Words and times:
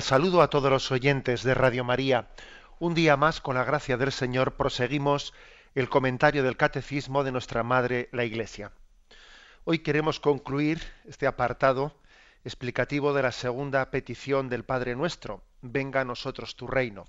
Saludo 0.00 0.40
a 0.40 0.48
todos 0.48 0.70
los 0.70 0.90
oyentes 0.90 1.42
de 1.42 1.52
Radio 1.52 1.84
María. 1.84 2.28
Un 2.78 2.94
día 2.94 3.18
más, 3.18 3.42
con 3.42 3.54
la 3.54 3.64
gracia 3.64 3.98
del 3.98 4.12
Señor, 4.12 4.54
proseguimos 4.54 5.34
el 5.74 5.90
comentario 5.90 6.42
del 6.42 6.56
Catecismo 6.56 7.22
de 7.22 7.32
nuestra 7.32 7.62
Madre, 7.62 8.08
la 8.10 8.24
Iglesia. 8.24 8.72
Hoy 9.64 9.80
queremos 9.80 10.20
concluir 10.20 10.80
este 11.04 11.26
apartado 11.26 11.94
explicativo 12.44 13.12
de 13.12 13.22
la 13.22 13.30
segunda 13.30 13.90
petición 13.90 14.48
del 14.48 14.64
Padre 14.64 14.96
Nuestro, 14.96 15.42
venga 15.60 16.00
a 16.00 16.04
nosotros 16.04 16.56
tu 16.56 16.66
reino. 16.66 17.04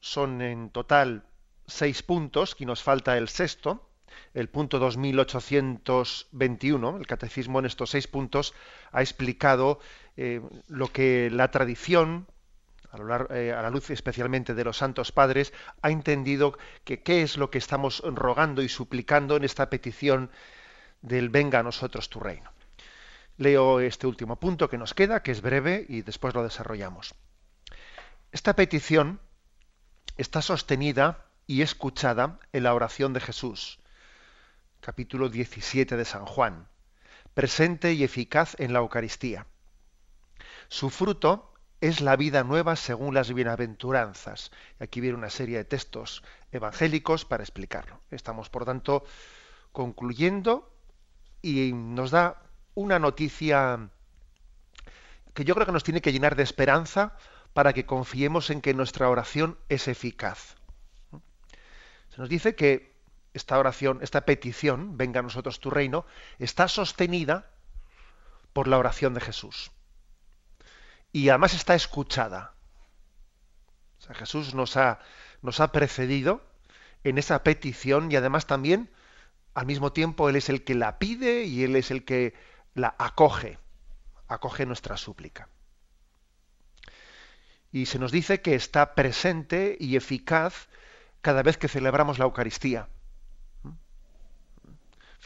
Son 0.00 0.42
en 0.42 0.70
total 0.70 1.24
seis 1.68 2.02
puntos, 2.02 2.56
y 2.58 2.66
nos 2.66 2.82
falta 2.82 3.16
el 3.16 3.28
sexto, 3.28 3.88
el 4.34 4.48
punto 4.48 4.78
2821, 4.78 6.96
el 6.98 7.06
catecismo 7.06 7.58
en 7.58 7.66
estos 7.66 7.90
seis 7.90 8.06
puntos 8.06 8.54
ha 8.92 9.00
explicado 9.00 9.80
eh, 10.16 10.40
lo 10.68 10.92
que 10.92 11.30
la 11.30 11.50
tradición, 11.50 12.26
eh, 13.30 13.52
a, 13.52 13.62
la 13.62 13.70
luz 13.70 13.90
especialmente 13.90 14.54
de 14.54 14.64
los 14.64 14.78
santos 14.78 15.12
padres, 15.12 15.52
ha 15.82 15.90
entendido 15.90 16.56
que 16.84 17.02
qué 17.02 17.22
es 17.22 17.36
lo 17.36 17.50
que 17.50 17.58
estamos 17.58 18.02
rogando 18.04 18.62
y 18.62 18.68
suplicando 18.68 19.36
en 19.36 19.44
esta 19.44 19.68
petición 19.68 20.30
del 21.02 21.28
venga 21.28 21.60
a 21.60 21.62
nosotros 21.62 22.08
tu 22.08 22.20
reino. 22.20 22.50
Leo 23.38 23.80
este 23.80 24.06
último 24.06 24.36
punto 24.36 24.70
que 24.70 24.78
nos 24.78 24.94
queda, 24.94 25.22
que 25.22 25.32
es 25.32 25.42
breve, 25.42 25.84
y 25.88 26.02
después 26.02 26.34
lo 26.34 26.42
desarrollamos. 26.42 27.14
Esta 28.32 28.56
petición 28.56 29.20
está 30.16 30.40
sostenida 30.40 31.26
y 31.46 31.62
escuchada 31.62 32.38
en 32.52 32.62
la 32.62 32.74
oración 32.74 33.12
de 33.12 33.20
Jesús 33.20 33.78
capítulo 34.86 35.28
17 35.28 35.96
de 35.96 36.04
San 36.04 36.24
Juan, 36.26 36.68
presente 37.34 37.92
y 37.92 38.04
eficaz 38.04 38.54
en 38.60 38.72
la 38.72 38.78
Eucaristía. 38.78 39.48
Su 40.68 40.90
fruto 40.90 41.52
es 41.80 42.00
la 42.00 42.14
vida 42.14 42.44
nueva 42.44 42.76
según 42.76 43.12
las 43.12 43.34
bienaventuranzas. 43.34 44.52
Aquí 44.78 45.00
viene 45.00 45.18
una 45.18 45.28
serie 45.28 45.56
de 45.56 45.64
textos 45.64 46.22
evangélicos 46.52 47.24
para 47.24 47.42
explicarlo. 47.42 48.00
Estamos, 48.12 48.48
por 48.48 48.64
tanto, 48.64 49.02
concluyendo 49.72 50.72
y 51.42 51.72
nos 51.72 52.12
da 52.12 52.44
una 52.76 53.00
noticia 53.00 53.90
que 55.34 55.44
yo 55.44 55.56
creo 55.56 55.66
que 55.66 55.72
nos 55.72 55.82
tiene 55.82 56.00
que 56.00 56.12
llenar 56.12 56.36
de 56.36 56.44
esperanza 56.44 57.16
para 57.54 57.72
que 57.72 57.86
confiemos 57.86 58.50
en 58.50 58.60
que 58.60 58.72
nuestra 58.72 59.10
oración 59.10 59.58
es 59.68 59.88
eficaz. 59.88 60.54
Se 62.10 62.20
nos 62.20 62.28
dice 62.28 62.54
que 62.54 62.95
esta 63.36 63.58
oración, 63.58 63.98
esta 64.02 64.22
petición, 64.22 64.96
venga 64.96 65.20
a 65.20 65.22
nosotros 65.22 65.60
tu 65.60 65.70
reino, 65.70 66.06
está 66.38 66.68
sostenida 66.68 67.50
por 68.52 68.66
la 68.66 68.78
oración 68.78 69.12
de 69.12 69.20
Jesús. 69.20 69.70
Y 71.12 71.28
además 71.28 71.52
está 71.54 71.74
escuchada. 71.74 72.54
Jesús 74.14 74.54
nos 74.54 74.76
ha, 74.76 75.00
nos 75.42 75.60
ha 75.60 75.70
precedido 75.72 76.42
en 77.04 77.18
esa 77.18 77.42
petición 77.42 78.10
y 78.10 78.16
además 78.16 78.46
también, 78.46 78.90
al 79.52 79.66
mismo 79.66 79.92
tiempo, 79.92 80.28
Él 80.28 80.36
es 80.36 80.48
el 80.48 80.64
que 80.64 80.74
la 80.74 80.98
pide 80.98 81.44
y 81.44 81.64
Él 81.64 81.76
es 81.76 81.90
el 81.90 82.04
que 82.04 82.34
la 82.74 82.94
acoge, 82.98 83.58
acoge 84.28 84.64
nuestra 84.64 84.96
súplica. 84.96 85.48
Y 87.70 87.86
se 87.86 87.98
nos 87.98 88.12
dice 88.12 88.40
que 88.40 88.54
está 88.54 88.94
presente 88.94 89.76
y 89.78 89.96
eficaz 89.96 90.68
cada 91.20 91.42
vez 91.42 91.58
que 91.58 91.68
celebramos 91.68 92.18
la 92.18 92.24
Eucaristía. 92.24 92.88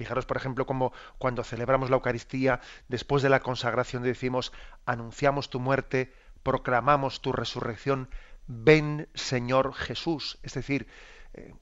Fijaros, 0.00 0.24
por 0.24 0.38
ejemplo, 0.38 0.64
como 0.64 0.94
cuando 1.18 1.44
celebramos 1.44 1.90
la 1.90 1.96
Eucaristía, 1.96 2.60
después 2.88 3.22
de 3.22 3.28
la 3.28 3.40
consagración 3.40 4.02
decimos, 4.02 4.50
anunciamos 4.86 5.50
tu 5.50 5.60
muerte, 5.60 6.10
proclamamos 6.42 7.20
tu 7.20 7.32
resurrección, 7.32 8.08
ven 8.46 9.10
Señor 9.12 9.74
Jesús. 9.74 10.38
Es 10.42 10.54
decir, 10.54 10.86
eh, 11.34 11.52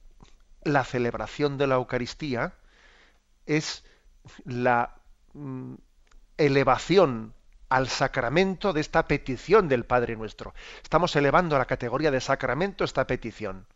la 0.62 0.84
celebración 0.84 1.58
de 1.58 1.66
la 1.66 1.74
Eucaristía 1.74 2.54
es 3.44 3.84
la 4.44 4.94
mm, 5.32 5.74
elevación 6.36 7.34
al 7.68 7.88
sacramento 7.88 8.72
de 8.72 8.82
esta 8.82 9.08
petición 9.08 9.68
del 9.68 9.84
Padre 9.84 10.14
nuestro. 10.14 10.54
Estamos 10.80 11.16
elevando 11.16 11.56
a 11.56 11.58
la 11.58 11.64
categoría 11.64 12.12
de 12.12 12.20
sacramento 12.20 12.84
esta 12.84 13.04
petición. 13.08 13.66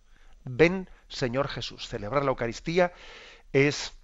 Ven 0.44 0.88
Señor 1.08 1.48
Jesús. 1.48 1.88
Celebrar 1.88 2.24
la 2.24 2.30
Eucaristía 2.30 2.92
es 3.52 3.94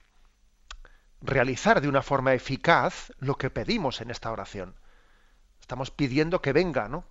realizar 1.21 1.81
de 1.81 1.89
una 1.89 2.03
forma 2.03 2.35
eficaz 2.35 3.13
lo 3.19 3.37
que 3.37 3.51
pedimos 3.51 4.01
en 4.01 4.11
esta 4.11 4.31
oración. 4.31 4.75
Estamos 5.61 5.91
pidiendo 5.91 6.41
que 6.41 6.53
venga, 6.53 6.89
¿no? 6.89 7.05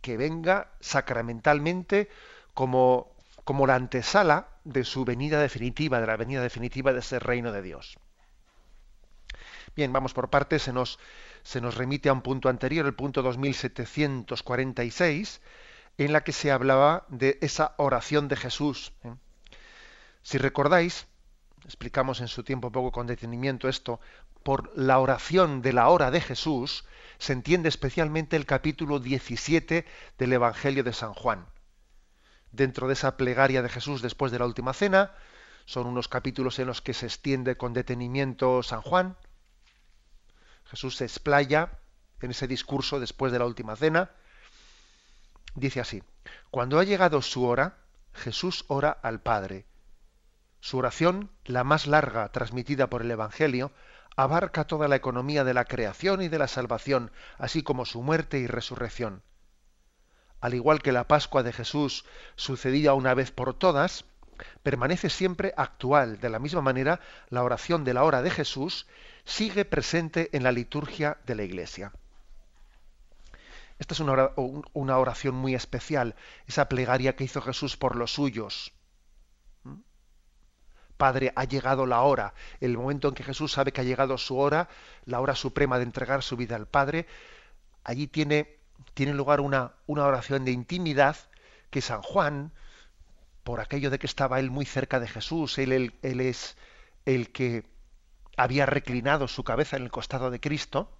Que 0.00 0.16
venga 0.16 0.72
sacramentalmente 0.80 2.08
como, 2.54 3.12
como 3.44 3.66
la 3.66 3.74
antesala 3.74 4.48
de 4.64 4.84
su 4.84 5.04
venida 5.04 5.40
definitiva, 5.40 6.00
de 6.00 6.06
la 6.06 6.16
venida 6.16 6.42
definitiva 6.42 6.92
de 6.92 7.00
ese 7.00 7.18
reino 7.18 7.52
de 7.52 7.62
Dios. 7.62 7.98
Bien, 9.74 9.92
vamos 9.92 10.14
por 10.14 10.30
partes, 10.30 10.62
se 10.62 10.72
nos, 10.72 10.98
se 11.42 11.60
nos 11.60 11.76
remite 11.76 12.08
a 12.08 12.12
un 12.12 12.22
punto 12.22 12.48
anterior, 12.48 12.86
el 12.86 12.94
punto 12.94 13.22
2746, 13.22 15.40
en 15.98 16.12
la 16.12 16.22
que 16.22 16.32
se 16.32 16.50
hablaba 16.50 17.04
de 17.08 17.38
esa 17.42 17.74
oración 17.76 18.28
de 18.28 18.36
Jesús. 18.36 18.92
¿eh? 19.04 19.14
Si 20.22 20.38
recordáis, 20.38 21.06
explicamos 21.64 22.20
en 22.20 22.28
su 22.28 22.44
tiempo 22.44 22.72
poco 22.72 22.92
con 22.92 23.06
detenimiento 23.06 23.68
esto, 23.68 24.00
por 24.42 24.76
la 24.76 24.98
oración 24.98 25.62
de 25.62 25.72
la 25.72 25.88
hora 25.88 26.10
de 26.10 26.20
Jesús, 26.20 26.84
se 27.18 27.32
entiende 27.32 27.68
especialmente 27.68 28.36
el 28.36 28.46
capítulo 28.46 29.00
17 29.00 29.84
del 30.18 30.32
Evangelio 30.32 30.84
de 30.84 30.92
San 30.92 31.14
Juan. 31.14 31.46
Dentro 32.52 32.86
de 32.86 32.94
esa 32.94 33.16
plegaria 33.16 33.62
de 33.62 33.68
Jesús 33.68 34.00
después 34.00 34.32
de 34.32 34.38
la 34.38 34.46
última 34.46 34.72
cena, 34.72 35.12
son 35.66 35.86
unos 35.86 36.08
capítulos 36.08 36.58
en 36.58 36.66
los 36.66 36.80
que 36.80 36.94
se 36.94 37.06
extiende 37.06 37.56
con 37.56 37.74
detenimiento 37.74 38.62
San 38.62 38.80
Juan. 38.80 39.16
Jesús 40.64 40.96
se 40.96 41.04
explaya 41.04 41.78
en 42.22 42.30
ese 42.30 42.46
discurso 42.46 43.00
después 43.00 43.32
de 43.32 43.38
la 43.38 43.46
última 43.46 43.76
cena. 43.76 44.10
Dice 45.54 45.80
así, 45.80 46.02
cuando 46.50 46.78
ha 46.78 46.84
llegado 46.84 47.20
su 47.20 47.44
hora, 47.44 47.78
Jesús 48.14 48.64
ora 48.68 48.90
al 48.90 49.20
Padre 49.20 49.67
su 50.60 50.78
oración, 50.78 51.30
la 51.44 51.64
más 51.64 51.86
larga 51.86 52.30
transmitida 52.30 52.88
por 52.88 53.02
el 53.02 53.10
Evangelio, 53.10 53.72
abarca 54.16 54.66
toda 54.66 54.88
la 54.88 54.96
economía 54.96 55.44
de 55.44 55.54
la 55.54 55.64
creación 55.64 56.22
y 56.22 56.28
de 56.28 56.38
la 56.38 56.48
salvación, 56.48 57.12
así 57.38 57.62
como 57.62 57.84
su 57.84 58.02
muerte 58.02 58.38
y 58.38 58.46
resurrección. 58.46 59.22
Al 60.40 60.54
igual 60.54 60.82
que 60.82 60.92
la 60.92 61.06
Pascua 61.06 61.42
de 61.42 61.52
Jesús 61.52 62.04
sucedida 62.36 62.94
una 62.94 63.14
vez 63.14 63.30
por 63.30 63.54
todas, 63.54 64.04
permanece 64.62 65.10
siempre 65.10 65.52
actual. 65.56 66.20
De 66.20 66.28
la 66.28 66.38
misma 66.38 66.62
manera, 66.62 67.00
la 67.28 67.42
oración 67.42 67.84
de 67.84 67.94
la 67.94 68.04
hora 68.04 68.22
de 68.22 68.30
Jesús 68.30 68.86
sigue 69.24 69.64
presente 69.64 70.30
en 70.32 70.42
la 70.42 70.52
liturgia 70.52 71.18
de 71.26 71.34
la 71.34 71.42
Iglesia. 71.42 71.92
Esta 73.78 73.94
es 73.94 74.00
una 74.00 74.98
oración 74.98 75.36
muy 75.36 75.54
especial, 75.54 76.16
esa 76.46 76.68
plegaria 76.68 77.14
que 77.14 77.24
hizo 77.24 77.40
Jesús 77.40 77.76
por 77.76 77.94
los 77.94 78.12
suyos. 78.12 78.72
Padre, 80.98 81.32
ha 81.36 81.44
llegado 81.44 81.86
la 81.86 82.02
hora, 82.02 82.34
el 82.60 82.76
momento 82.76 83.08
en 83.08 83.14
que 83.14 83.24
Jesús 83.24 83.52
sabe 83.52 83.72
que 83.72 83.80
ha 83.80 83.84
llegado 83.84 84.18
su 84.18 84.36
hora, 84.36 84.68
la 85.06 85.20
hora 85.20 85.34
suprema 85.34 85.78
de 85.78 85.84
entregar 85.84 86.22
su 86.22 86.36
vida 86.36 86.56
al 86.56 86.66
Padre, 86.66 87.06
allí 87.84 88.08
tiene, 88.08 88.58
tiene 88.92 89.14
lugar 89.14 89.40
una, 89.40 89.72
una 89.86 90.04
oración 90.04 90.44
de 90.44 90.50
intimidad 90.50 91.16
que 91.70 91.80
San 91.80 92.02
Juan, 92.02 92.52
por 93.44 93.60
aquello 93.60 93.90
de 93.90 93.98
que 93.98 94.06
estaba 94.06 94.40
él 94.40 94.50
muy 94.50 94.66
cerca 94.66 95.00
de 95.00 95.08
Jesús, 95.08 95.56
él, 95.58 95.94
él, 96.02 96.20
es 96.20 96.56
el 97.06 97.32
que 97.32 97.64
había 98.36 98.66
reclinado 98.66 99.28
su 99.28 99.44
cabeza 99.44 99.76
en 99.76 99.84
el 99.84 99.90
costado 99.90 100.30
de 100.30 100.40
Cristo, 100.40 100.92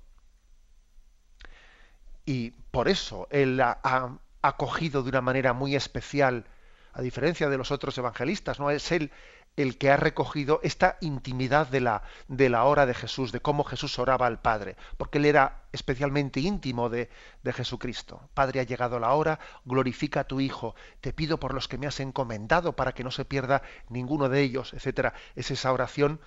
y 2.25 2.51
por 2.51 2.89
eso 2.89 3.27
él 3.31 3.61
ha 3.61 4.19
acogido 4.43 5.03
de 5.03 5.09
una 5.09 5.21
manera 5.21 5.53
muy 5.53 5.75
especial, 5.75 6.47
a 6.93 7.03
diferencia 7.03 7.49
de 7.49 7.59
los 7.59 7.71
otros 7.71 7.97
evangelistas, 7.99 8.59
no 8.59 8.71
es 8.71 8.91
él 8.93 9.11
el 9.59 9.77
que 9.77 9.91
ha 9.91 9.97
recogido 9.97 10.61
esta 10.63 10.99
intimidad 11.01 11.67
de 11.67 11.81
la, 11.81 12.05
de 12.29 12.49
la 12.49 12.63
hora 12.63 12.87
de 12.87 12.95
Jesús, 12.95 13.33
de 13.33 13.41
cómo 13.41 13.65
Jesús 13.65 13.99
oraba 13.99 14.29
al 14.29 14.41
Padre, 14.41 14.77
porque 14.97 15.19
él 15.19 15.25
era 15.25 15.65
especialmente 15.73 16.39
íntimo 16.39 16.89
de, 16.89 17.11
de, 17.43 17.53
Jesucristo. 17.53 18.31
Padre, 18.35 18.61
ha 18.61 18.63
llegado 18.63 19.01
la 19.01 19.13
hora, 19.13 19.41
glorifica 19.65 20.21
a 20.21 20.25
tu 20.25 20.41
Hijo, 20.41 20.77
te 21.01 21.13
pido 21.13 21.41
por 21.41 21.55
los 21.55 21.67
que 21.67 21.77
me 21.77 21.89
has 21.89 21.99
encomendado 21.99 22.77
para 22.77 22.93
que 22.93 23.03
no 23.03 23.11
se 23.11 23.25
pierda 23.25 23.63
ninguno 23.89 24.29
de 24.29 24.43
ellos, 24.43 24.73
etc. 24.75 25.13
Es 25.35 25.51
esa 25.51 25.73
oración 25.73 26.21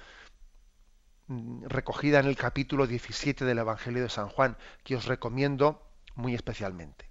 mm, 1.27 1.67
recogida 1.67 2.19
en 2.19 2.25
el 2.25 2.35
capítulo 2.35 2.85
17 2.85 3.45
del 3.45 3.59
Evangelio 3.59 4.03
de 4.03 4.09
San 4.09 4.27
Juan, 4.27 4.57
que 4.83 4.97
os 4.97 5.05
recomiendo 5.05 5.87
muy 6.15 6.35
especialmente. 6.35 7.07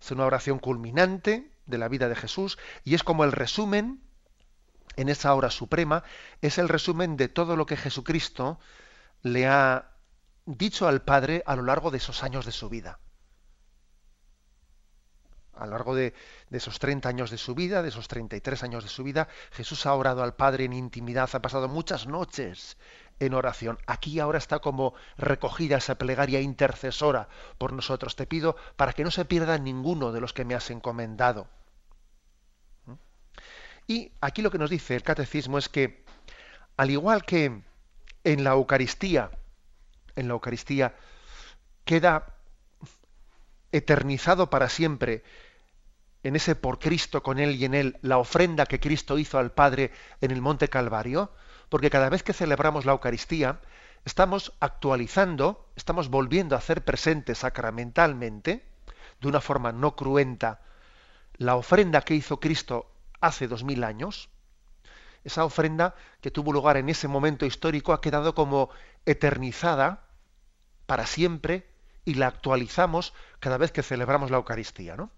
Es 0.00 0.12
una 0.12 0.26
oración 0.26 0.60
culminante 0.60 1.50
de 1.66 1.78
la 1.78 1.88
vida 1.88 2.08
de 2.08 2.14
Jesús 2.14 2.56
y 2.84 2.94
es 2.94 3.02
como 3.02 3.24
el 3.24 3.32
resumen 3.32 4.00
en 4.96 5.08
esa 5.08 5.34
hora 5.34 5.50
suprema, 5.50 6.04
es 6.40 6.58
el 6.58 6.68
resumen 6.68 7.16
de 7.16 7.28
todo 7.28 7.56
lo 7.56 7.66
que 7.66 7.76
Jesucristo 7.76 8.58
le 9.22 9.46
ha 9.46 9.92
dicho 10.46 10.88
al 10.88 11.02
Padre 11.02 11.42
a 11.46 11.56
lo 11.56 11.62
largo 11.62 11.90
de 11.90 11.98
esos 11.98 12.22
años 12.22 12.46
de 12.46 12.52
su 12.52 12.68
vida. 12.68 12.98
A 15.54 15.66
lo 15.66 15.72
largo 15.72 15.94
de, 15.94 16.14
de, 16.48 16.58
esos 16.58 16.78
30 16.78 17.08
años 17.08 17.30
de 17.30 17.38
su 17.38 17.54
vida, 17.54 17.82
de 17.82 17.90
esos 17.90 18.08
33 18.08 18.62
años 18.62 18.84
de 18.84 18.88
su 18.88 19.04
vida, 19.04 19.28
Jesús 19.52 19.86
ha 19.86 19.94
orado 19.94 20.22
al 20.22 20.34
Padre 20.34 20.64
en 20.64 20.72
intimidad, 20.72 21.28
ha 21.32 21.42
pasado 21.42 21.68
muchas 21.68 22.06
noches 22.06 22.78
en 23.20 23.34
oración. 23.34 23.78
Aquí 23.86 24.18
ahora 24.18 24.38
está 24.38 24.58
como 24.58 24.94
recogida 25.16 25.76
esa 25.76 25.96
plegaria 25.96 26.40
intercesora 26.40 27.28
por 27.58 27.72
nosotros. 27.72 28.16
Te 28.16 28.26
pido 28.26 28.56
para 28.76 28.92
que 28.92 29.04
no 29.04 29.10
se 29.10 29.24
pierda 29.24 29.58
ninguno 29.58 30.10
de 30.12 30.20
los 30.20 30.32
que 30.32 30.44
me 30.44 30.54
has 30.54 30.70
encomendado. 30.70 31.48
Y 33.92 34.10
aquí 34.22 34.40
lo 34.40 34.50
que 34.50 34.56
nos 34.56 34.70
dice 34.70 34.96
el 34.96 35.02
catecismo 35.02 35.58
es 35.58 35.68
que, 35.68 36.02
al 36.78 36.90
igual 36.90 37.26
que 37.26 37.60
en 38.24 38.42
la 38.42 38.52
Eucaristía, 38.52 39.30
en 40.16 40.28
la 40.28 40.32
Eucaristía 40.32 40.94
queda 41.84 42.36
eternizado 43.70 44.48
para 44.48 44.70
siempre 44.70 45.22
en 46.22 46.36
ese 46.36 46.54
por 46.54 46.78
Cristo, 46.78 47.22
con 47.22 47.38
Él 47.38 47.56
y 47.56 47.66
en 47.66 47.74
Él, 47.74 47.98
la 48.00 48.16
ofrenda 48.16 48.64
que 48.64 48.80
Cristo 48.80 49.18
hizo 49.18 49.38
al 49.38 49.52
Padre 49.52 49.90
en 50.22 50.30
el 50.30 50.40
Monte 50.40 50.68
Calvario, 50.68 51.30
porque 51.68 51.90
cada 51.90 52.08
vez 52.08 52.22
que 52.22 52.32
celebramos 52.32 52.86
la 52.86 52.92
Eucaristía, 52.92 53.60
estamos 54.06 54.54
actualizando, 54.60 55.68
estamos 55.76 56.08
volviendo 56.08 56.54
a 56.54 56.60
hacer 56.60 56.82
presente 56.82 57.34
sacramentalmente, 57.34 58.64
de 59.20 59.28
una 59.28 59.42
forma 59.42 59.70
no 59.70 59.96
cruenta, 59.96 60.62
la 61.36 61.56
ofrenda 61.56 62.00
que 62.00 62.14
hizo 62.14 62.40
Cristo 62.40 62.91
hace 63.22 63.48
dos 63.48 63.64
mil 63.64 63.84
años, 63.84 64.28
esa 65.24 65.44
ofrenda 65.44 65.94
que 66.20 66.30
tuvo 66.30 66.52
lugar 66.52 66.76
en 66.76 66.88
ese 66.90 67.08
momento 67.08 67.46
histórico 67.46 67.92
ha 67.94 68.00
quedado 68.02 68.34
como 68.34 68.68
eternizada 69.06 70.04
para 70.86 71.06
siempre 71.06 71.66
y 72.04 72.14
la 72.14 72.26
actualizamos 72.26 73.14
cada 73.38 73.56
vez 73.56 73.72
que 73.72 73.82
celebramos 73.82 74.30
la 74.30 74.36
Eucaristía, 74.36 74.96
¿no? 74.96 75.10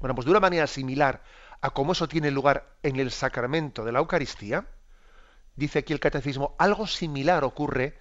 Bueno, 0.00 0.14
pues 0.14 0.24
de 0.24 0.30
una 0.30 0.40
manera 0.40 0.66
similar 0.66 1.22
a 1.60 1.70
como 1.70 1.92
eso 1.92 2.08
tiene 2.08 2.30
lugar 2.30 2.76
en 2.82 2.96
el 2.96 3.10
sacramento 3.10 3.84
de 3.84 3.92
la 3.92 3.98
Eucaristía, 3.98 4.66
dice 5.56 5.80
aquí 5.80 5.92
el 5.92 6.00
catecismo, 6.00 6.54
algo 6.58 6.86
similar 6.86 7.44
ocurre 7.44 7.98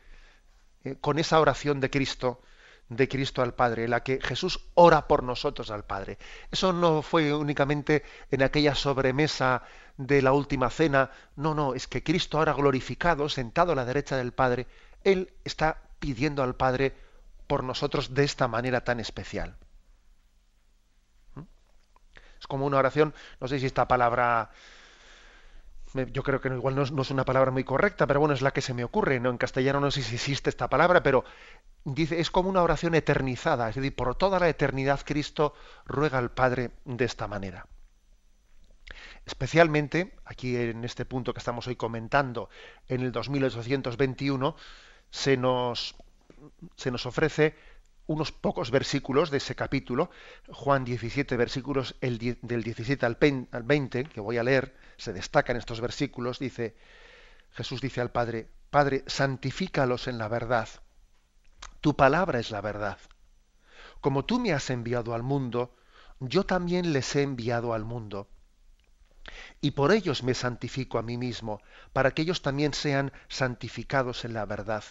eh, 0.85 0.95
con 1.01 1.19
esa 1.19 1.39
oración 1.41 1.81
de 1.81 1.89
Cristo 1.89 2.41
de 2.89 3.07
Cristo 3.07 3.41
al 3.41 3.53
Padre, 3.53 3.85
en 3.85 3.91
la 3.91 4.03
que 4.03 4.19
Jesús 4.21 4.59
ora 4.73 5.07
por 5.07 5.23
nosotros 5.23 5.69
al 5.71 5.85
Padre. 5.85 6.17
Eso 6.51 6.73
no 6.73 7.01
fue 7.01 7.33
únicamente 7.33 8.03
en 8.31 8.41
aquella 8.41 8.75
sobremesa 8.75 9.63
de 9.97 10.21
la 10.21 10.33
última 10.33 10.69
cena, 10.69 11.11
no, 11.35 11.53
no, 11.53 11.73
es 11.73 11.87
que 11.87 12.03
Cristo 12.03 12.37
ahora 12.37 12.53
glorificado, 12.53 13.29
sentado 13.29 13.73
a 13.73 13.75
la 13.75 13.85
derecha 13.85 14.17
del 14.17 14.31
Padre, 14.31 14.65
Él 15.03 15.33
está 15.43 15.81
pidiendo 15.99 16.41
al 16.41 16.55
Padre 16.55 16.95
por 17.47 17.63
nosotros 17.63 18.13
de 18.13 18.23
esta 18.23 18.47
manera 18.47 18.83
tan 18.83 18.99
especial. 18.99 19.57
¿Mm? 21.35 21.41
Es 22.39 22.47
como 22.47 22.65
una 22.65 22.77
oración, 22.77 23.13
no 23.39 23.47
sé 23.47 23.59
si 23.59 23.65
esta 23.65 23.87
palabra 23.87 24.51
yo 25.93 26.23
creo 26.23 26.39
que 26.39 26.49
igual 26.49 26.75
no 26.75 26.83
es, 26.83 27.11
una 27.11 27.25
palabra 27.25 27.51
muy 27.51 27.63
correcta, 27.63 28.05
pero 28.05 28.19
bueno, 28.19 28.35
es 28.35 28.41
la 28.41 28.51
que 28.51 28.61
se 28.61 28.73
me 28.73 28.83
ocurre. 28.83 29.19
¿no? 29.19 29.29
En 29.29 29.37
castellano 29.37 29.79
no 29.79 29.91
sé 29.91 30.03
si 30.03 30.15
existe 30.15 30.49
esta 30.49 30.69
palabra, 30.69 31.01
pero 31.01 31.23
dice, 31.83 32.19
es 32.19 32.29
como 32.29 32.49
una 32.49 32.61
oración 32.61 32.95
eternizada, 32.95 33.69
es 33.69 33.75
decir, 33.75 33.95
por 33.95 34.15
toda 34.15 34.39
la 34.39 34.49
eternidad 34.49 35.01
Cristo 35.03 35.53
ruega 35.85 36.17
al 36.17 36.31
Padre 36.31 36.71
de 36.85 37.05
esta 37.05 37.27
manera. 37.27 37.65
Especialmente, 39.25 40.15
aquí 40.25 40.55
en 40.55 40.83
este 40.83 41.05
punto 41.05 41.33
que 41.33 41.39
estamos 41.39 41.67
hoy 41.67 41.75
comentando, 41.75 42.49
en 42.87 43.01
el 43.01 43.11
2821, 43.11 44.55
se 45.11 45.37
nos, 45.37 45.95
se 46.75 46.91
nos 46.91 47.05
ofrece 47.05 47.55
unos 48.07 48.31
pocos 48.31 48.71
versículos 48.71 49.29
de 49.29 49.37
ese 49.37 49.55
capítulo, 49.55 50.09
Juan 50.51 50.83
17, 50.83 51.37
versículos 51.37 51.95
el, 52.01 52.17
del 52.41 52.63
17 52.63 53.05
al 53.05 53.17
20, 53.19 54.05
que 54.05 54.19
voy 54.19 54.37
a 54.37 54.43
leer, 54.43 54.73
se 54.99 55.13
destacan 55.13 55.57
estos 55.57 55.81
versículos, 55.81 56.37
dice, 56.37 56.75
Jesús 57.51 57.81
dice 57.81 58.01
al 58.01 58.11
Padre, 58.11 58.49
Padre, 58.69 59.03
santifícalos 59.07 60.07
en 60.07 60.17
la 60.19 60.27
verdad 60.27 60.69
tu 61.81 61.95
palabra 61.95 62.39
es 62.39 62.51
la 62.51 62.61
verdad. 62.61 62.97
Como 64.01 64.25
tú 64.25 64.39
me 64.39 64.53
has 64.53 64.69
enviado 64.69 65.13
al 65.13 65.23
mundo, 65.23 65.75
yo 66.19 66.45
también 66.45 66.93
les 66.93 67.15
he 67.15 67.21
enviado 67.21 67.73
al 67.73 67.85
mundo. 67.85 68.27
Y 69.61 69.71
por 69.71 69.91
ellos 69.91 70.23
me 70.23 70.33
santifico 70.33 70.97
a 70.97 71.03
mí 71.03 71.17
mismo, 71.17 71.61
para 71.93 72.11
que 72.11 72.23
ellos 72.23 72.41
también 72.41 72.73
sean 72.73 73.11
santificados 73.27 74.25
en 74.25 74.33
la 74.33 74.45
verdad. 74.45 74.83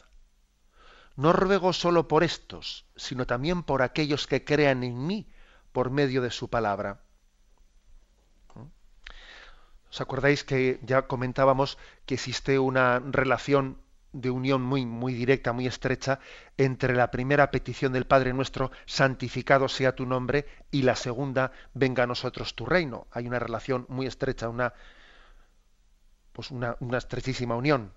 No 1.17 1.33
ruego 1.33 1.73
solo 1.73 2.07
por 2.07 2.23
estos, 2.23 2.87
sino 2.97 3.27
también 3.27 3.63
por 3.63 3.83
aquellos 3.83 4.27
que 4.27 4.45
crean 4.45 4.85
en 4.85 5.07
mí 5.07 5.31
por 5.73 5.91
medio 5.91 6.23
de 6.23 6.31
su 6.31 6.49
palabra. 6.49 7.03
¿Os 9.91 10.01
acordáis 10.01 10.45
que 10.45 10.81
ya 10.83 11.03
comentábamos 11.07 11.79
que 12.07 12.15
existe 12.15 12.59
una 12.59 13.01
relación 13.01 13.79
de 14.13 14.31
unión 14.31 14.63
muy, 14.63 14.87
muy 14.87 15.13
directa, 15.13 15.53
muy 15.53 15.67
estrecha, 15.67 16.21
entre 16.57 16.95
la 16.95 17.11
primera 17.11 17.51
petición 17.51 17.93
del 17.93 18.07
Padre 18.07 18.33
nuestro, 18.33 18.71
santificado 18.87 19.69
sea 19.69 19.95
tu 19.95 20.07
nombre, 20.07 20.47
y 20.71 20.83
la 20.83 20.97
segunda, 20.97 21.53
venga 21.75 22.05
a 22.05 22.07
nosotros 22.07 22.55
tu 22.55 22.67
reino. 22.67 23.07
Hay 23.11 23.27
una 23.27 23.39
relación 23.39 23.87
muy 23.89 24.07
estrecha, 24.07 24.49
una, 24.49 24.73
pues 26.33 26.51
una, 26.51 26.77
una 26.81 26.99
estrechísima 26.99 27.55
unión. 27.55 27.93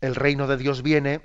El 0.00 0.14
reino 0.14 0.46
de 0.46 0.56
Dios 0.56 0.82
viene 0.82 1.22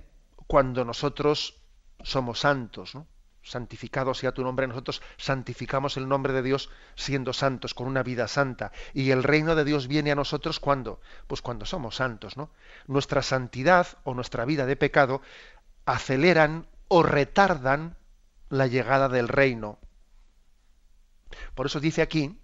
cuando 0.48 0.84
nosotros 0.86 1.62
somos 2.04 2.40
santos, 2.40 2.96
¿no? 2.96 3.08
Santificado 3.46 4.14
sea 4.16 4.34
tu 4.34 4.44
nombre, 4.44 4.68
nosotros 4.68 5.02
santificamos 5.18 5.98
el 5.98 6.08
nombre 6.08 6.34
de 6.34 6.42
Dios 6.42 6.72
siendo 6.96 7.32
santos, 7.32 7.74
con 7.74 7.88
una 7.88 8.04
vida 8.04 8.28
santa. 8.28 8.72
Y 8.94 9.12
el 9.12 9.24
reino 9.24 9.56
de 9.56 9.64
Dios 9.64 9.88
viene 9.88 10.12
a 10.12 10.16
nosotros 10.16 10.60
cuando? 10.60 11.00
Pues 11.28 11.42
cuando 11.42 11.66
somos 11.66 11.96
santos, 11.96 12.38
¿no? 12.38 12.50
Nuestra 12.88 13.22
santidad 13.22 13.88
o 14.04 14.16
nuestra 14.16 14.46
vida 14.46 14.66
de 14.66 14.76
pecado 14.76 15.22
aceleran 15.86 16.68
o 16.88 17.04
retardan 17.04 17.98
la 18.50 18.68
llegada 18.68 19.10
del 19.10 19.28
reino. 19.28 19.80
Por 21.54 21.68
eso 21.68 21.80
dice 21.80 22.02
aquí 22.02 22.40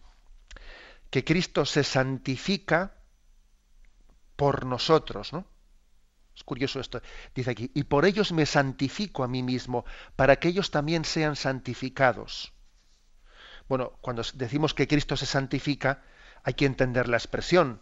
que 1.10 1.24
Cristo 1.24 1.65
se 1.65 1.84
santifica 1.84 2.93
por 4.36 4.65
nosotros, 4.65 5.34
¿no? 5.34 5.46
Es 6.35 6.43
curioso 6.43 6.79
esto. 6.79 7.01
Dice 7.35 7.51
aquí, 7.51 7.71
y 7.73 7.83
por 7.83 8.05
ellos 8.05 8.31
me 8.31 8.45
santifico 8.45 9.23
a 9.23 9.27
mí 9.27 9.43
mismo, 9.43 9.85
para 10.15 10.38
que 10.38 10.47
ellos 10.47 10.71
también 10.71 11.05
sean 11.05 11.35
santificados. 11.35 12.53
Bueno, 13.67 13.93
cuando 14.01 14.23
decimos 14.33 14.73
que 14.73 14.88
Cristo 14.88 15.15
se 15.17 15.25
santifica, 15.25 16.03
hay 16.43 16.53
que 16.53 16.65
entender 16.65 17.07
la 17.07 17.17
expresión. 17.17 17.81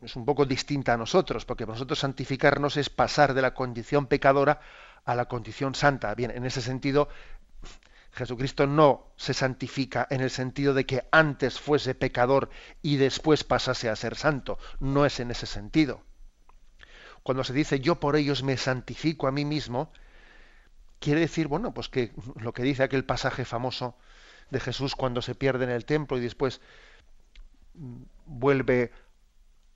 Es 0.00 0.14
un 0.14 0.24
poco 0.24 0.46
distinta 0.46 0.94
a 0.94 0.96
nosotros, 0.96 1.44
porque 1.44 1.66
para 1.66 1.74
nosotros 1.74 1.98
santificarnos 1.98 2.76
es 2.76 2.88
pasar 2.88 3.34
de 3.34 3.42
la 3.42 3.54
condición 3.54 4.06
pecadora 4.06 4.60
a 5.04 5.14
la 5.14 5.26
condición 5.26 5.74
santa. 5.74 6.14
Bien, 6.14 6.30
en 6.30 6.44
ese 6.44 6.62
sentido, 6.62 7.08
Jesucristo 8.12 8.66
no 8.66 9.12
se 9.16 9.34
santifica 9.34 10.06
en 10.10 10.20
el 10.20 10.30
sentido 10.30 10.74
de 10.74 10.86
que 10.86 11.08
antes 11.10 11.58
fuese 11.58 11.94
pecador 11.94 12.50
y 12.80 12.96
después 12.96 13.42
pasase 13.42 13.88
a 13.88 13.96
ser 13.96 14.16
santo. 14.16 14.58
No 14.80 15.04
es 15.04 15.18
en 15.18 15.30
ese 15.30 15.46
sentido 15.46 16.07
cuando 17.28 17.44
se 17.44 17.52
dice 17.52 17.80
yo 17.80 18.00
por 18.00 18.16
ellos 18.16 18.42
me 18.42 18.56
santifico 18.56 19.26
a 19.26 19.32
mí 19.32 19.44
mismo, 19.44 19.92
quiere 20.98 21.20
decir, 21.20 21.46
bueno, 21.46 21.74
pues 21.74 21.90
que 21.90 22.14
lo 22.36 22.54
que 22.54 22.62
dice 22.62 22.82
aquel 22.82 23.04
pasaje 23.04 23.44
famoso 23.44 23.98
de 24.48 24.60
Jesús 24.60 24.96
cuando 24.96 25.20
se 25.20 25.34
pierde 25.34 25.64
en 25.64 25.70
el 25.70 25.84
templo 25.84 26.16
y 26.16 26.22
después 26.22 26.62
vuelve 28.24 28.92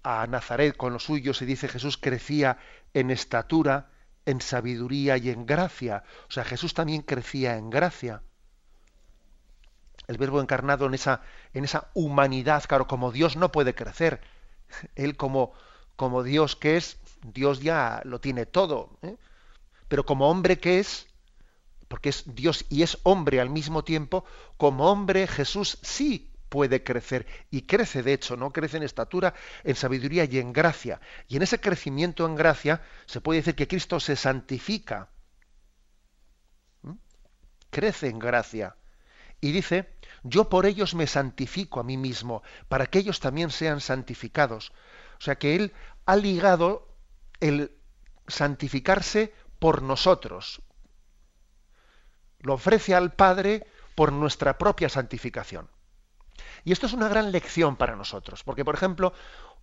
a 0.03 0.27
Nazaret 0.29 0.75
con 0.79 0.95
los 0.95 1.05
suyos 1.05 1.43
y 1.43 1.45
dice 1.45 1.69
Jesús 1.69 1.99
crecía 1.99 2.57
en 2.95 3.11
estatura, 3.11 3.91
en 4.25 4.41
sabiduría 4.41 5.19
y 5.19 5.29
en 5.29 5.45
gracia. 5.45 6.05
O 6.31 6.33
sea, 6.33 6.45
Jesús 6.45 6.73
también 6.73 7.03
crecía 7.03 7.59
en 7.59 7.69
gracia. 7.69 8.23
el 10.07 10.17
verbo 10.17 10.41
encarnado 10.41 10.87
en 10.87 10.95
esa, 10.95 11.21
en 11.53 11.65
esa 11.65 11.91
humanidad, 11.93 12.65
claro, 12.67 12.87
como 12.87 13.13
Dios 13.13 13.37
no 13.37 13.53
puede 13.53 13.75
crecer. 13.75 14.23
Él 14.95 15.19
como, 15.19 15.53
como 15.97 16.23
Dios 16.23 16.57
que 16.57 16.79
es, 16.79 16.97
Dios 17.23 17.61
ya 17.61 18.03
lo 18.05 18.21
tiene 18.21 18.47
todo. 18.47 18.99
¿eh? 19.03 19.17
Pero 19.89 20.05
como 20.05 20.29
hombre 20.29 20.59
que 20.59 20.79
es, 20.79 21.07
porque 21.89 22.09
es 22.09 22.35
Dios 22.35 22.65
y 22.69 22.83
es 22.83 22.99
hombre 23.03 23.41
al 23.41 23.51
mismo 23.51 23.85
tiempo, 23.85 24.25
como 24.57 24.91
hombre 24.91 25.27
Jesús 25.27 25.79
sí 25.83 26.33
puede 26.49 26.85
crecer 26.85 27.27
y 27.51 27.63
crece 27.63 28.03
de 28.03 28.13
hecho, 28.13 28.37
¿no? 28.37 28.53
Crece 28.53 28.77
en 28.77 28.83
estatura, 28.83 29.33
en 29.65 29.75
sabiduría 29.75 30.25
y 30.25 30.39
en 30.39 30.53
gracia. 30.53 31.01
Y 31.29 31.37
en 31.37 31.43
ese 31.43 31.61
crecimiento 31.61 32.27
en 32.27 32.35
gracia 32.35 32.83
se 33.07 33.21
puede 33.21 33.41
decir 33.41 33.55
que 33.55 33.69
Cristo 33.69 34.01
se 34.01 34.17
santifica. 34.17 35.09
Crece 37.71 38.09
en 38.09 38.19
gracia. 38.19 38.77
Y 39.41 39.53
dice, 39.53 39.97
yo 40.23 40.49
por 40.49 40.67
ellos 40.67 40.95
me 40.95 41.07
santifico 41.07 41.81
a 41.81 41.85
mí 41.85 41.97
mismo, 41.97 42.43
para 42.69 42.87
que 42.87 42.99
ellos 42.99 43.19
también 43.19 43.51
sean 43.51 43.81
santificados. 43.81 44.73
O 45.19 45.21
sea 45.21 45.37
que 45.37 45.57
Él 45.57 45.73
ha 46.05 46.17
ligado 46.17 46.92
el 47.43 47.77
santificarse 48.29 49.35
por 49.59 49.83
nosotros. 49.83 50.63
Lo 52.39 52.55
ofrece 52.55 52.95
al 52.95 53.13
Padre 53.13 53.67
por 53.95 54.13
nuestra 54.13 54.57
propia 54.59 54.89
santificación. 54.89 55.69
Y 56.65 56.73
esto 56.73 56.87
es 56.87 56.93
una 56.93 57.09
gran 57.09 57.33
lección 57.33 57.77
para 57.77 57.97
nosotros, 57.97 58.45
porque 58.45 58.65
por 58.65 58.77
ejemplo, 58.77 59.13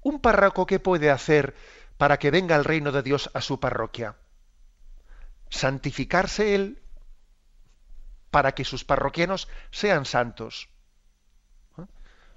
un 0.02 0.20
párroco 0.20 0.66
¿qué 0.66 0.80
puede 0.80 1.10
hacer 1.10 1.56
para 1.98 2.20
que 2.20 2.32
venga 2.32 2.56
el 2.56 2.66
reino 2.66 2.92
de 2.92 3.02
Dios 3.02 3.32
a 3.34 3.42
su 3.42 3.60
parroquia? 3.60 4.16
Santificarse 5.50 6.56
él 6.56 6.82
para 8.30 8.54
que 8.54 8.66
sus 8.66 8.84
parroquianos 8.84 9.48
sean 9.72 10.06
santos. 10.06 10.70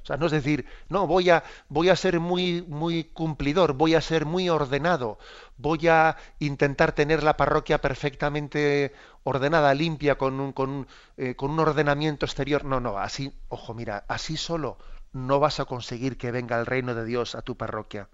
O 0.03 0.07
sea, 0.07 0.17
no 0.17 0.27
es 0.27 0.33
decir, 0.33 0.67
no, 0.89 1.07
voy 1.07 1.31
a, 1.31 1.45
voy 1.69 1.89
a 1.89 1.97
ser 1.97 2.19
muy, 2.19 2.63
muy 2.63 3.05
cumplidor, 3.05 3.75
voy 3.75 3.95
a 3.95 4.01
ser 4.01 4.27
muy 4.27 4.49
ordenado, 4.49 5.19
voy 5.57 5.89
a 5.89 6.17
intentar 6.41 6.93
tener 6.93 7.23
la 7.23 7.37
parroquia 7.37 7.81
perfectamente 7.81 8.93
ordenada, 9.23 9.75
limpia, 9.75 10.19
con 10.19 10.41
un, 10.41 10.53
con, 10.53 10.89
eh, 11.17 11.37
con 11.37 11.53
un 11.53 11.61
ordenamiento 11.61 12.27
exterior. 12.27 12.65
No, 12.65 12.81
no, 12.81 12.99
así, 12.99 13.33
ojo, 13.49 13.75
mira, 13.75 14.05
así 14.09 14.37
solo 14.37 14.79
no 15.13 15.39
vas 15.41 15.61
a 15.61 15.67
conseguir 15.67 16.19
que 16.19 16.33
venga 16.33 16.59
el 16.59 16.67
reino 16.67 16.95
de 16.95 17.05
Dios 17.05 17.35
a 17.35 17.43
tu 17.43 17.57
parroquia. 17.57 18.09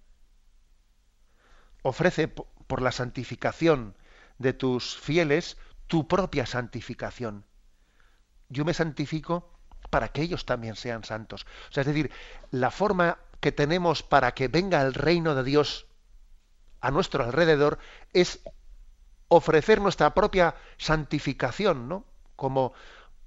Ofrece 1.83 2.28
por 2.28 2.83
la 2.83 2.92
santificación 2.92 3.97
de 4.38 4.52
tus 4.52 4.99
fieles 4.99 5.57
tu 5.87 6.07
propia 6.07 6.45
santificación 6.45 7.45
yo 8.49 8.64
me 8.64 8.75
santifico 8.75 9.58
para 9.90 10.09
que 10.09 10.23
ellos 10.23 10.45
también 10.45 10.76
sean 10.76 11.04
santos. 11.04 11.47
O 11.71 11.73
sea, 11.73 11.83
es 11.83 11.87
decir, 11.87 12.11
la 12.50 12.71
forma 12.71 13.18
que 13.40 13.52
tenemos 13.52 14.02
para 14.02 14.33
que 14.33 14.49
venga 14.49 14.83
el 14.83 14.95
reino 14.95 15.35
de 15.35 15.45
Dios 15.45 15.87
a 16.80 16.90
nuestro 16.90 17.25
alrededor 17.25 17.78
es 18.12 18.40
ofrecer 19.28 19.80
nuestra 19.80 20.14
propia 20.14 20.54
santificación, 20.78 21.88
¿no? 21.88 22.04
Como 22.37 22.73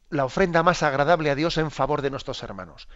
la 0.09 0.25
ofrenda 0.25 0.63
más 0.63 0.83
agradable 0.83 1.29
a 1.29 1.35
Dios 1.35 1.57
en 1.57 1.71
favor 1.71 2.01
de 2.01 2.09
nuestros 2.09 2.43
hermanos. 2.43 2.87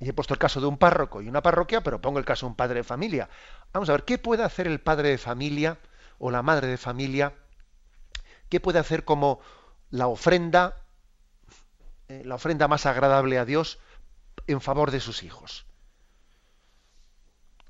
Y 0.00 0.08
he 0.08 0.12
puesto 0.12 0.34
el 0.34 0.38
caso 0.38 0.60
de 0.60 0.66
un 0.66 0.78
párroco 0.78 1.22
y 1.22 1.28
una 1.28 1.42
parroquia, 1.42 1.82
pero 1.82 2.00
pongo 2.00 2.18
el 2.18 2.24
caso 2.24 2.46
de 2.46 2.50
un 2.50 2.56
padre 2.56 2.80
de 2.80 2.84
familia. 2.84 3.28
Vamos 3.72 3.88
a 3.88 3.92
ver, 3.92 4.04
¿qué 4.04 4.18
puede 4.18 4.42
hacer 4.42 4.66
el 4.66 4.80
padre 4.80 5.10
de 5.10 5.18
familia 5.18 5.78
o 6.18 6.30
la 6.30 6.42
madre 6.42 6.68
de 6.68 6.76
familia? 6.76 7.34
¿Qué 8.48 8.60
puede 8.60 8.78
hacer 8.78 9.04
como 9.04 9.40
la 9.90 10.06
ofrenda 10.06 10.76
eh, 12.10 12.22
la 12.24 12.34
ofrenda 12.34 12.66
más 12.66 12.86
agradable 12.86 13.38
a 13.38 13.44
Dios 13.44 13.78
en 14.48 14.60
favor 14.60 14.90
de 14.90 14.98
sus 14.98 15.22
hijos. 15.22 15.64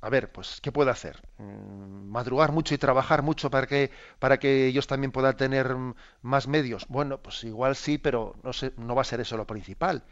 A 0.01 0.09
ver, 0.09 0.33
pues, 0.33 0.63
¿qué 0.63 0.73
puede 0.73 0.91
hacer? 0.91 1.21
Mm, 1.37 2.09
¿Madrugar 2.09 2.51
mucho 2.51 2.75
y 2.75 2.79
trabajar 2.79 3.21
mucho 3.23 3.51
para 3.51 3.67
que, 3.67 3.91
para 4.19 4.39
que 4.39 4.67
ellos 4.67 4.87
también 4.87 5.13
puedan 5.13 5.37
tener 5.37 5.77
más 6.23 6.49
medios? 6.49 6.87
Bueno, 6.89 7.19
pues 7.19 7.45
igual 7.45 7.77
sí, 7.77 7.99
pero 7.99 8.35
no, 8.43 8.53
no 8.79 8.95
va 8.95 9.03
a 9.03 9.05
ser 9.05 9.21
eso 9.21 9.37
lo 9.37 9.47
principal. 9.47 10.05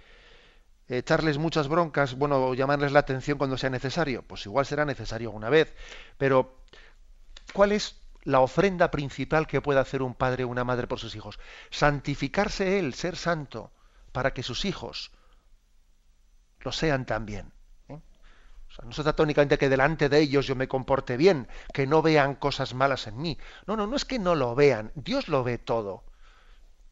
¿Echarles 0.89 1.39
muchas 1.39 1.69
broncas? 1.69 2.15
Bueno, 2.15 2.53
llamarles 2.53 2.93
la 2.93 3.01
atención 3.01 3.39
cuando 3.39 3.57
sea 3.57 3.71
necesario. 3.71 4.25
Pues 4.25 4.45
igual 4.45 4.67
será 4.67 4.85
necesario 4.85 5.29
alguna 5.31 5.49
vez. 5.49 5.75
Pero, 6.19 6.65
¿cuál 7.55 7.73
es 7.73 7.97
la 8.25 8.41
ofrenda 8.41 8.91
principal 8.91 9.47
que 9.47 9.63
puede 9.63 9.81
hacer 9.81 10.03
un 10.03 10.15
padre 10.15 10.45
o 10.45 10.49
una 10.49 10.65
madre 10.65 10.87
por 10.87 10.99
sus 10.99 11.15
hijos? 11.17 11.39
Santificarse 11.71 12.79
él, 12.79 12.93
ser 12.93 13.17
santo 13.17 13.73
para 14.19 14.35
que 14.35 14.43
sus 14.43 14.65
hijos 14.65 15.13
lo 16.59 16.73
sean 16.73 17.07
también. 17.07 17.53
¿eh? 17.89 18.01
no 18.83 18.91
se 18.91 19.05
trata 19.05 19.23
únicamente 19.23 19.59
que 19.59 19.69
delante 19.69 20.09
de 20.09 20.19
ellos 20.19 20.45
yo 20.45 20.57
me 20.57 20.67
comporte 20.67 21.17
bien, 21.17 21.47
que 21.73 21.87
no 21.87 22.03
vean 22.03 22.35
cosas 22.35 22.75
malas 22.75 23.07
en 23.07 23.17
mí. 23.17 23.39
No, 23.69 23.77
no, 23.77 23.87
no 23.87 23.95
es 23.95 24.05
que 24.05 24.19
no 24.19 24.35
lo 24.35 24.57
vean, 24.57 24.91
Dios 24.97 25.29
lo 25.29 25.45
ve 25.45 25.57
todo. 25.57 26.03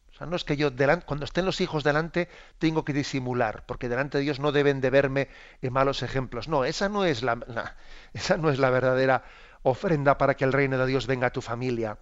O 0.09 0.13
sea, 0.17 0.25
no 0.25 0.37
es 0.37 0.45
que 0.45 0.55
yo 0.55 0.71
cuando 1.05 1.25
estén 1.25 1.45
los 1.45 1.59
hijos 1.59 1.83
delante 1.83 2.29
tengo 2.59 2.85
que 2.85 2.93
disimular, 2.93 3.65
porque 3.65 3.89
delante 3.89 4.19
de 4.19 4.23
Dios 4.23 4.39
no 4.39 4.53
deben 4.53 4.79
de 4.79 4.89
verme 4.89 5.27
malos 5.69 6.03
ejemplos. 6.03 6.47
No, 6.47 6.63
esa 6.63 6.87
no 6.87 7.03
es 7.03 7.23
la, 7.23 7.75
esa 8.13 8.37
no 8.37 8.49
es 8.51 8.57
la 8.57 8.69
verdadera 8.69 9.25
ofrenda 9.63 10.17
para 10.17 10.37
que 10.37 10.45
el 10.45 10.53
reino 10.53 10.77
de 10.77 10.85
Dios 10.85 11.07
venga 11.07 11.27
a 11.27 11.31
tu 11.31 11.41
familia. 11.41 11.97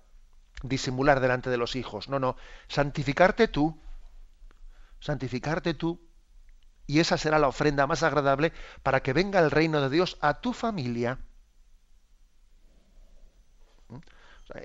Disimular 0.61 1.19
delante 1.19 1.49
de 1.49 1.57
los 1.57 1.75
hijos. 1.75 2.09
No, 2.09 2.19
no. 2.19 2.37
Santificarte 2.67 3.47
tú 3.47 3.81
santificarte 4.99 5.73
tú, 5.73 6.01
y 6.87 6.99
esa 6.99 7.17
será 7.17 7.39
la 7.39 7.47
ofrenda 7.47 7.87
más 7.87 8.03
agradable 8.03 8.53
para 8.83 9.01
que 9.01 9.13
venga 9.13 9.39
el 9.39 9.51
reino 9.51 9.81
de 9.81 9.89
Dios 9.89 10.17
a 10.21 10.41
tu 10.41 10.53
familia. 10.53 11.19
¿Mm? 13.89 13.97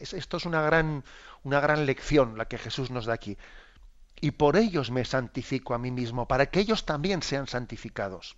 Esto 0.00 0.36
es 0.36 0.44
una 0.44 0.60
gran, 0.62 1.04
una 1.42 1.60
gran 1.60 1.86
lección 1.86 2.36
la 2.36 2.46
que 2.46 2.58
Jesús 2.58 2.90
nos 2.90 3.06
da 3.06 3.14
aquí. 3.14 3.38
Y 4.20 4.32
por 4.32 4.56
ellos 4.56 4.90
me 4.90 5.04
santifico 5.06 5.72
a 5.72 5.78
mí 5.78 5.90
mismo, 5.90 6.28
para 6.28 6.46
que 6.46 6.60
ellos 6.60 6.84
también 6.84 7.22
sean 7.22 7.46
santificados. 7.46 8.36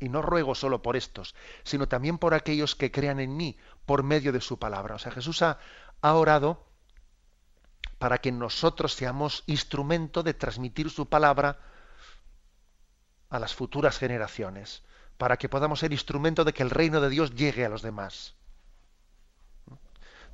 Y 0.00 0.08
no 0.08 0.22
ruego 0.22 0.54
solo 0.54 0.82
por 0.82 0.96
estos, 0.96 1.34
sino 1.62 1.86
también 1.86 2.18
por 2.18 2.34
aquellos 2.34 2.74
que 2.74 2.90
crean 2.90 3.20
en 3.20 3.36
mí 3.36 3.56
por 3.86 4.02
medio 4.02 4.32
de 4.32 4.40
su 4.40 4.58
palabra. 4.58 4.96
O 4.96 4.98
sea, 4.98 5.12
Jesús 5.12 5.42
ha, 5.42 5.58
ha 6.00 6.14
orado 6.14 6.67
para 7.98 8.18
que 8.18 8.32
nosotros 8.32 8.94
seamos 8.94 9.42
instrumento 9.46 10.22
de 10.22 10.34
transmitir 10.34 10.90
su 10.90 11.06
palabra 11.06 11.58
a 13.30 13.38
las 13.38 13.54
futuras 13.54 13.98
generaciones, 13.98 14.82
para 15.18 15.36
que 15.36 15.48
podamos 15.48 15.80
ser 15.80 15.92
instrumento 15.92 16.44
de 16.44 16.52
que 16.52 16.62
el 16.62 16.70
reino 16.70 17.00
de 17.00 17.10
Dios 17.10 17.34
llegue 17.34 17.64
a 17.64 17.68
los 17.68 17.82
demás. 17.82 18.34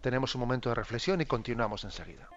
Tenemos 0.00 0.34
un 0.34 0.42
momento 0.42 0.68
de 0.68 0.74
reflexión 0.74 1.20
y 1.20 1.26
continuamos 1.26 1.84
enseguida. 1.84 2.28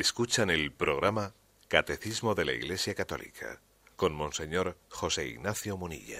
Escuchan 0.00 0.50
el 0.50 0.72
programa 0.72 1.34
Catecismo 1.68 2.34
de 2.34 2.44
la 2.44 2.52
Iglesia 2.52 2.96
Católica 2.96 3.60
con 3.94 4.12
Monseñor 4.12 4.76
José 4.88 5.28
Ignacio 5.28 5.76
Munilla. 5.76 6.18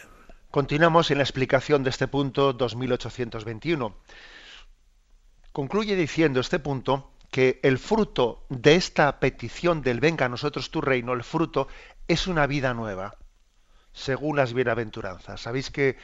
Continuamos 0.52 1.10
en 1.10 1.18
la 1.18 1.24
explicación 1.24 1.82
de 1.82 1.90
este 1.90 2.06
punto 2.06 2.52
2821. 2.52 3.96
Concluye 5.50 5.96
diciendo 5.96 6.38
este 6.38 6.60
punto 6.60 7.10
que 7.32 7.58
el 7.64 7.78
fruto 7.78 8.46
de 8.48 8.76
esta 8.76 9.18
petición 9.18 9.82
del 9.82 9.98
venga 9.98 10.26
a 10.26 10.28
nosotros 10.28 10.70
tu 10.70 10.80
reino, 10.80 11.12
el 11.12 11.24
fruto 11.24 11.66
es 12.06 12.28
una 12.28 12.46
vida 12.46 12.74
nueva, 12.74 13.16
según 13.92 14.36
las 14.36 14.54
bienaventuranzas. 14.54 15.40
Sabéis 15.40 15.72
que 15.72 15.96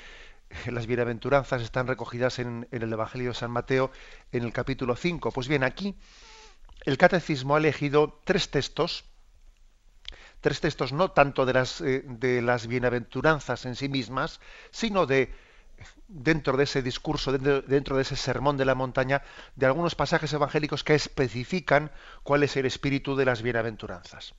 las 0.66 0.88
bienaventuranzas 0.88 1.62
están 1.62 1.86
recogidas 1.86 2.40
en, 2.40 2.66
el 2.72 2.92
Evangelio 2.92 3.28
de 3.28 3.34
San 3.34 3.52
Mateo 3.52 3.92
en 4.32 4.42
el 4.42 4.52
capítulo 4.52 4.96
5. 4.96 5.30
Pues 5.30 5.46
bien, 5.46 5.62
aquí 5.62 5.94
el 6.84 6.98
catecismo 6.98 7.54
ha 7.54 7.58
elegido 7.58 8.20
tres 8.24 8.50
textos, 8.50 9.04
tres 10.40 10.60
textos 10.60 10.92
no 10.92 11.10
tanto 11.10 11.44
de 11.46 11.52
las, 11.52 11.80
eh, 11.80 12.04
bienaventuranzas 12.68 13.66
en 13.66 13.76
sí 13.76 13.88
mismas, 13.88 14.40
sino 14.70 15.06
de 15.06 15.32
dentro 16.08 16.56
de 16.56 16.64
ese 16.64 16.82
discurso, 16.82 17.32
dentro, 17.32 17.62
dentro, 17.62 17.96
de 17.96 18.02
ese 18.02 18.16
sermón 18.16 18.56
de 18.56 18.64
la 18.64 18.74
montaña, 18.74 19.22
de 19.56 19.66
algunos 19.66 19.94
pasajes 19.94 20.32
evangélicos 20.32 20.84
que 20.84 20.94
especifican 20.94 21.90
cuál 22.22 22.42
es 22.42 22.56
el 22.56 22.66
espíritu 22.66 23.16
de 23.16 23.24
las 23.24 23.42
bienaventuranzas. 23.42 24.34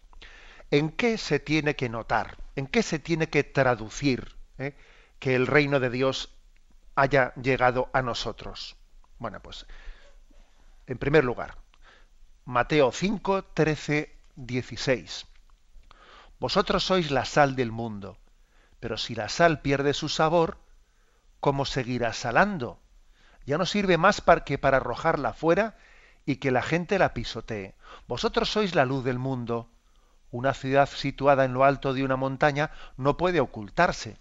¿En 0.69 0.89
qué 0.89 1.17
se 1.17 1.39
tiene 1.39 1.75
que 1.75 1.89
notar? 1.89 2.37
¿En 2.55 2.67
qué 2.67 2.83
se 2.83 2.99
tiene 2.99 3.29
que 3.29 3.43
traducir 3.43 4.35
eh, 4.57 4.75
que 5.19 5.35
el 5.35 5.47
reino 5.47 5.79
de 5.79 5.89
Dios 5.89 6.29
haya 6.95 7.33
llegado 7.35 7.89
a 7.93 8.01
nosotros? 8.01 8.75
Bueno, 9.19 9.41
pues, 9.41 9.65
en 10.87 10.97
primer 10.97 11.23
lugar, 11.23 11.57
Mateo 12.45 12.91
5, 12.91 13.43
13, 13.53 14.15
16. 14.35 15.27
Vosotros 16.39 16.83
sois 16.83 17.11
la 17.11 17.23
sal 17.23 17.55
del 17.55 17.71
mundo, 17.71 18.17
pero 18.79 18.97
si 18.97 19.13
la 19.13 19.29
sal 19.29 19.61
pierde 19.61 19.93
su 19.93 20.09
sabor, 20.09 20.57
¿cómo 21.39 21.65
seguirá 21.65 22.13
salando? 22.13 22.79
Ya 23.45 23.59
no 23.59 23.67
sirve 23.67 23.99
más 23.99 24.21
para 24.21 24.43
que 24.43 24.57
para 24.57 24.77
arrojarla 24.77 25.33
fuera 25.33 25.77
y 26.25 26.37
que 26.37 26.49
la 26.49 26.63
gente 26.63 26.97
la 26.97 27.13
pisotee. 27.13 27.75
Vosotros 28.07 28.49
sois 28.49 28.73
la 28.73 28.85
luz 28.85 29.03
del 29.03 29.19
mundo. 29.19 29.69
Una 30.31 30.55
ciudad 30.55 30.89
situada 30.89 31.45
en 31.45 31.53
lo 31.53 31.63
alto 31.63 31.93
de 31.93 32.03
una 32.03 32.15
montaña 32.15 32.71
no 32.97 33.17
puede 33.17 33.39
ocultarse. 33.39 34.17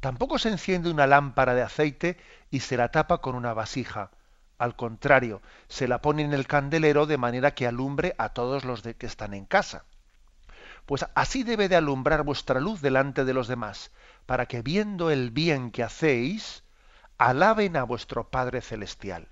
Tampoco 0.00 0.40
se 0.40 0.48
enciende 0.48 0.90
una 0.90 1.06
lámpara 1.06 1.54
de 1.54 1.62
aceite 1.62 2.18
y 2.50 2.60
se 2.60 2.76
la 2.76 2.90
tapa 2.90 3.18
con 3.18 3.36
una 3.36 3.54
vasija 3.54 4.10
al 4.58 4.76
contrario, 4.76 5.42
se 5.68 5.88
la 5.88 6.00
pone 6.00 6.22
en 6.22 6.32
el 6.32 6.46
candelero 6.46 7.06
de 7.06 7.18
manera 7.18 7.54
que 7.54 7.66
alumbre 7.66 8.14
a 8.18 8.30
todos 8.30 8.64
los 8.64 8.82
que 8.82 9.06
están 9.06 9.34
en 9.34 9.46
casa. 9.46 9.84
Pues 10.86 11.04
así 11.14 11.42
debe 11.42 11.68
de 11.68 11.76
alumbrar 11.76 12.22
vuestra 12.22 12.60
luz 12.60 12.80
delante 12.80 13.24
de 13.24 13.34
los 13.34 13.48
demás, 13.48 13.90
para 14.26 14.46
que 14.46 14.62
viendo 14.62 15.10
el 15.10 15.30
bien 15.30 15.70
que 15.70 15.82
hacéis, 15.82 16.62
alaben 17.18 17.76
a 17.76 17.84
vuestro 17.84 18.28
Padre 18.28 18.60
Celestial. 18.60 19.28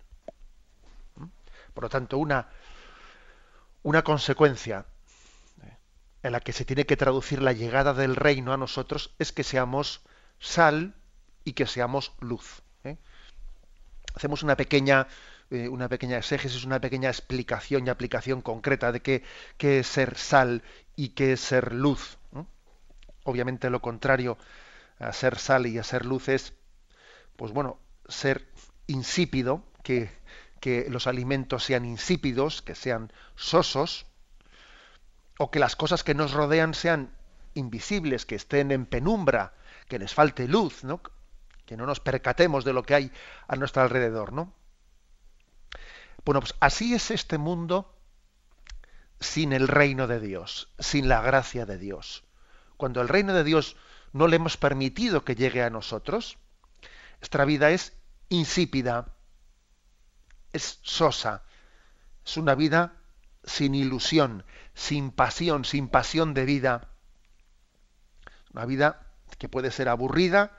¿Mm? 1.17 1.27
Por 1.75 1.85
lo 1.85 1.91
tanto, 1.91 2.19
una, 2.19 2.49
una 3.83 4.03
consecuencia 4.03 4.87
¿eh? 5.63 5.77
en 6.23 6.33
la 6.33 6.41
que 6.41 6.53
se 6.53 6.65
tiene 6.65 6.87
que 6.87 6.97
traducir 6.97 7.43
la 7.43 7.53
llegada 7.53 7.93
del 7.93 8.17
reino 8.17 8.53
a 8.53 8.57
nosotros 8.57 9.15
es 9.19 9.31
que 9.31 9.45
seamos 9.45 10.01
sal 10.41 10.95
y 11.45 11.53
que 11.53 11.67
seamos 11.67 12.13
luz 12.21 12.63
hacemos 14.15 14.43
una 14.43 14.57
pequeña 14.57 15.07
eh, 15.53 15.69
una 15.69 15.87
pequeña 15.87 16.17
exégesis, 16.17 16.65
una 16.65 16.81
pequeña 16.81 17.11
explicación 17.11 17.87
y 17.87 17.91
aplicación 17.91 18.41
concreta 18.41 18.91
de 18.91 19.03
qué, 19.03 19.23
qué 19.59 19.81
es 19.81 19.87
ser 19.87 20.17
sal 20.17 20.63
y 20.97 21.11
qué 21.11 21.35
es 21.35 21.41
ser 21.41 21.75
luz. 21.75 22.17
Obviamente 23.25 23.69
lo 23.69 23.83
contrario 23.83 24.39
a 24.99 25.13
ser 25.13 25.39
sal 25.39 25.67
y 25.67 25.77
a 25.77 25.85
ser 25.85 26.07
luz 26.07 26.31
es, 26.31 26.55
pues 27.37 27.53
bueno, 27.53 27.79
ser 28.09 28.49
insípido, 28.87 29.63
que, 29.83 30.11
que 30.59 30.87
los 30.89 31.07
alimentos 31.07 31.65
sean 31.65 31.85
insípidos, 31.85 32.63
que 32.63 32.75
sean 32.75 33.13
sosos, 33.37 34.07
o 35.39 35.51
que 35.51 35.59
las 35.59 35.77
cosas 35.77 36.03
que 36.03 36.15
nos 36.15 36.33
rodean 36.33 36.73
sean 36.73 37.11
invisibles, 37.53 38.25
que 38.25 38.37
estén 38.37 38.71
en 38.73 38.87
penumbra, 38.87 39.53
que 39.87 39.99
les 39.99 40.15
falte 40.15 40.49
luz, 40.49 40.83
¿no? 40.83 41.03
Que 41.73 41.77
no 41.79 41.87
nos 41.87 42.01
percatemos 42.01 42.67
de 42.67 42.75
lo 42.75 42.83
que 42.83 42.95
hay 42.95 43.13
a 43.49 43.57
nuestro 43.57 43.81
alrededor, 43.81 44.35
¿no? 44.35 44.53
Bueno, 46.23 46.41
pues 46.41 46.55
así 46.61 46.93
es 46.93 47.11
este 47.11 47.39
mundo 47.39 47.97
sin 49.21 49.55
el 49.55 49.69
reino 49.69 50.07
de 50.07 50.21
Dios, 50.21 50.69
sin 50.79 51.09
la 51.09 51.23
gracia 51.23 51.65
de 51.65 51.79
Dios. 51.79 52.25
Cuando 52.77 53.01
el 53.01 53.09
reino 53.09 53.33
de 53.33 53.43
Dios 53.43 53.79
no 54.13 54.29
le 54.29 54.37
hemos 54.37 54.59
permitido 54.59 55.25
que 55.25 55.35
llegue 55.35 55.63
a 55.63 55.71
nosotros, 55.71 56.37
nuestra 57.21 57.47
vida 57.47 57.71
es 57.71 57.95
insípida, 58.29 59.15
es 60.53 60.79
sosa, 60.83 61.43
es 62.23 62.37
una 62.37 62.55
vida 62.55 62.97
sin 63.45 63.75
ilusión, 63.75 64.45
sin 64.75 65.11
pasión, 65.11 65.65
sin 65.65 65.89
pasión 65.89 66.35
de 66.35 66.45
vida. 66.45 66.91
Una 68.53 68.67
vida 68.67 69.07
que 69.39 69.49
puede 69.49 69.71
ser 69.71 69.89
aburrida, 69.89 70.59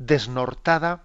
desnortada, 0.00 1.04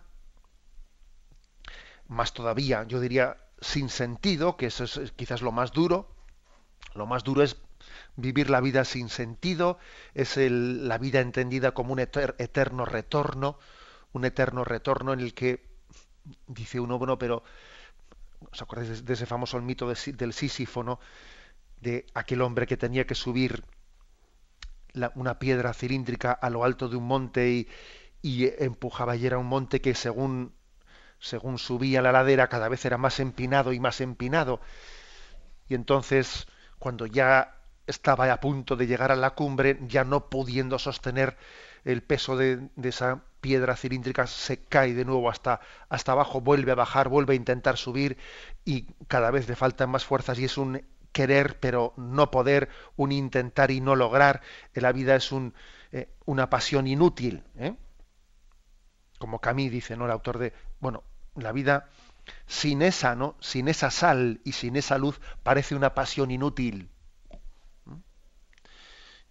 más 2.07 2.33
todavía, 2.33 2.85
yo 2.87 2.99
diría, 3.01 3.37
sin 3.59 3.89
sentido, 3.89 4.55
que 4.57 4.67
eso 4.67 4.85
es 4.85 5.11
quizás 5.15 5.41
lo 5.41 5.51
más 5.51 5.73
duro. 5.73 6.09
Lo 6.93 7.05
más 7.05 7.23
duro 7.23 7.43
es 7.43 7.57
vivir 8.15 8.49
la 8.49 8.61
vida 8.61 8.85
sin 8.85 9.09
sentido, 9.09 9.77
es 10.13 10.37
la 10.37 10.97
vida 10.97 11.19
entendida 11.19 11.73
como 11.73 11.91
un 11.91 11.99
eterno 11.99 12.85
retorno, 12.85 13.59
un 14.13 14.23
eterno 14.23 14.63
retorno 14.63 15.11
en 15.11 15.19
el 15.19 15.33
que 15.33 15.65
dice 16.47 16.79
uno, 16.79 16.97
bueno, 16.97 17.19
pero 17.19 17.43
¿os 18.49 18.61
acordáis 18.61 19.03
de 19.03 19.13
ese 19.13 19.25
famoso 19.25 19.59
mito 19.61 19.87
del 19.89 20.33
Sísifo, 20.33 20.99
De 21.81 22.05
aquel 22.13 22.41
hombre 22.41 22.65
que 22.65 22.77
tenía 22.77 23.05
que 23.05 23.15
subir 23.15 23.61
una 25.15 25.37
piedra 25.37 25.73
cilíndrica 25.73 26.31
a 26.31 26.49
lo 26.49 26.63
alto 26.63 26.87
de 26.87 26.95
un 26.95 27.05
monte 27.05 27.49
y, 27.49 27.67
y 28.25 28.51
empujaba 28.57 29.15
y 29.15 29.27
era 29.27 29.37
un 29.37 29.45
monte 29.45 29.81
que 29.81 29.93
según 29.93 30.55
según 31.19 31.59
subía 31.59 32.01
la 32.01 32.11
ladera 32.11 32.47
cada 32.47 32.69
vez 32.69 32.83
era 32.83 32.97
más 32.97 33.19
empinado 33.19 33.71
y 33.71 33.79
más 33.79 34.01
empinado 34.01 34.61
y 35.69 35.75
entonces 35.75 36.47
cuando 36.79 37.05
ya 37.05 37.55
estaba 37.85 38.33
a 38.33 38.39
punto 38.39 38.75
de 38.75 38.87
llegar 38.87 39.11
a 39.11 39.15
la 39.15 39.35
cumbre 39.35 39.77
ya 39.87 40.03
no 40.03 40.27
pudiendo 40.27 40.79
sostener 40.79 41.37
el 41.83 42.01
peso 42.01 42.35
de, 42.35 42.67
esa 42.81 43.21
piedra 43.41 43.75
cilíndrica 43.75 44.25
se 44.25 44.57
cae 44.57 44.95
de 44.95 45.05
nuevo 45.05 45.29
hasta, 45.29 45.59
hasta 45.87 46.13
abajo, 46.13 46.41
vuelve 46.41 46.71
a 46.71 46.75
bajar, 46.75 47.09
vuelve 47.09 47.33
a 47.33 47.37
intentar 47.37 47.77
subir 47.77 48.17
y 48.65 48.87
cada 49.07 49.29
vez 49.29 49.47
le 49.47 49.55
faltan 49.55 49.91
más 49.91 50.03
fuerzas 50.03 50.39
y 50.39 50.45
es 50.45 50.57
un 50.57 50.81
querer 51.11 51.59
pero 51.59 51.93
no 51.95 52.31
poder, 52.31 52.69
un 52.95 53.11
intentar 53.11 53.69
y 53.69 53.81
no 53.81 53.95
lograr. 53.95 54.41
La 54.73 54.91
vida 54.91 55.15
es 55.15 55.31
un, 55.31 55.53
eh, 55.91 56.09
una 56.25 56.49
pasión 56.49 56.87
inútil. 56.87 57.43
¿eh? 57.59 57.75
Como 59.17 59.39
Camille 59.39 59.69
dice, 59.69 59.95
¿no? 59.95 60.05
El 60.05 60.11
autor 60.11 60.37
de, 60.37 60.53
bueno, 60.79 61.03
la 61.35 61.51
vida 61.51 61.89
sin 62.47 62.81
esa, 62.81 63.15
¿no? 63.15 63.35
Sin 63.39 63.67
esa 63.67 63.91
sal 63.91 64.41
y 64.43 64.53
sin 64.53 64.75
esa 64.75 64.97
luz 64.97 65.19
parece 65.43 65.75
una 65.75 65.93
pasión 65.93 66.31
inútil. 66.31 66.89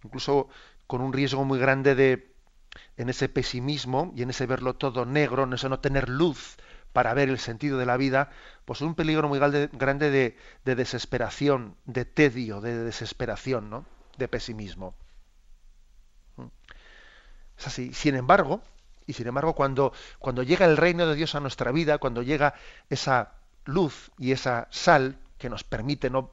Incluso 0.03 0.49
con 0.87 1.01
un 1.01 1.13
riesgo 1.13 1.43
muy 1.45 1.59
grande 1.59 1.95
de 1.95 2.35
en 2.97 3.09
ese 3.09 3.29
pesimismo 3.29 4.13
y 4.15 4.21
en 4.21 4.29
ese 4.29 4.45
verlo 4.45 4.75
todo 4.75 5.05
negro, 5.05 5.43
en 5.43 5.53
ese 5.53 5.69
no 5.69 5.79
tener 5.79 6.09
luz 6.09 6.57
para 6.93 7.13
ver 7.13 7.29
el 7.29 7.39
sentido 7.39 7.77
de 7.77 7.85
la 7.85 7.97
vida, 7.97 8.29
pues 8.63 8.81
un 8.81 8.95
peligro 8.95 9.27
muy 9.27 9.39
grande 9.39 10.09
de, 10.11 10.37
de 10.63 10.75
desesperación, 10.75 11.75
de 11.85 12.05
tedio, 12.05 12.61
de 12.61 12.77
desesperación, 12.83 13.69
¿no? 13.69 13.85
De 14.17 14.27
pesimismo. 14.27 14.95
Es 17.57 17.67
así. 17.67 17.93
Sin 17.93 18.15
embargo, 18.15 18.61
y 19.07 19.13
sin 19.13 19.27
embargo, 19.27 19.53
cuando, 19.53 19.93
cuando 20.19 20.43
llega 20.43 20.65
el 20.65 20.77
reino 20.77 21.05
de 21.07 21.15
Dios 21.15 21.35
a 21.35 21.39
nuestra 21.39 21.71
vida, 21.71 21.97
cuando 21.97 22.21
llega 22.21 22.55
esa 22.89 23.33
luz 23.65 24.11
y 24.17 24.31
esa 24.31 24.67
sal 24.71 25.17
que 25.37 25.49
nos 25.49 25.63
permite 25.63 26.09
no 26.09 26.31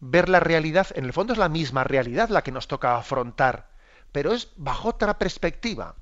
ver 0.00 0.28
la 0.28 0.40
realidad, 0.40 0.88
en 0.94 1.04
el 1.04 1.12
fondo 1.12 1.32
es 1.32 1.38
la 1.38 1.48
misma 1.48 1.84
realidad 1.84 2.30
la 2.30 2.42
que 2.42 2.52
nos 2.52 2.68
toca 2.68 2.96
afrontar, 2.96 3.70
pero 4.12 4.32
es 4.32 4.48
bajo 4.56 4.88
otra 4.88 5.18
perspectiva. 5.18 5.94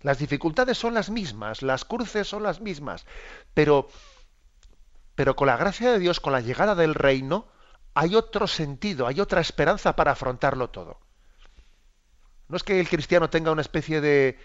Las 0.00 0.18
dificultades 0.18 0.78
son 0.78 0.94
las 0.94 1.10
mismas, 1.10 1.62
las 1.62 1.84
cruces 1.84 2.26
son 2.28 2.42
las 2.42 2.60
mismas, 2.60 3.06
pero, 3.54 3.88
pero 5.14 5.36
con 5.36 5.46
la 5.46 5.56
gracia 5.56 5.92
de 5.92 5.98
Dios, 5.98 6.20
con 6.20 6.32
la 6.32 6.40
llegada 6.40 6.74
del 6.74 6.94
reino, 6.94 7.46
hay 7.94 8.16
otro 8.16 8.46
sentido, 8.46 9.06
hay 9.06 9.20
otra 9.20 9.40
esperanza 9.40 9.94
para 9.96 10.12
afrontarlo 10.12 10.70
todo. 10.70 10.98
No 12.48 12.56
es 12.56 12.62
que 12.62 12.80
el 12.80 12.88
cristiano 12.88 13.30
tenga 13.30 13.52
una 13.52 13.62
especie 13.62 14.00
de, 14.00 14.38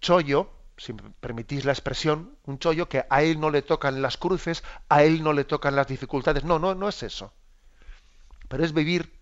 chollo, 0.00 0.50
si 0.76 0.92
me 0.92 1.02
permitís 1.20 1.64
la 1.64 1.72
expresión, 1.72 2.36
un 2.46 2.58
chollo 2.58 2.88
que 2.88 3.04
a 3.08 3.22
él 3.22 3.38
no 3.40 3.50
le 3.50 3.62
tocan 3.62 4.02
las 4.02 4.16
cruces, 4.16 4.62
a 4.88 5.02
él 5.02 5.22
no 5.22 5.32
le 5.32 5.44
tocan 5.44 5.76
las 5.76 5.86
dificultades. 5.86 6.44
No, 6.44 6.58
no, 6.58 6.74
no 6.74 6.88
es 6.88 7.02
eso. 7.02 7.32
Pero 8.48 8.64
es 8.64 8.72
vivir 8.72 9.12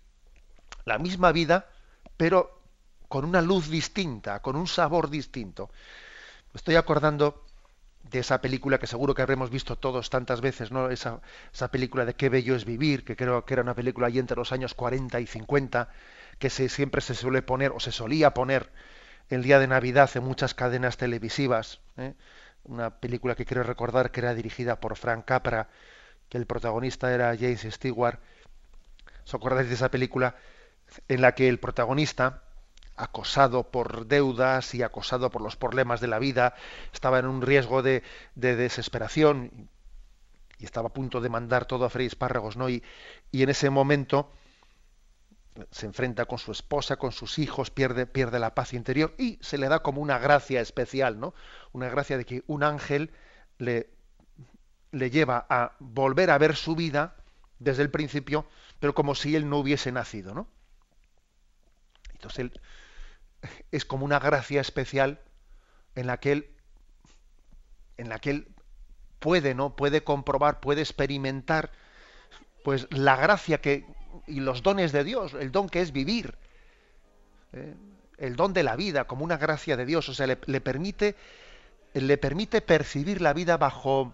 la 0.85 0.97
misma 0.97 1.31
vida, 1.31 1.69
pero 2.17 2.61
con 3.07 3.25
una 3.25 3.41
luz 3.41 3.69
distinta, 3.69 4.41
con 4.41 4.55
un 4.55 4.67
sabor 4.67 5.09
distinto. 5.09 5.69
Me 6.53 6.57
estoy 6.57 6.75
acordando 6.75 7.43
de 8.03 8.19
esa 8.19 8.41
película 8.41 8.79
que 8.79 8.87
seguro 8.87 9.13
que 9.13 9.21
habremos 9.21 9.49
visto 9.49 9.75
todos 9.75 10.09
tantas 10.09 10.41
veces, 10.41 10.71
¿no? 10.71 10.89
Esa, 10.89 11.21
esa 11.53 11.69
película 11.69 12.05
de 12.05 12.15
Qué 12.15 12.29
bello 12.29 12.55
es 12.55 12.65
vivir, 12.65 13.03
que 13.03 13.15
creo 13.15 13.45
que 13.45 13.53
era 13.53 13.63
una 13.63 13.75
película 13.75 14.07
ahí 14.07 14.19
entre 14.19 14.37
los 14.37 14.51
años 14.51 14.73
40 14.73 15.19
y 15.19 15.27
50, 15.27 15.89
que 16.39 16.49
se, 16.49 16.69
siempre 16.69 17.01
se 17.01 17.13
suele 17.13 17.41
poner 17.41 17.71
o 17.71 17.79
se 17.79 17.91
solía 17.91 18.33
poner 18.33 18.71
el 19.29 19.43
día 19.43 19.59
de 19.59 19.67
Navidad 19.67 20.09
en 20.15 20.23
muchas 20.23 20.53
cadenas 20.53 20.97
televisivas. 20.97 21.81
¿eh? 21.97 22.13
Una 22.63 22.99
película 22.99 23.35
que 23.35 23.45
quiero 23.45 23.63
recordar 23.63 24.11
que 24.11 24.19
era 24.19 24.33
dirigida 24.33 24.79
por 24.79 24.95
Frank 24.95 25.25
Capra, 25.25 25.69
que 26.29 26.37
el 26.37 26.45
protagonista 26.45 27.13
era 27.13 27.35
James 27.35 27.65
Stewart. 27.69 28.19
¿Os 29.25 29.33
acordáis 29.33 29.69
de 29.69 29.75
esa 29.75 29.89
película? 29.89 30.35
en 31.07 31.21
la 31.21 31.33
que 31.33 31.49
el 31.49 31.59
protagonista, 31.59 32.43
acosado 32.95 33.71
por 33.71 34.07
deudas 34.07 34.73
y 34.75 34.83
acosado 34.83 35.29
por 35.29 35.41
los 35.41 35.55
problemas 35.55 36.01
de 36.01 36.07
la 36.07 36.19
vida, 36.19 36.55
estaba 36.93 37.19
en 37.19 37.25
un 37.25 37.41
riesgo 37.41 37.81
de, 37.81 38.03
desesperación 38.35 39.69
y 40.57 40.65
estaba 40.65 40.89
a 40.89 40.93
punto 40.93 41.21
de 41.21 41.29
mandar 41.29 41.65
todo 41.65 41.85
a 41.85 41.89
freír 41.89 42.07
espárragos, 42.07 42.57
¿no? 42.57 42.69
Y, 42.69 42.83
en 43.31 43.49
ese 43.49 43.69
momento 43.69 44.31
se 45.71 45.85
enfrenta 45.85 46.25
con 46.25 46.37
su 46.37 46.51
esposa, 46.51 46.97
con 46.97 47.11
sus 47.11 47.39
hijos, 47.39 47.71
pierde, 47.71 48.05
pierde 48.05 48.39
la 48.39 48.55
paz 48.55 48.73
interior 48.73 49.13
y 49.17 49.39
se 49.41 49.57
le 49.57 49.67
da 49.67 49.81
como 49.81 50.01
una 50.01 50.17
gracia 50.17 50.61
especial, 50.61 51.19
¿no? 51.19 51.33
Una 51.71 51.89
gracia 51.89 52.17
de 52.17 52.25
que 52.25 52.43
un 52.47 52.63
ángel 52.63 53.11
le, 53.57 53.89
le 54.91 55.09
lleva 55.09 55.45
a 55.49 55.75
volver 55.79 56.31
a 56.31 56.37
ver 56.37 56.55
su 56.55 56.75
vida 56.75 57.15
desde 57.59 57.83
el 57.83 57.91
principio, 57.91 58.47
pero 58.79 58.93
como 58.93 59.15
si 59.15 59.35
él 59.35 59.49
no 59.49 59.57
hubiese 59.57 59.91
nacido, 59.91 60.33
¿no? 60.33 60.47
Entonces 62.13 62.39
él 62.39 62.61
es 63.71 63.85
como 63.85 64.05
una 64.05 64.19
gracia 64.19 64.61
especial 64.61 65.21
en 65.95 66.07
la 66.07 66.19
que 66.19 66.31
él 66.31 66.49
en 67.97 68.09
la 68.09 68.19
que 68.19 68.29
él 68.29 68.47
puede, 69.19 69.53
¿no? 69.53 69.75
Puede 69.75 70.03
comprobar, 70.03 70.61
puede 70.61 70.81
experimentar 70.81 71.71
pues 72.63 72.87
la 72.91 73.15
gracia 73.17 73.59
que 73.59 73.85
y 74.27 74.39
los 74.39 74.63
dones 74.63 74.91
de 74.91 75.03
Dios, 75.03 75.33
el 75.33 75.51
don 75.51 75.69
que 75.69 75.81
es 75.81 75.91
vivir, 75.91 76.35
¿eh? 77.53 77.73
el 78.17 78.35
don 78.35 78.53
de 78.53 78.63
la 78.63 78.75
vida 78.75 79.05
como 79.05 79.23
una 79.23 79.37
gracia 79.37 79.77
de 79.77 79.85
Dios, 79.85 80.09
o 80.09 80.13
sea, 80.13 80.27
le, 80.27 80.61
permite 80.61 81.15
le 81.93 82.17
permite 82.17 82.61
percibir 82.61 83.21
la 83.21 83.33
vida 83.33 83.57
bajo 83.57 84.13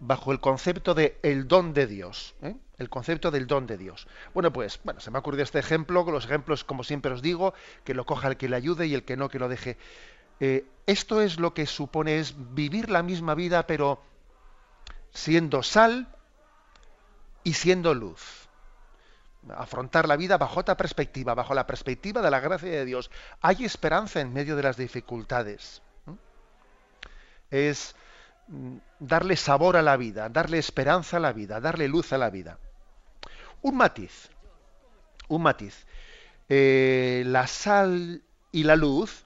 bajo 0.00 0.32
el 0.32 0.40
concepto 0.40 0.94
de 0.94 1.18
el 1.22 1.46
don 1.46 1.72
de 1.74 1.86
Dios, 1.86 2.34
¿eh? 2.42 2.56
el 2.78 2.88
concepto 2.88 3.30
del 3.30 3.46
don 3.46 3.66
de 3.66 3.78
Dios. 3.78 4.08
Bueno, 4.34 4.52
pues, 4.52 4.80
bueno, 4.82 4.98
se 4.98 5.10
me 5.10 5.18
ha 5.18 5.20
ocurrido 5.20 5.44
este 5.44 5.60
ejemplo, 5.60 6.04
los 6.10 6.24
ejemplos, 6.24 6.64
como 6.64 6.82
siempre 6.82 7.12
os 7.12 7.22
digo, 7.22 7.54
que 7.84 7.94
lo 7.94 8.04
coja 8.04 8.28
el 8.28 8.36
que 8.36 8.48
le 8.48 8.56
ayude 8.56 8.88
y 8.88 8.94
el 8.94 9.04
que 9.04 9.16
no, 9.16 9.28
que 9.28 9.38
lo 9.38 9.48
deje. 9.48 9.76
Eh, 10.40 10.66
esto 10.86 11.20
es 11.20 11.38
lo 11.38 11.54
que 11.54 11.66
supone 11.66 12.18
es 12.18 12.34
vivir 12.36 12.90
la 12.90 13.04
misma 13.04 13.36
vida, 13.36 13.66
pero 13.68 14.02
siendo 15.12 15.62
sal 15.62 16.08
y 17.44 17.52
siendo 17.52 17.94
luz. 17.94 18.41
Afrontar 19.50 20.06
la 20.06 20.16
vida 20.16 20.38
bajo 20.38 20.60
otra 20.60 20.76
perspectiva, 20.76 21.34
bajo 21.34 21.54
la 21.54 21.66
perspectiva 21.66 22.22
de 22.22 22.30
la 22.30 22.40
gracia 22.40 22.70
de 22.70 22.84
Dios. 22.84 23.10
Hay 23.40 23.64
esperanza 23.64 24.20
en 24.20 24.32
medio 24.32 24.56
de 24.56 24.62
las 24.62 24.76
dificultades. 24.76 25.82
Es 27.50 27.94
Mm, 28.48 28.78
darle 28.98 29.36
sabor 29.36 29.76
a 29.76 29.82
la 29.82 29.96
vida, 29.96 30.28
darle 30.28 30.58
esperanza 30.58 31.16
a 31.16 31.20
la 31.20 31.32
vida, 31.32 31.60
darle 31.60 31.88
luz 31.88 32.12
a 32.12 32.18
la 32.18 32.30
vida. 32.30 32.58
Un 33.62 33.76
matiz, 33.76 34.30
un 35.28 35.42
matiz. 35.42 35.86
Eh, 36.48 37.22
la 37.26 37.46
sal 37.46 38.22
y 38.50 38.64
la 38.64 38.76
luz 38.76 39.24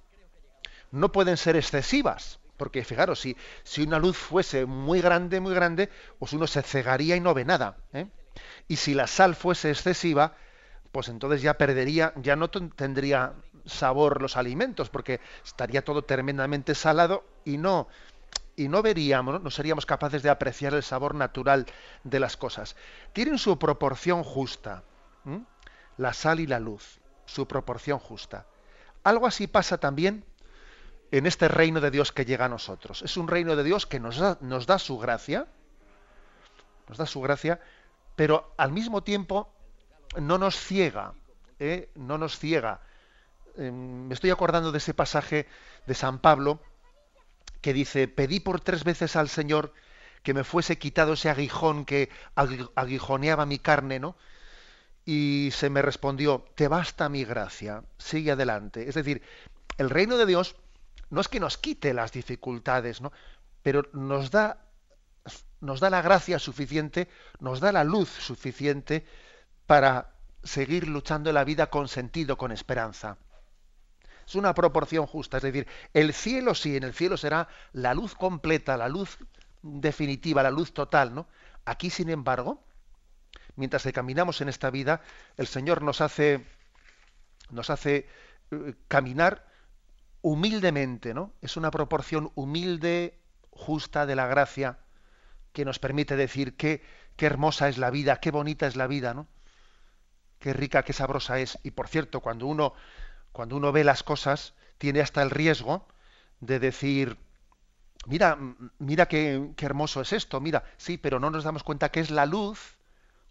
no 0.93 1.11
pueden 1.13 1.37
ser 1.37 1.57
excesivas, 1.57 2.39
porque 2.57 2.85
fijaros, 2.85 3.21
si, 3.21 3.83
una 3.83 3.99
luz 3.99 4.17
fuese 4.17 4.67
muy 4.67 5.01
grande, 5.01 5.41
muy 5.41 5.55
grande, 5.55 5.91
pues 6.19 6.33
uno 6.33 6.47
se 6.47 6.63
cegaría 6.63 7.17
y 7.17 7.21
no 7.21 7.35
ve 7.35 7.45
nada. 7.45 7.77
¿eh? 7.93 8.07
Y 8.69 8.77
si 8.77 8.95
la 8.95 9.07
sal 9.07 9.35
fuese 9.35 9.71
excesiva, 9.71 10.35
pues 10.93 11.09
entonces 11.09 11.43
ya 11.43 11.55
perdería, 11.55 12.13
ya 12.17 12.37
no 12.37 12.49
tendría 12.49 13.35
sabor 13.65 14.23
los 14.23 14.37
alimentos, 14.37 14.89
porque 14.89 15.21
estaría 15.45 15.85
todo 15.85 16.03
tremendamente 16.03 16.75
salado 16.75 17.25
y 17.45 17.59
no, 17.59 17.89
y 18.57 18.69
no 18.69 18.83
veríamos, 18.83 19.43
no 19.43 19.51
seríamos 19.51 19.87
capaces 19.87 20.23
de 20.23 20.31
apreciar 20.31 20.75
el 20.75 20.83
sabor 20.83 21.15
natural 21.15 21.67
de 22.05 22.21
las 22.21 22.37
cosas. 22.37 22.77
Tienen 23.13 23.39
su 23.39 23.59
proporción 23.59 24.25
justa, 24.25 24.83
la 25.99 26.13
sal 26.13 26.41
y 26.41 26.47
la 26.47 26.59
luz, 26.59 26.99
su 27.27 27.47
proporción 27.47 27.99
justa. 27.99 28.47
Algo 29.05 29.27
así 29.27 29.47
pasa 29.47 29.79
también 29.79 30.25
en 31.11 31.27
este 31.27 31.49
reino 31.49 31.81
de 31.81 31.91
Dios 31.91 32.13
que 32.13 32.25
llega 32.25 32.47
a 32.47 32.49
nosotros. 32.49 33.03
Es 33.03 33.17
un 33.17 33.29
reino 33.29 33.55
de 33.55 33.65
Dios 33.65 33.87
que 33.87 34.01
nos 34.01 34.19
da, 34.19 34.39
nos 34.41 34.67
da 34.67 34.79
su 34.79 34.99
gracia, 34.99 35.47
nos 36.89 36.99
da 36.99 37.07
su 37.07 37.21
gracia, 37.21 37.61
pero 38.17 38.55
al 38.57 38.73
mismo 38.73 39.03
tiempo 39.03 39.53
no 40.19 40.39
nos 40.39 40.57
ciega, 40.59 41.15
¿eh? 41.59 41.91
no 41.95 42.19
nos 42.19 42.39
ciega. 42.39 42.81
Em, 43.57 44.09
me 44.09 44.15
estoy 44.15 44.31
acordando 44.31 44.73
de 44.73 44.79
ese 44.79 44.95
pasaje 44.95 45.47
de 45.87 45.95
San 45.95 46.19
Pablo, 46.19 46.61
que 47.61 47.73
dice, 47.73 48.09
pedí 48.09 48.41
por 48.41 48.61
tres 48.61 48.85
veces 48.85 49.17
al 49.17 49.29
Señor 49.29 49.73
que 50.23 50.35
me 50.35 50.45
fuese 50.45 50.79
quitado 50.79 51.13
ese 51.13 51.31
aguijón 51.31 51.85
que 51.85 52.11
aguijoneaba 52.35 53.47
mi 53.47 53.59
carne, 53.59 54.01
¿no? 54.01 54.17
Y 55.05 55.51
se 55.53 55.71
me 55.71 55.83
respondió, 55.83 56.47
te 56.57 56.67
basta 56.67 57.09
mi 57.09 57.25
gracia, 57.25 57.85
sigue 57.99 58.33
adelante. 58.33 58.89
Es 58.89 58.97
decir, 58.97 59.23
el 59.79 59.89
reino 59.89 60.17
de 60.17 60.27
Dios 60.27 60.57
no 61.11 61.21
es 61.21 61.29
que 61.29 61.39
nos 61.39 61.59
quite 61.59 61.95
las 61.95 62.11
dificultades, 62.11 63.01
¿no? 63.01 63.13
Pero 63.63 63.85
nos 63.93 64.31
da, 64.31 64.66
nos 65.61 65.81
da 65.81 65.91
la 65.91 66.03
gracia 66.03 66.39
suficiente, 66.39 67.09
nos 67.41 67.61
da 67.61 67.73
la 67.73 67.85
luz 67.85 68.09
suficiente 68.09 69.07
para 69.67 70.13
seguir 70.43 70.87
luchando 70.87 71.31
en 71.31 71.35
la 71.35 71.45
vida 71.45 71.71
con 71.71 71.89
sentido, 71.89 72.37
con 72.37 72.53
esperanza. 72.53 73.19
Es 74.27 74.35
una 74.35 74.55
proporción 74.55 75.07
justa. 75.07 75.37
Es 75.39 75.43
decir, 75.43 75.67
el 75.95 76.13
cielo 76.13 76.55
sí, 76.55 76.77
en 76.77 76.83
el 76.83 76.95
cielo 76.95 77.17
será 77.17 77.49
la 77.73 77.95
luz 77.95 78.15
completa, 78.15 78.77
la 78.77 78.89
luz 78.89 79.19
definitiva, 79.63 80.43
la 80.43 80.51
luz 80.51 80.73
total, 80.73 81.15
¿no? 81.15 81.29
Aquí, 81.65 81.91
sin 81.91 82.11
embargo, 82.11 82.63
mientras 83.57 83.87
caminamos 83.93 84.41
en 84.41 84.49
esta 84.49 84.71
vida, 84.71 85.01
el 85.37 85.47
Señor 85.47 85.83
nos 85.83 86.01
hace, 86.01 86.45
nos 87.51 87.71
hace 87.71 88.09
eh, 88.51 88.75
caminar 88.89 89.47
humildemente, 90.23 91.15
¿no? 91.15 91.33
Es 91.41 91.57
una 91.57 91.71
proporción 91.71 92.33
humilde, 92.35 93.19
justa 93.51 94.07
de 94.07 94.17
la 94.17 94.27
gracia 94.27 94.79
que 95.57 95.65
nos 95.65 95.79
permite 95.79 96.17
decir 96.17 96.55
qué, 96.55 96.83
qué 97.17 97.25
hermosa 97.25 97.71
es 97.71 97.79
la 97.79 97.89
vida, 97.89 98.21
qué 98.21 98.31
bonita 98.31 98.67
es 98.67 98.77
la 98.77 98.87
vida, 98.87 99.15
¿no? 99.15 99.27
Qué 100.39 100.53
rica, 100.53 100.83
qué 100.83 100.93
sabrosa 100.93 101.41
es. 101.41 101.59
Y 101.63 101.71
por 101.71 101.89
cierto, 101.89 102.21
cuando 102.21 102.47
uno 102.47 102.75
cuando 103.33 103.57
uno 103.57 103.73
ve 103.73 103.85
las 103.85 104.03
cosas, 104.03 104.53
tiene 104.77 105.01
hasta 105.01 105.23
el 105.23 105.31
riesgo 105.31 105.89
de 106.41 106.59
decir, 106.59 107.17
mira, 108.05 108.39
mira 108.79 109.09
qué, 109.09 109.51
hermoso 109.57 110.03
es 110.03 110.13
esto, 110.13 110.43
mira, 110.43 110.65
sí, 110.77 110.99
pero 110.99 111.21
no 111.21 111.31
nos 111.31 111.45
damos 111.45 111.63
cuenta 111.63 111.91
que 111.91 112.01
es 112.01 112.11
la 112.11 112.27
luz 112.27 112.77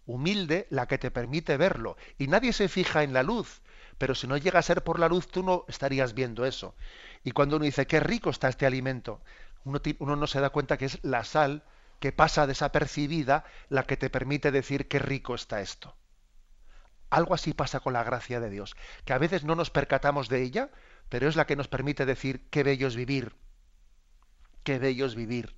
humilde 0.04 0.66
la 0.70 0.86
que 0.86 0.98
te 0.98 1.12
permite 1.12 1.56
verlo. 1.56 1.96
Y 2.18 2.26
nadie 2.26 2.52
se 2.52 2.66
fija 2.66 3.04
en 3.04 3.12
la 3.12 3.22
luz, 3.22 3.62
pero 3.98 4.16
si 4.16 4.26
no 4.26 4.36
llega 4.36 4.58
a 4.58 4.62
ser 4.62 4.82
por 4.82 4.98
la 4.98 5.08
luz, 5.08 5.28
tú 5.28 5.44
no 5.44 5.64
estarías 5.68 6.12
viendo 6.12 6.44
eso. 6.44 6.74
Y 7.22 7.30
cuando 7.30 7.56
uno 7.56 7.64
dice, 7.64 7.86
qué 7.86 8.00
rico 8.00 8.30
está 8.30 8.48
este 8.48 8.66
alimento, 8.66 9.20
uno, 9.64 9.80
uno 10.00 10.16
no 10.16 10.26
se 10.26 10.40
da 10.40 10.50
cuenta 10.50 10.76
que 10.76 10.86
es 10.86 10.98
la 11.04 11.22
sal 11.22 11.62
que 12.00 12.12
pasa 12.12 12.46
desapercibida 12.46 13.44
la 13.68 13.84
que 13.84 13.96
te 13.96 14.10
permite 14.10 14.50
decir 14.50 14.88
qué 14.88 14.98
rico 14.98 15.34
está 15.34 15.60
esto. 15.60 15.96
Algo 17.10 17.34
así 17.34 17.54
pasa 17.54 17.80
con 17.80 17.92
la 17.92 18.04
gracia 18.04 18.40
de 18.40 18.50
Dios, 18.50 18.76
que 19.04 19.12
a 19.12 19.18
veces 19.18 19.44
no 19.44 19.54
nos 19.54 19.70
percatamos 19.70 20.28
de 20.28 20.42
ella, 20.42 20.70
pero 21.08 21.28
es 21.28 21.36
la 21.36 21.46
que 21.46 21.56
nos 21.56 21.68
permite 21.68 22.04
decir 22.04 22.48
qué 22.50 22.62
bello 22.62 22.88
es 22.88 22.96
vivir, 22.96 23.36
qué 24.64 24.78
bello 24.78 25.06
es 25.06 25.14
vivir. 25.14 25.56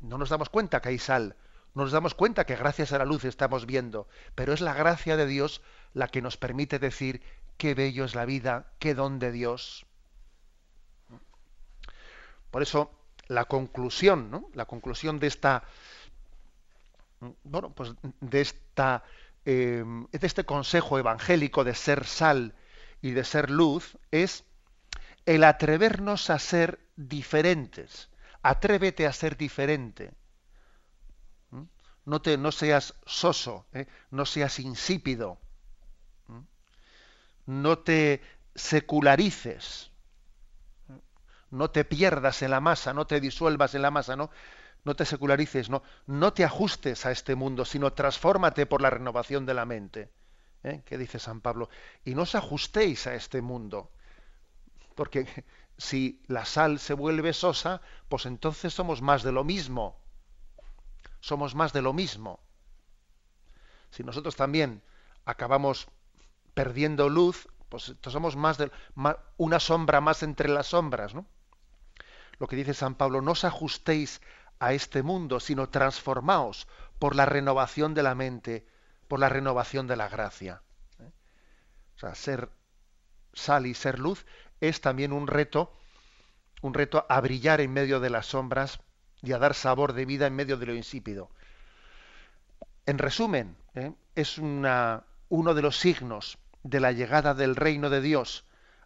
No 0.00 0.16
nos 0.16 0.30
damos 0.30 0.48
cuenta 0.48 0.80
que 0.80 0.88
hay 0.88 0.98
sal, 0.98 1.36
no 1.74 1.82
nos 1.82 1.92
damos 1.92 2.14
cuenta 2.14 2.46
que 2.46 2.56
gracias 2.56 2.92
a 2.92 2.98
la 2.98 3.04
luz 3.04 3.24
estamos 3.24 3.66
viendo, 3.66 4.08
pero 4.34 4.52
es 4.52 4.60
la 4.60 4.74
gracia 4.74 5.16
de 5.16 5.26
Dios 5.26 5.62
la 5.92 6.08
que 6.08 6.22
nos 6.22 6.36
permite 6.36 6.78
decir 6.78 7.22
qué 7.58 7.74
bello 7.74 8.04
es 8.04 8.14
la 8.14 8.24
vida, 8.24 8.72
qué 8.78 8.94
don 8.94 9.18
de 9.18 9.30
Dios. 9.30 9.86
Por 12.50 12.62
eso 12.62 12.99
la 13.30 13.44
conclusión, 13.44 14.28
¿no? 14.28 14.50
La 14.54 14.64
conclusión 14.64 15.20
de 15.20 15.28
esta 15.28 15.62
bueno, 17.44 17.72
pues 17.72 17.92
de 18.20 18.40
esta 18.40 19.04
eh, 19.44 19.84
de 20.10 20.26
este 20.26 20.44
consejo 20.44 20.98
evangélico 20.98 21.62
de 21.62 21.74
ser 21.74 22.06
sal 22.06 22.54
y 23.00 23.12
de 23.12 23.22
ser 23.22 23.50
luz 23.50 23.96
es 24.10 24.44
el 25.26 25.44
atrevernos 25.44 26.28
a 26.28 26.40
ser 26.40 26.80
diferentes. 26.96 28.10
Atrévete 28.42 29.06
a 29.06 29.12
ser 29.12 29.36
diferente. 29.36 30.12
¿Mm? 31.50 31.62
No, 32.06 32.22
te, 32.22 32.36
no 32.36 32.50
seas 32.50 32.94
soso, 33.06 33.66
¿eh? 33.72 33.86
no 34.10 34.26
seas 34.26 34.58
insípido. 34.58 35.38
¿Mm? 36.26 36.40
No 37.46 37.78
te 37.78 38.22
secularices. 38.56 39.89
No 41.50 41.70
te 41.70 41.84
pierdas 41.84 42.42
en 42.42 42.50
la 42.50 42.60
masa, 42.60 42.92
no 42.92 43.06
te 43.06 43.20
disuelvas 43.20 43.74
en 43.74 43.82
la 43.82 43.90
masa, 43.90 44.16
¿no? 44.16 44.30
no 44.84 44.96
te 44.96 45.04
secularices, 45.04 45.68
no, 45.68 45.82
no 46.06 46.32
te 46.32 46.44
ajustes 46.44 47.04
a 47.06 47.10
este 47.10 47.34
mundo, 47.34 47.64
sino 47.64 47.92
transfórmate 47.92 48.66
por 48.66 48.80
la 48.80 48.90
renovación 48.90 49.46
de 49.46 49.54
la 49.54 49.66
mente. 49.66 50.10
¿eh? 50.62 50.82
¿Qué 50.84 50.96
dice 50.98 51.18
San 51.18 51.40
Pablo? 51.40 51.68
Y 52.04 52.14
no 52.14 52.22
os 52.22 52.34
ajustéis 52.34 53.06
a 53.06 53.14
este 53.14 53.42
mundo, 53.42 53.90
porque 54.94 55.26
si 55.78 56.22
la 56.26 56.44
sal 56.44 56.78
se 56.78 56.94
vuelve 56.94 57.32
sosa, 57.32 57.82
pues 58.08 58.26
entonces 58.26 58.72
somos 58.72 59.02
más 59.02 59.22
de 59.22 59.32
lo 59.32 59.44
mismo. 59.44 59.98
Somos 61.20 61.54
más 61.54 61.72
de 61.72 61.82
lo 61.82 61.92
mismo. 61.92 62.40
Si 63.90 64.02
nosotros 64.02 64.36
también 64.36 64.82
acabamos 65.26 65.88
perdiendo 66.54 67.08
luz, 67.10 67.48
pues 67.68 67.94
somos 68.02 68.36
más 68.36 68.56
de 68.56 68.70
una 69.36 69.60
sombra 69.60 70.00
más 70.00 70.22
entre 70.22 70.48
las 70.48 70.68
sombras, 70.68 71.14
¿no? 71.14 71.26
Lo 72.40 72.48
que 72.48 72.56
dice 72.56 72.74
San 72.74 72.94
Pablo, 72.94 73.20
no 73.20 73.32
os 73.32 73.44
ajustéis 73.44 74.20
a 74.58 74.72
este 74.72 75.02
mundo, 75.02 75.40
sino 75.40 75.68
transformaos 75.68 76.66
por 76.98 77.14
la 77.14 77.26
renovación 77.26 77.92
de 77.94 78.02
la 78.02 78.14
mente, 78.14 78.66
por 79.08 79.20
la 79.20 79.28
renovación 79.28 79.86
de 79.86 79.96
la 79.96 80.08
gracia. 80.08 80.62
¿eh? 80.98 81.10
O 81.96 81.98
sea, 81.98 82.14
ser 82.14 82.48
sal 83.34 83.66
y 83.66 83.74
ser 83.74 83.98
luz 83.98 84.24
es 84.60 84.80
también 84.80 85.12
un 85.12 85.26
reto, 85.26 85.70
un 86.62 86.72
reto 86.72 87.04
a 87.10 87.20
brillar 87.20 87.60
en 87.60 87.74
medio 87.74 88.00
de 88.00 88.10
las 88.10 88.26
sombras 88.26 88.80
y 89.22 89.32
a 89.32 89.38
dar 89.38 89.54
sabor 89.54 89.92
de 89.92 90.06
vida 90.06 90.26
en 90.26 90.34
medio 90.34 90.56
de 90.56 90.66
lo 90.66 90.74
insípido. 90.74 91.30
En 92.86 92.96
resumen, 92.96 93.54
¿eh? 93.74 93.92
es 94.14 94.38
una, 94.38 95.04
uno 95.28 95.52
de 95.52 95.60
los 95.62 95.78
signos 95.78 96.38
de 96.62 96.80
la 96.80 96.92
llegada 96.92 97.34
del 97.34 97.54
reino 97.54 97.90
de 97.90 98.00
Dios 98.00 98.44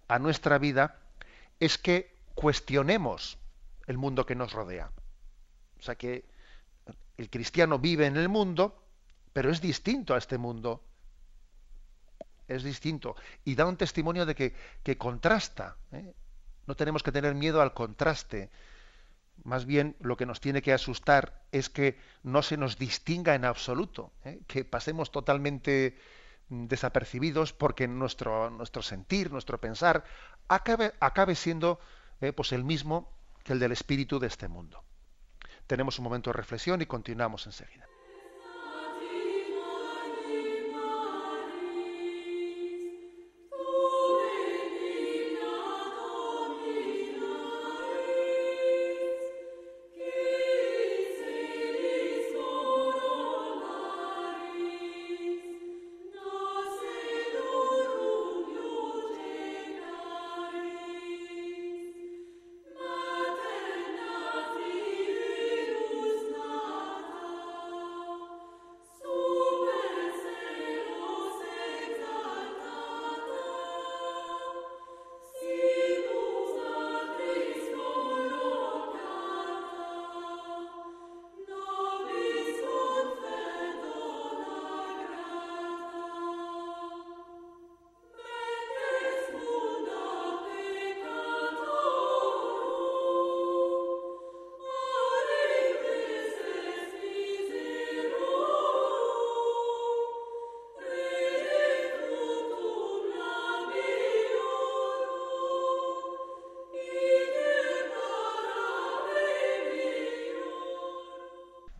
a 0.09 0.19
nuestra 0.19 0.59
vida 0.59 0.99
es 1.61 1.79
que 1.79 2.17
cuestionemos 2.35 3.39
el 3.87 3.99
mundo 3.99 4.27
que 4.27 4.35
nos 4.35 4.53
rodea. 4.53 4.91
O 5.79 5.83
sea 5.83 5.97
que 5.97 6.25
el 7.17 7.31
cristiano 7.31 7.79
vive 7.79 8.07
en 8.07 8.17
el 8.17 8.29
mundo, 8.29 8.83
pero 9.33 9.51
es 9.51 9.61
distinto 9.61 10.15
a 10.15 10.19
este 10.19 10.39
mundo. 10.39 10.83
Es 12.49 12.63
distinto. 12.63 13.17
Y 13.45 13.55
da 13.55 13.67
un 13.67 13.77
testimonio 13.77 14.27
de 14.27 14.35
que, 14.35 14.55
que 14.83 14.99
contrasta. 14.99 15.77
¿eh? 15.93 16.15
No 16.67 16.75
tenemos 16.75 17.03
que 17.03 17.13
tener 17.13 17.35
miedo 17.35 17.63
al 17.63 17.75
contraste. 17.75 18.51
Más 19.43 19.65
bien 19.67 19.97
lo 20.01 20.17
que 20.17 20.27
nos 20.27 20.41
tiene 20.41 20.63
que 20.63 20.73
asustar 20.73 21.43
es 21.53 21.69
que 21.69 21.99
no 22.23 22.43
se 22.43 22.57
nos 22.57 22.79
distinga 22.79 23.35
en 23.35 23.45
absoluto, 23.45 24.13
¿eh? 24.25 24.41
que 24.47 24.65
pasemos 24.65 25.11
totalmente 25.11 25.99
desapercibidos 26.49 27.53
porque 27.53 27.89
nuestro, 27.89 28.51
nuestro 28.51 28.83
sentir, 28.83 29.33
nuestro 29.33 29.59
pensar, 29.61 30.05
acabe, 30.49 30.93
acabe 31.01 31.35
siendo 31.35 31.81
eh, 32.21 32.33
pues 32.33 32.53
el 32.53 32.65
mismo 32.65 33.11
que 33.45 33.53
el 33.53 33.61
del 33.61 33.73
espíritu 33.73 34.19
de 34.19 34.27
este 34.27 34.49
mundo. 34.49 34.83
Tenemos 35.67 35.99
un 35.99 36.05
momento 36.05 36.31
de 36.31 36.37
reflexión 36.37 36.83
y 36.83 36.87
continuamos 36.87 37.47
enseguida. 37.47 37.87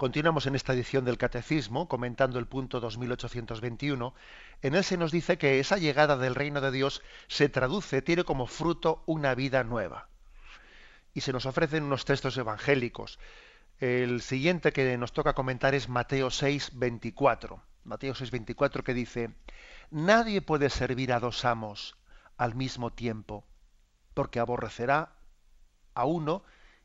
Continuamos 0.05 0.45
en 0.45 0.55
esta 0.55 0.75
edición 0.75 1.07
del 1.07 1.17
Catecismo 1.17 1.89
comentando 1.89 2.39
el 2.39 2.45
punto 2.45 2.79
2821. 2.79 4.13
En 4.61 4.75
él 4.75 4.85
se 4.85 4.99
nos 4.99 5.11
dice 5.11 5.39
que 5.39 5.61
esa 5.61 5.79
llegada 5.79 6.19
del 6.19 6.35
reino 6.35 6.61
de 6.61 6.71
Dios 6.71 7.03
se 7.27 7.49
traduce, 7.49 8.03
tiene 8.03 8.23
como 8.25 8.47
fruto 8.47 9.03
una 9.07 9.35
vida 9.35 9.65
nueva. 9.65 10.09
Y 11.15 11.23
se 11.23 11.33
nos 11.33 11.47
ofrecen 11.47 11.85
unos 11.85 12.05
textos 12.05 12.37
evangélicos. 12.37 13.19
El 13.81 14.21
siguiente 14.21 14.75
que 14.75 14.99
nos 14.99 15.15
toca 15.15 15.33
comentar 15.33 15.75
es 15.75 15.89
Mateo 15.89 16.31
6, 16.31 16.73
24. 16.75 17.63
Mateo 17.85 18.15
6, 18.15 18.31
24 18.31 18.85
que 18.85 18.93
dice, 18.93 19.31
Nadie 19.91 20.43
puede 20.43 20.69
servir 20.69 21.15
a 21.15 21.19
dos 21.21 21.47
amos 21.47 21.97
al 22.37 22.55
mismo 22.55 22.93
tiempo, 22.93 23.47
porque 24.13 24.39
aborrecerá 24.39 25.15
a 25.95 26.05
uno 26.05 26.45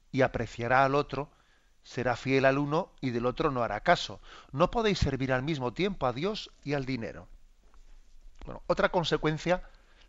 y 0.10 0.22
apreciará 0.22 0.86
al 0.86 0.96
otro, 0.96 1.30
será 1.90 2.16
fiel 2.16 2.46
al 2.46 2.60
uno 2.60 2.92
y 3.02 3.10
del 3.10 3.26
otro 3.26 3.50
no 3.50 3.64
hará 3.64 3.80
caso. 3.80 4.22
No 4.52 4.70
podéis 4.70 5.00
servir 5.00 5.34
al 5.34 5.42
mismo 5.42 5.74
tiempo 5.74 6.06
a 6.06 6.14
Dios 6.14 6.52
y 6.64 6.74
al 6.74 6.86
dinero. 6.86 7.28
Bueno, 8.46 8.62
otra 8.68 8.90
consecuencia 8.90 9.64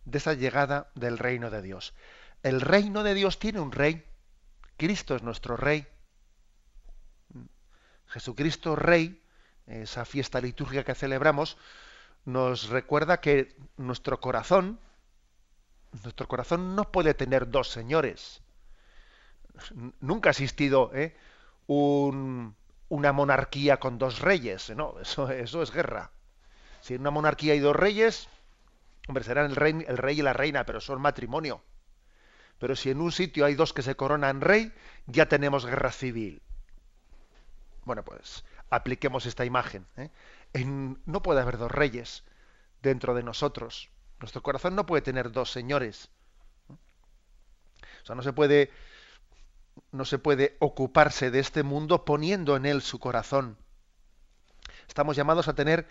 de 0.05 0.19
esa 0.19 0.35
llegada 0.35 0.91
del 0.95 1.17
reino 1.17 1.49
de 1.49 1.63
Dios. 1.63 1.95
El 2.43 2.61
reino 2.61 3.03
de 3.03 3.15
Dios 3.15 3.39
tiene 3.39 3.61
un 3.61 3.73
rey. 3.73 4.05
Cristo 4.77 5.17
es 5.17 5.23
nuestro 5.23 5.57
rey. 5.57 5.87
Jesucristo 8.09 8.77
rey, 8.77 9.19
esa 9.67 10.05
fiesta 10.05 10.39
litúrgica 10.39 10.85
que 10.85 10.95
celebramos, 10.95 11.57
nos 12.27 12.69
recuerda 12.69 13.23
que 13.23 13.57
nuestro 13.79 14.21
corazón, 14.21 14.79
nuestro 16.03 16.29
corazón 16.29 16.77
no 16.77 16.93
puede 16.93 17.15
tener 17.15 17.49
dos 17.49 17.71
señores. 17.71 18.43
Nunca 20.01 20.29
ha 20.29 20.33
existido 20.33 20.91
¿eh? 20.93 21.17
Una 21.67 23.13
monarquía 23.13 23.79
con 23.79 23.99
dos 23.99 24.21
reyes. 24.21 24.71
No, 24.71 24.99
eso, 25.01 25.31
eso 25.31 25.63
es 25.63 25.71
guerra. 25.71 26.11
Si 26.81 26.95
en 26.95 27.03
una 27.03 27.11
monarquía 27.11 27.53
hay 27.53 27.61
dos 27.61 27.77
reyes, 27.77 28.29
hombre, 29.09 29.25
serán 29.25 29.47
el 29.47 29.57
rey, 29.57 29.85
el 29.87 29.99
rey 29.99 30.19
y 30.19 30.23
la 30.23 30.33
reina, 30.33 30.65
pero 30.65 30.81
son 30.81 31.01
matrimonio. 31.01 31.63
Pero 32.59 32.77
si 32.77 32.91
en 32.91 33.01
un 33.01 33.13
sitio 33.13 33.45
hay 33.45 33.55
dos 33.55 33.73
que 33.73 33.83
se 33.83 33.97
coronan 33.97 34.41
rey, 34.41 34.73
ya 35.07 35.27
tenemos 35.27 35.65
guerra 35.65 35.93
civil. 35.93 36.43
Bueno, 37.85 38.05
pues 38.05 38.45
apliquemos 38.69 39.27
esta 39.27 39.45
imagen. 39.45 39.87
¿eh? 39.97 40.11
no 41.07 41.23
puede 41.23 41.41
haber 41.41 41.59
dos 41.59 41.71
reyes 41.71 42.25
dentro 42.83 43.15
de 43.15 43.23
nosotros. 43.23 43.91
Nuestro 44.21 44.43
corazón 44.43 44.77
no 44.77 44.87
puede 44.87 45.03
tener 45.03 45.33
dos 45.33 45.51
señores. 45.51 46.11
O 46.69 48.07
sea, 48.07 48.15
no 48.15 48.23
se 48.23 48.33
puede 48.33 48.71
no 49.93 50.05
se 50.05 50.19
puede 50.19 50.57
ocuparse 50.61 51.31
de 51.31 51.41
este 51.41 51.63
mundo 51.63 52.05
poniendo 52.05 52.57
en 52.57 52.67
él 52.67 52.83
su 52.83 52.99
corazón. 52.99 53.57
Estamos 54.89 55.17
llamados 55.17 55.49
a 55.49 55.55
tener 55.55 55.89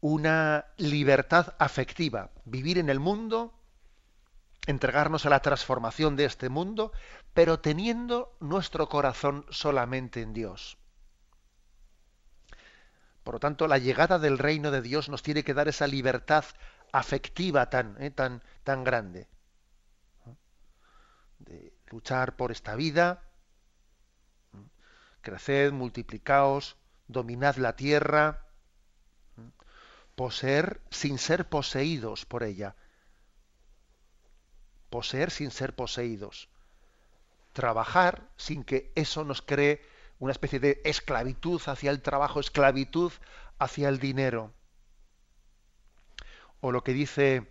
una 0.00 0.66
libertad 0.76 1.54
afectiva, 1.58 2.30
vivir 2.44 2.78
en 2.78 2.90
el 2.90 3.00
mundo, 3.00 3.54
entregarnos 4.66 5.26
a 5.26 5.30
la 5.30 5.40
transformación 5.40 6.16
de 6.16 6.24
este 6.24 6.48
mundo, 6.48 6.92
pero 7.34 7.60
teniendo 7.60 8.36
nuestro 8.40 8.88
corazón 8.88 9.46
solamente 9.50 10.22
en 10.22 10.32
Dios. 10.32 10.78
Por 13.22 13.34
lo 13.34 13.40
tanto, 13.40 13.66
la 13.66 13.78
llegada 13.78 14.18
del 14.18 14.38
reino 14.38 14.70
de 14.70 14.82
Dios 14.82 15.08
nos 15.08 15.22
tiene 15.22 15.42
que 15.42 15.54
dar 15.54 15.66
esa 15.66 15.86
libertad 15.86 16.44
afectiva 16.92 17.68
tan, 17.68 18.00
eh, 18.00 18.10
tan, 18.10 18.42
tan 18.62 18.84
grande. 18.84 19.28
De 21.40 21.75
luchar 21.90 22.36
por 22.36 22.52
esta 22.52 22.74
vida, 22.74 23.22
creced, 25.20 25.72
multiplicaos, 25.72 26.76
dominad 27.08 27.56
la 27.56 27.76
tierra, 27.76 28.46
poseer 30.14 30.80
sin 30.90 31.18
ser 31.18 31.48
poseídos 31.48 32.24
por 32.24 32.42
ella, 32.42 32.76
poseer 34.90 35.30
sin 35.30 35.50
ser 35.50 35.74
poseídos, 35.74 36.48
trabajar 37.52 38.28
sin 38.36 38.64
que 38.64 38.92
eso 38.94 39.24
nos 39.24 39.42
cree 39.42 39.84
una 40.18 40.32
especie 40.32 40.60
de 40.60 40.80
esclavitud 40.84 41.60
hacia 41.66 41.90
el 41.90 42.00
trabajo, 42.00 42.40
esclavitud 42.40 43.12
hacia 43.58 43.88
el 43.88 43.98
dinero. 43.98 44.52
O 46.60 46.72
lo 46.72 46.82
que 46.82 46.92
dice 46.92 47.46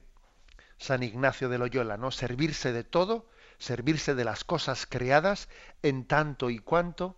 San 0.77 1.03
Ignacio 1.03 1.49
de 1.49 1.57
Loyola, 1.57 1.97
¿no? 1.97 2.11
Servirse 2.11 2.73
de 2.73 2.83
todo, 2.83 3.29
servirse 3.57 4.15
de 4.15 4.25
las 4.25 4.43
cosas 4.43 4.85
creadas 4.85 5.49
en 5.83 6.05
tanto 6.05 6.49
y 6.49 6.59
cuanto 6.59 7.15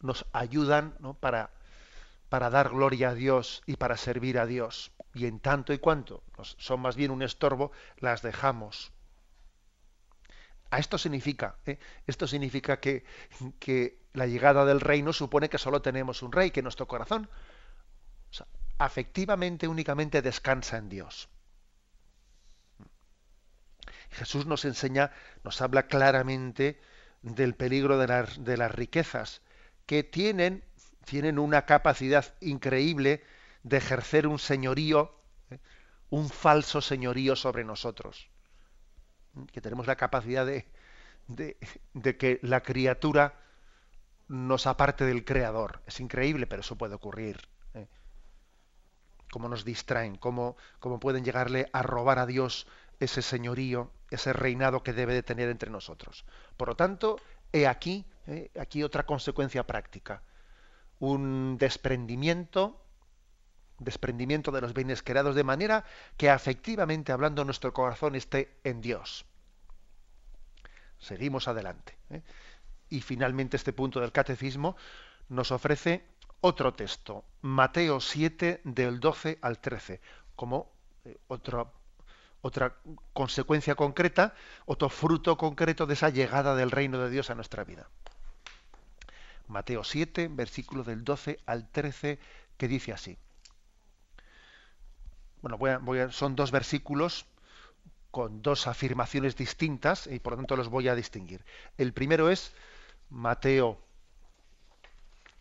nos 0.00 0.26
ayudan 0.32 0.94
para, 1.20 1.50
para 2.28 2.50
dar 2.50 2.70
gloria 2.70 3.10
a 3.10 3.14
Dios 3.14 3.62
y 3.66 3.76
para 3.76 3.96
servir 3.96 4.38
a 4.38 4.46
Dios. 4.46 4.92
y 5.14 5.26
en 5.26 5.40
tanto 5.40 5.72
y 5.72 5.78
cuanto 5.78 6.22
son 6.58 6.80
más 6.80 6.96
bien 6.96 7.10
un 7.10 7.22
estorbo, 7.22 7.72
las 7.96 8.22
dejamos. 8.22 8.92
A 10.70 10.78
esto 10.78 10.98
significa, 10.98 11.56
¿eh? 11.64 11.78
esto 12.06 12.26
significa 12.26 12.78
que, 12.78 13.04
que, 13.58 13.98
la 14.12 14.26
llegada 14.26 14.64
del 14.64 14.80
reino 14.80 15.12
supone 15.12 15.48
que 15.48 15.58
solo 15.58 15.80
tenemos 15.80 16.22
un 16.22 16.32
rey, 16.32 16.50
que 16.50 16.62
nuestro 16.62 16.86
corazón 16.88 17.28
afectivamente 18.78 19.68
únicamente 19.68 20.22
descansa 20.22 20.76
en 20.76 20.88
Dios. 20.88 21.28
Jesús 24.10 24.46
nos 24.46 24.64
enseña, 24.64 25.12
nos 25.44 25.60
habla 25.60 25.86
claramente 25.86 26.80
del 27.22 27.54
peligro 27.54 27.98
de, 27.98 28.56
las 28.56 28.72
riquezas, 28.72 29.42
que 29.86 30.02
tienen, 30.02 30.64
tienen 31.04 31.38
una 31.38 31.66
capacidad 31.66 32.34
increíble 32.40 33.22
de 33.62 33.76
ejercer 33.78 34.26
un 34.26 34.38
señorío, 34.38 35.14
¿eh? 35.50 35.58
un 36.10 36.28
falso 36.28 36.80
señorío 36.80 37.36
sobre 37.36 37.64
nosotros. 37.64 38.28
Que 39.52 39.60
tenemos 39.60 39.86
la 39.86 39.96
capacidad 39.96 40.46
de, 40.46 40.66
de, 41.28 42.16
que 42.16 42.38
la 42.42 42.62
criatura 42.62 43.34
nos 44.26 44.66
aparte 44.66 45.04
del 45.04 45.24
Creador. 45.24 45.82
Es 45.86 46.00
increíble, 46.00 46.46
pero 46.46 46.60
eso 46.60 46.76
puede 46.76 46.94
ocurrir. 46.94 47.48
¿eh? 47.74 47.86
Cómo 49.30 49.48
nos 49.48 49.64
distraen, 49.64 50.16
cómo, 50.16 50.56
cómo 50.78 50.98
pueden 50.98 51.24
llegarle 51.24 51.68
a 51.72 51.82
robar 51.82 52.18
a 52.18 52.26
Dios 52.26 52.66
ese 53.00 53.22
señorío, 53.22 53.92
ese 54.10 54.32
reinado 54.32 54.82
que 54.82 54.92
debe 54.92 55.14
de 55.14 55.22
tener 55.22 55.48
entre 55.48 55.70
nosotros. 55.70 56.24
Por 56.56 56.68
lo 56.68 56.76
tanto, 56.76 57.16
he 57.52 57.66
aquí, 57.66 58.04
¿eh? 58.26 58.50
aquí 58.58 58.82
otra 58.82 59.04
consecuencia 59.04 59.66
práctica. 59.66 60.22
Un 60.98 61.56
desprendimiento 61.58 62.84
desprendimiento 63.78 64.50
de 64.50 64.60
los 64.60 64.74
bienes 64.74 65.02
creados 65.02 65.34
de 65.34 65.44
manera 65.44 65.84
que 66.16 66.30
afectivamente 66.30 67.12
hablando 67.12 67.44
nuestro 67.44 67.72
corazón 67.72 68.14
esté 68.16 68.58
en 68.64 68.80
Dios. 68.80 69.24
Seguimos 70.98 71.46
adelante. 71.46 71.96
¿eh? 72.10 72.22
Y 72.88 73.00
finalmente 73.00 73.56
este 73.56 73.72
punto 73.72 74.00
del 74.00 74.12
catecismo 74.12 74.76
nos 75.28 75.52
ofrece 75.52 76.04
otro 76.40 76.74
texto, 76.74 77.24
Mateo 77.40 78.00
7 78.00 78.60
del 78.64 79.00
12 79.00 79.38
al 79.42 79.58
13, 79.58 80.00
como 80.36 80.72
eh, 81.04 81.16
otra, 82.40 82.76
consecuencia 83.12 83.74
concreta, 83.74 84.34
otro 84.66 84.88
fruto 84.88 85.36
concreto 85.36 85.86
de 85.86 85.94
esa 85.94 86.10
llegada 86.10 86.54
del 86.54 86.70
reino 86.70 86.98
de 86.98 87.10
Dios 87.10 87.30
a 87.30 87.34
nuestra 87.34 87.64
vida. 87.64 87.88
Mateo 89.46 89.84
7, 89.84 90.28
versículo 90.28 90.84
del 90.84 91.04
12 91.04 91.40
al 91.46 91.68
13, 91.70 92.18
que 92.56 92.68
dice 92.68 92.92
así 92.92 93.18
bueno, 95.40 96.12
son 96.12 96.36
dos 96.36 96.50
versículos 96.50 97.26
con 98.10 98.42
dos 98.42 98.66
afirmaciones 98.66 99.36
distintas 99.36 100.06
y 100.06 100.18
por 100.18 100.32
lo 100.32 100.38
tanto 100.38 100.56
los 100.56 100.68
voy 100.68 100.88
a 100.88 100.94
distinguir. 100.94 101.44
El 101.76 101.92
primero 101.92 102.30
es 102.30 102.52
Mateo 103.10 103.78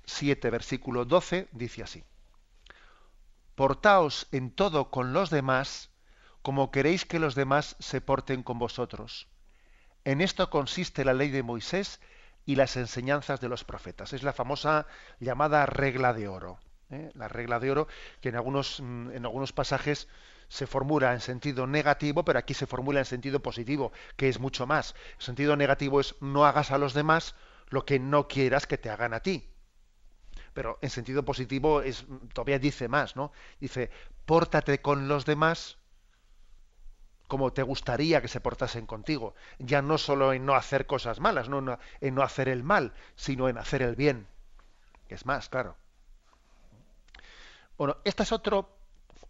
7, 0.06 0.50
versículo 0.50 1.06
12, 1.06 1.48
dice 1.52 1.84
así. 1.84 2.04
Portaos 3.56 4.28
en 4.32 4.52
todo 4.52 4.92
con 4.92 5.14
los 5.14 5.30
demás 5.30 5.90
como 6.48 6.72
queréis 6.72 7.04
que 7.04 7.20
los 7.20 7.36
demás 7.36 7.76
se 7.80 8.00
porten 8.00 8.42
con 8.42 8.58
vosotros. 8.58 9.28
En 10.06 10.22
esto 10.22 10.50
consiste 10.50 11.04
la 11.04 11.14
ley 11.14 11.30
de 11.30 11.44
Moisés 11.44 12.00
y 12.46 12.56
las 12.56 12.78
enseñanzas 12.78 13.42
de 13.42 13.50
los 13.50 13.66
profetas. 13.66 14.14
Es 14.14 14.24
la 14.24 14.32
famosa 14.32 14.88
llamada 15.20 15.66
regla 15.66 16.14
de 16.14 16.30
oro. 16.30 16.58
¿eh? 16.90 17.12
la 17.16 17.28
regla 17.28 17.60
de 17.60 17.70
oro, 17.72 17.90
que 18.22 18.30
en 18.30 18.38
algunos, 18.38 18.80
mm, 18.80 19.12
en 19.12 19.26
algunos 19.26 19.52
pasajes 19.52 20.08
se 20.48 20.68
formula 20.68 21.12
en 21.12 21.20
sentido 21.20 21.68
negativo, 21.68 22.24
pero 22.24 22.40
aquí 22.40 22.54
se 22.54 22.66
formula 22.66 23.00
en 23.00 23.06
sentido 23.06 23.42
positivo, 23.42 23.92
que 24.16 24.30
es 24.30 24.40
mucho 24.40 24.66
más. 24.66 24.96
El 25.18 25.26
sentido 25.26 25.58
negativo 25.58 26.00
es 26.00 26.16
no 26.22 26.46
hagas 26.46 26.72
a 26.72 26.78
los 26.78 26.94
demás 26.94 27.36
lo 27.68 27.84
que 27.84 28.00
no 28.00 28.30
quieras 28.30 28.68
que 28.68 28.78
te 28.78 28.90
hagan 28.90 29.14
a 29.14 29.20
ti. 29.20 29.50
Pero 30.54 30.80
en 30.82 30.92
sentido 30.92 31.26
positivo 31.26 31.82
es, 31.82 32.06
todavía 32.34 32.58
dice 32.58 32.88
más, 32.88 33.18
¿no? 33.18 33.34
Dice, 33.60 33.92
pórtate 34.26 34.80
con 34.82 35.10
los 35.10 35.26
demás 35.26 35.78
como 37.28 37.52
te 37.52 37.64
gustaría 37.64 38.22
que 38.22 38.28
se 38.28 38.40
portasen 38.40 38.86
contigo. 38.86 39.36
Ya 39.60 39.82
no 39.82 39.98
solo 39.98 40.34
en 40.34 40.46
no 40.46 40.56
hacer 40.56 40.86
cosas 40.88 41.20
malas, 41.20 41.50
no 41.50 41.78
en 42.02 42.16
no 42.16 42.24
hacer 42.24 42.48
el 42.50 42.64
mal, 42.64 42.94
sino 43.16 43.50
en 43.50 43.58
hacer 43.58 43.82
el 43.82 43.96
bien. 43.96 44.28
Es 45.10 45.26
más, 45.26 45.50
claro. 45.50 45.76
Bueno, 47.78 47.98
este 48.04 48.24
es 48.24 48.32
otro, 48.32 48.70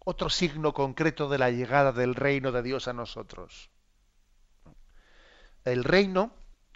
otro 0.05 0.29
signo 0.29 0.73
concreto 0.73 1.27
de 1.27 1.37
la 1.37 1.51
llegada 1.51 1.91
del 1.91 2.15
reino 2.15 2.51
de 2.51 2.63
Dios 2.63 2.87
a 2.87 2.93
nosotros. 2.93 3.69
El 5.65 5.83
reino, 5.83 6.31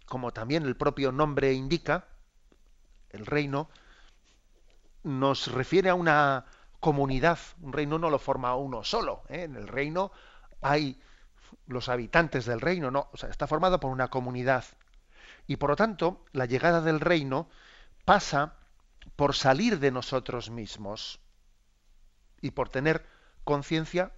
como 0.05 0.34
también 0.34 0.65
el 0.65 0.75
propio 0.75 1.12
nombre 1.12 1.53
indica, 1.53 2.07
el 3.10 3.25
reino 3.25 3.69
nos 5.03 5.51
refiere 5.51 5.89
a 5.89 5.95
una 5.95 6.45
comunidad. 6.79 7.39
Un 7.62 7.73
reino 7.73 7.97
no 7.97 8.10
lo 8.10 8.19
forma 8.19 8.55
uno 8.55 8.84
solo. 8.84 9.23
¿eh? 9.29 9.43
En 9.43 9.55
el 9.55 9.67
reino 9.67 10.12
hay 10.62 11.01
los 11.68 11.90
habitantes 11.90 12.46
del 12.46 12.62
reino, 12.62 12.92
no, 12.92 13.10
o 13.12 13.18
sea, 13.18 13.30
está 13.30 13.48
formado 13.48 13.80
por 13.80 13.92
una 13.92 14.10
comunidad. 14.10 14.66
Y 15.48 15.58
por 15.58 15.72
lo 15.72 15.76
tanto, 15.76 16.24
la 16.32 16.46
llegada 16.46 16.82
del 16.82 17.00
reino 17.00 17.50
pasa 18.06 18.56
por 19.16 19.36
salir 19.36 19.80
de 19.80 19.92
nosotros 19.92 20.50
mismos 20.50 21.20
y 22.42 22.52
por 22.52 22.70
tener 22.70 23.06
conciencia 23.44 24.12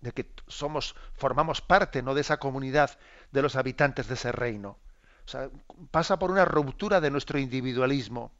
de 0.00 0.12
que 0.12 0.32
somos, 0.46 0.94
formamos 1.14 1.60
parte 1.60 2.02
¿no? 2.02 2.14
de 2.14 2.20
esa 2.20 2.38
comunidad 2.38 2.98
de 3.32 3.42
los 3.42 3.56
habitantes 3.56 4.08
de 4.08 4.14
ese 4.14 4.32
reino. 4.32 4.78
Pasa 5.90 6.18
por 6.18 6.30
una 6.30 6.44
ruptura 6.44 7.00
de 7.00 7.10
nuestro 7.10 7.38
individualismo. 7.38 8.32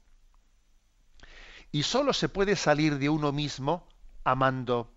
Y 1.70 1.82
solo 1.82 2.12
se 2.12 2.28
puede 2.28 2.56
salir 2.56 2.98
de 2.98 3.10
uno 3.10 3.32
mismo 3.32 3.86
amando. 4.24 4.90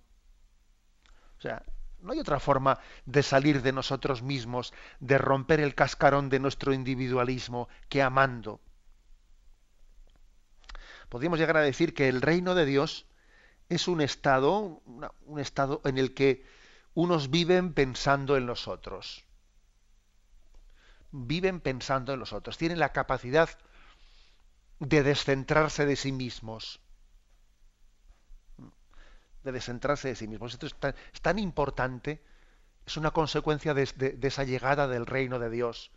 O 1.38 1.42
sea, 1.42 1.64
no 2.02 2.14
hay 2.14 2.20
otra 2.20 2.40
forma 2.40 2.80
de 3.06 3.24
salir 3.24 3.62
de 3.62 3.72
nosotros 3.72 4.22
mismos, 4.22 4.74
de 5.00 5.18
romper 5.18 5.60
el 5.60 5.76
cascarón 5.76 6.30
de 6.30 6.40
nuestro 6.40 6.74
individualismo, 6.74 7.70
que 7.90 8.02
amando. 8.02 8.60
Podríamos 11.10 11.40
llegar 11.40 11.58
a 11.58 11.62
decir 11.62 11.94
que 11.94 12.08
el 12.08 12.22
reino 12.22 12.56
de 12.56 12.66
Dios 12.66 13.06
es 13.70 13.88
un 13.88 14.02
estado, 14.02 14.82
un 15.26 15.40
estado 15.40 15.82
en 15.86 15.98
el 15.98 16.14
que 16.14 16.46
unos 16.94 17.30
viven 17.30 17.74
pensando 17.74 18.36
en 18.36 18.46
los 18.46 18.68
otros. 18.68 19.24
Viven 21.12 21.60
pensando 21.62 22.14
en 22.14 22.20
los 22.20 22.34
otros. 22.34 22.58
Tienen 22.58 22.80
la 22.80 22.92
capacidad 22.92 23.50
de 24.80 25.04
descentrarse 25.04 25.86
de 25.86 25.96
sí 25.96 26.12
mismos. 26.12 26.81
De 29.44 29.52
descentrarse 29.52 30.10
de 30.10 30.16
sí 30.16 30.28
mismos. 30.28 30.54
Esto 30.54 30.68
es 30.68 30.76
tan, 31.22 31.40
importante. 31.40 32.22
Es 32.86 32.98
una 32.98 33.12
consecuencia 33.12 33.74
de, 33.74 34.18
esa 34.22 34.44
llegada 34.44 34.88
del 34.88 35.06
reino 35.06 35.40
de 35.40 35.50
Dios. 35.50 35.92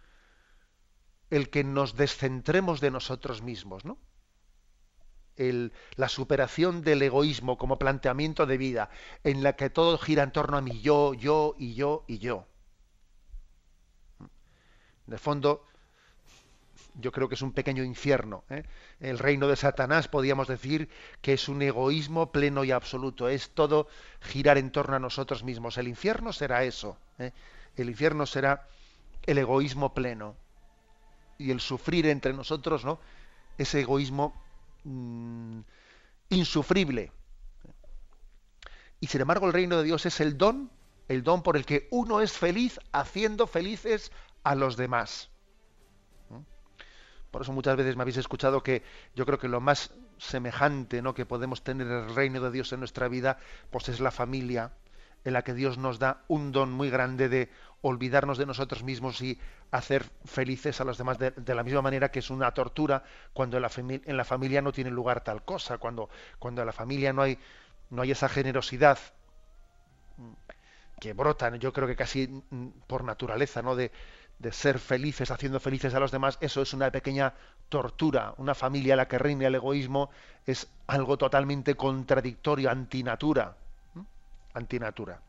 El 1.30 1.50
que 1.50 1.64
nos 1.64 1.96
descentremos 1.96 2.80
de 2.80 2.90
nosotros 2.90 3.42
mismos, 3.42 3.84
¿no? 3.84 3.98
la 5.36 6.08
superación 6.08 6.82
del 6.82 7.02
egoísmo 7.02 7.58
como 7.58 7.76
planteamiento 7.76 8.46
de 8.46 8.56
vida, 8.56 8.90
en 9.24 9.42
la 9.42 9.56
que 9.56 9.68
todo 9.68 9.98
gira 9.98 10.22
en 10.22 10.30
torno 10.30 10.56
a 10.56 10.60
mí, 10.60 10.80
yo, 10.80 11.12
yo 11.12 11.56
y 11.58 11.74
yo 11.74 12.04
y 12.06 12.18
yo. 12.18 12.46
De 15.06 15.18
fondo, 15.18 15.66
yo 16.94 17.12
creo 17.12 17.28
que 17.28 17.34
es 17.34 17.42
un 17.42 17.52
pequeño 17.52 17.84
infierno. 17.84 18.44
¿eh? 18.50 18.64
El 19.00 19.18
reino 19.18 19.48
de 19.48 19.56
Satanás, 19.56 20.08
podríamos 20.08 20.48
decir, 20.48 20.88
que 21.20 21.34
es 21.34 21.48
un 21.48 21.62
egoísmo 21.62 22.32
pleno 22.32 22.64
y 22.64 22.70
absoluto. 22.70 23.28
Es 23.28 23.50
todo 23.50 23.88
girar 24.20 24.58
en 24.58 24.70
torno 24.70 24.96
a 24.96 25.00
nosotros 25.00 25.44
mismos. 25.44 25.78
El 25.78 25.88
infierno 25.88 26.32
será 26.32 26.64
eso. 26.64 26.96
¿eh? 27.18 27.32
El 27.76 27.88
infierno 27.90 28.26
será 28.26 28.66
el 29.26 29.38
egoísmo 29.38 29.94
pleno. 29.94 30.36
Y 31.38 31.50
el 31.50 31.60
sufrir 31.60 32.06
entre 32.06 32.32
nosotros, 32.32 32.84
¿no? 32.84 33.00
Ese 33.58 33.80
egoísmo 33.80 34.32
Mm, 34.84 35.60
insufrible. 36.28 37.10
Y 39.00 39.06
sin 39.06 39.22
embargo 39.22 39.46
el 39.46 39.52
reino 39.52 39.78
de 39.78 39.84
Dios 39.84 40.06
es 40.06 40.20
el 40.20 40.38
don, 40.38 40.70
el 41.08 41.22
don 41.22 41.42
por 41.42 41.56
el 41.56 41.66
que 41.66 41.88
uno 41.90 42.20
es 42.20 42.32
feliz 42.32 42.78
haciendo 42.92 43.46
felices 43.46 44.12
a 44.42 44.54
los 44.54 44.76
demás. 44.76 45.30
Por 47.34 47.42
eso 47.42 47.52
muchas 47.52 47.74
veces 47.74 47.96
me 47.96 48.02
habéis 48.02 48.18
escuchado 48.18 48.62
que 48.62 48.84
yo 49.16 49.26
creo 49.26 49.40
que 49.40 49.48
lo 49.48 49.60
más 49.60 49.90
semejante 50.18 51.02
¿no? 51.02 51.14
que 51.14 51.26
podemos 51.26 51.64
tener 51.64 51.88
el 51.88 52.14
reino 52.14 52.40
de 52.40 52.52
Dios 52.52 52.72
en 52.72 52.78
nuestra 52.78 53.08
vida, 53.08 53.38
pues 53.72 53.88
es 53.88 53.98
la 53.98 54.12
familia, 54.12 54.70
en 55.24 55.32
la 55.32 55.42
que 55.42 55.52
Dios 55.52 55.76
nos 55.76 55.98
da 55.98 56.22
un 56.28 56.52
don 56.52 56.70
muy 56.70 56.90
grande 56.90 57.28
de 57.28 57.50
olvidarnos 57.80 58.38
de 58.38 58.46
nosotros 58.46 58.84
mismos 58.84 59.20
y 59.20 59.40
hacer 59.72 60.04
felices 60.24 60.80
a 60.80 60.84
los 60.84 60.96
demás 60.96 61.18
de, 61.18 61.32
la 61.56 61.64
misma 61.64 61.82
manera 61.82 62.12
que 62.12 62.20
es 62.20 62.30
una 62.30 62.52
tortura 62.54 63.02
cuando 63.32 63.56
en 63.56 64.16
la, 64.16 64.24
familia 64.24 64.62
no 64.62 64.70
tiene 64.70 64.92
lugar 64.92 65.24
tal 65.24 65.44
cosa, 65.44 65.78
cuando, 65.78 66.08
cuando 66.38 66.62
en 66.62 66.66
la 66.66 66.72
familia 66.72 67.12
no 67.12 67.22
hay 67.22 67.36
no 67.90 68.02
hay 68.02 68.12
esa 68.12 68.28
generosidad 68.28 68.96
que 71.00 71.12
brota, 71.12 71.54
yo 71.56 71.72
creo 71.72 71.88
que 71.88 71.96
casi 71.96 72.28
mm, 72.28 72.68
por 72.86 73.04
naturaleza, 73.04 73.60
¿no? 73.60 73.74
De, 73.74 73.90
de 74.38 74.52
ser 74.52 74.78
felices, 74.78 75.30
haciendo 75.30 75.60
felices 75.60 75.94
a 75.94 76.00
los 76.00 76.10
demás, 76.10 76.38
eso 76.40 76.62
es 76.62 76.72
una 76.74 76.90
pequeña 76.90 77.34
tortura. 77.68 78.34
Una 78.38 78.54
familia 78.54 78.94
a 78.94 78.96
la 78.98 79.08
que 79.08 79.18
reina 79.18 79.46
el 79.46 79.54
egoísmo 79.54 80.10
es 80.46 80.68
algo 80.86 81.16
totalmente 81.16 81.76
contradictorio, 81.76 82.70
antinatura. 82.70 83.56
Antinatura. 84.52 85.20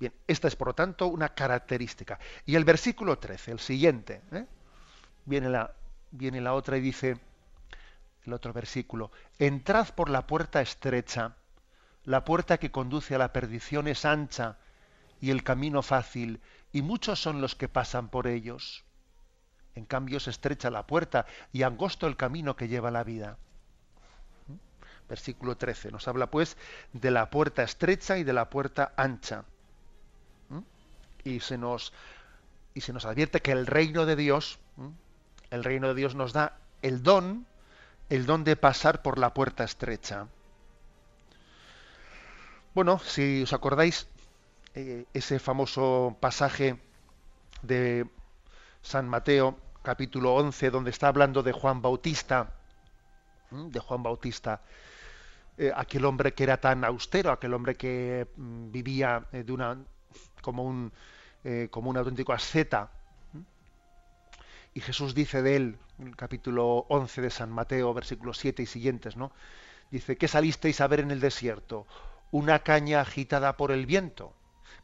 Bien, 0.00 0.12
esta 0.26 0.48
es 0.48 0.56
por 0.56 0.68
lo 0.68 0.74
tanto 0.74 1.08
una 1.08 1.30
característica. 1.30 2.18
Y 2.46 2.54
el 2.54 2.64
versículo 2.64 3.18
13, 3.18 3.52
el 3.52 3.60
siguiente, 3.60 4.22
¿eh? 4.32 4.46
viene, 5.24 5.48
la, 5.48 5.72
viene 6.10 6.40
la 6.40 6.54
otra 6.54 6.76
y 6.76 6.80
dice, 6.80 7.18
el 8.24 8.32
otro 8.32 8.52
versículo, 8.52 9.10
entrad 9.38 9.88
por 9.94 10.08
la 10.08 10.26
puerta 10.26 10.60
estrecha, 10.60 11.34
la 12.04 12.24
puerta 12.24 12.58
que 12.58 12.70
conduce 12.70 13.14
a 13.14 13.18
la 13.18 13.32
perdición 13.32 13.88
es 13.88 14.04
ancha 14.04 14.56
y 15.20 15.30
el 15.30 15.42
camino 15.42 15.82
fácil, 15.82 16.40
y 16.72 16.82
muchos 16.82 17.20
son 17.20 17.40
los 17.40 17.54
que 17.54 17.68
pasan 17.68 18.08
por 18.08 18.26
ellos. 18.26 18.84
En 19.74 19.84
cambio 19.84 20.20
se 20.20 20.30
estrecha 20.30 20.70
la 20.70 20.86
puerta 20.86 21.26
y 21.52 21.62
angosto 21.62 22.06
el 22.06 22.16
camino 22.16 22.56
que 22.56 22.68
lleva 22.68 22.90
la 22.90 23.04
vida. 23.04 23.38
Versículo 25.08 25.56
13 25.56 25.92
nos 25.92 26.06
habla 26.08 26.30
pues 26.30 26.56
de 26.92 27.10
la 27.10 27.30
puerta 27.30 27.62
estrecha 27.62 28.18
y 28.18 28.24
de 28.24 28.32
la 28.32 28.50
puerta 28.50 28.92
ancha. 28.96 29.44
Y 31.24 31.40
se 31.40 31.58
nos 31.58 31.92
y 32.74 32.80
se 32.80 32.92
nos 32.92 33.04
advierte 33.06 33.40
que 33.40 33.52
el 33.52 33.66
reino 33.66 34.06
de 34.06 34.16
Dios, 34.16 34.58
el 35.50 35.64
reino 35.64 35.88
de 35.88 35.94
Dios 35.94 36.14
nos 36.14 36.32
da 36.32 36.58
el 36.82 37.02
don, 37.02 37.46
el 38.08 38.26
don 38.26 38.44
de 38.44 38.56
pasar 38.56 39.02
por 39.02 39.18
la 39.18 39.34
puerta 39.34 39.64
estrecha. 39.64 40.28
Bueno, 42.74 43.00
si 43.00 43.42
os 43.42 43.52
acordáis, 43.52 44.06
eh, 44.74 45.06
ese 45.14 45.38
famoso 45.38 46.16
pasaje 46.20 46.78
de 47.62 48.06
San 48.82 49.08
Mateo, 49.08 49.58
capítulo 49.82 50.34
11, 50.34 50.70
donde 50.70 50.90
está 50.90 51.08
hablando 51.08 51.42
de 51.42 51.52
Juan 51.52 51.82
Bautista, 51.82 52.52
de 53.50 53.80
Juan 53.80 54.02
Bautista, 54.02 54.60
eh, 55.56 55.72
aquel 55.74 56.04
hombre 56.04 56.34
que 56.34 56.44
era 56.44 56.60
tan 56.60 56.84
austero, 56.84 57.32
aquel 57.32 57.54
hombre 57.54 57.74
que 57.74 58.28
mm, 58.36 58.70
vivía 58.70 59.26
eh, 59.32 59.42
de 59.42 59.52
una 59.52 59.78
como 60.42 60.64
un 60.64 60.92
como 61.70 61.88
un 61.88 61.96
auténtico 61.96 62.34
asceta. 62.34 62.90
Y 64.74 64.80
Jesús 64.80 65.14
dice 65.14 65.40
de 65.40 65.56
él, 65.56 65.78
el 65.98 66.14
capítulo 66.14 66.84
11 66.90 67.22
de 67.22 67.30
San 67.30 67.50
Mateo, 67.50 67.94
versículos 67.94 68.36
7 68.38 68.62
y 68.62 68.66
siguientes, 68.66 69.16
¿no? 69.16 69.32
Dice, 69.90 70.18
¿qué 70.18 70.28
salisteis 70.28 70.80
a 70.82 70.86
ver 70.88 71.00
en 71.00 71.10
el 71.10 71.20
desierto? 71.20 71.86
Una 72.30 72.58
caña 72.58 73.00
agitada 73.00 73.56
por 73.56 73.72
el 73.72 73.86
viento. 73.86 74.34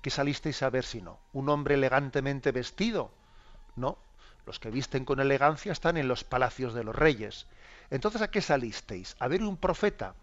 ¿Qué 0.04 0.10
salisteis 0.10 0.62
a 0.62 0.68
ver 0.68 0.84
si 0.84 1.00
no? 1.00 1.18
¿Un 1.32 1.48
hombre 1.48 1.76
elegantemente 1.76 2.52
vestido? 2.52 3.10
No. 3.74 3.96
Los 4.44 4.60
que 4.60 4.68
visten 4.68 5.06
con 5.06 5.18
elegancia 5.18 5.72
están 5.72 5.96
en 5.96 6.08
los 6.08 6.24
palacios 6.24 6.74
de 6.74 6.84
los 6.84 6.94
reyes. 6.94 7.46
Entonces, 7.88 8.20
¿a 8.20 8.30
qué 8.30 8.42
salisteis? 8.42 9.16
¿A 9.18 9.28
ver 9.28 9.42
un 9.42 9.56
profeta? 9.56 10.14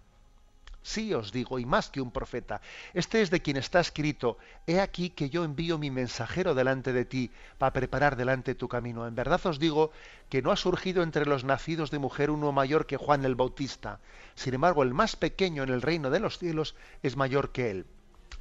Sí, 0.83 1.15
os 1.15 1.31
digo, 1.31 1.57
y 1.57 1.65
más 1.65 1.89
que 1.89 1.99
un 1.99 2.11
profeta. 2.11 2.61
Este 2.93 3.23
es 3.23 3.31
de 3.31 3.41
quien 3.41 3.57
está 3.57 3.79
escrito, 3.79 4.37
He 4.67 4.79
aquí 4.79 5.09
que 5.09 5.31
yo 5.31 5.43
envío 5.43 5.79
mi 5.79 5.89
mensajero 5.89 6.53
delante 6.53 6.93
de 6.93 7.05
ti, 7.05 7.31
para 7.57 7.73
preparar 7.73 8.15
delante 8.15 8.53
tu 8.53 8.67
camino. 8.67 9.07
En 9.07 9.15
verdad 9.15 9.43
os 9.47 9.57
digo 9.57 9.91
que 10.29 10.43
no 10.43 10.51
ha 10.51 10.57
surgido 10.57 11.01
entre 11.01 11.25
los 11.25 11.43
nacidos 11.43 11.89
de 11.89 11.97
mujer 11.97 12.29
uno 12.29 12.51
mayor 12.51 12.85
que 12.85 12.97
Juan 12.97 13.25
el 13.25 13.33
Bautista. 13.33 13.99
Sin 14.35 14.53
embargo, 14.53 14.83
el 14.83 14.93
más 14.93 15.15
pequeño 15.15 15.63
en 15.63 15.69
el 15.69 15.81
reino 15.81 16.11
de 16.11 16.19
los 16.19 16.37
cielos 16.37 16.75
es 17.01 17.15
mayor 17.15 17.51
que 17.51 17.71
él. 17.71 17.87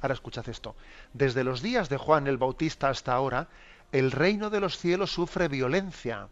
Ahora 0.01 0.13
escuchad 0.13 0.47
esto. 0.49 0.75
Desde 1.13 1.43
los 1.43 1.61
días 1.61 1.89
de 1.89 1.97
Juan 1.97 2.27
el 2.27 2.37
Bautista 2.37 2.89
hasta 2.89 3.13
ahora, 3.13 3.47
el 3.91 4.11
reino 4.11 4.49
de 4.49 4.59
los 4.59 4.77
cielos 4.77 5.11
sufre 5.11 5.47
violencia 5.47 6.27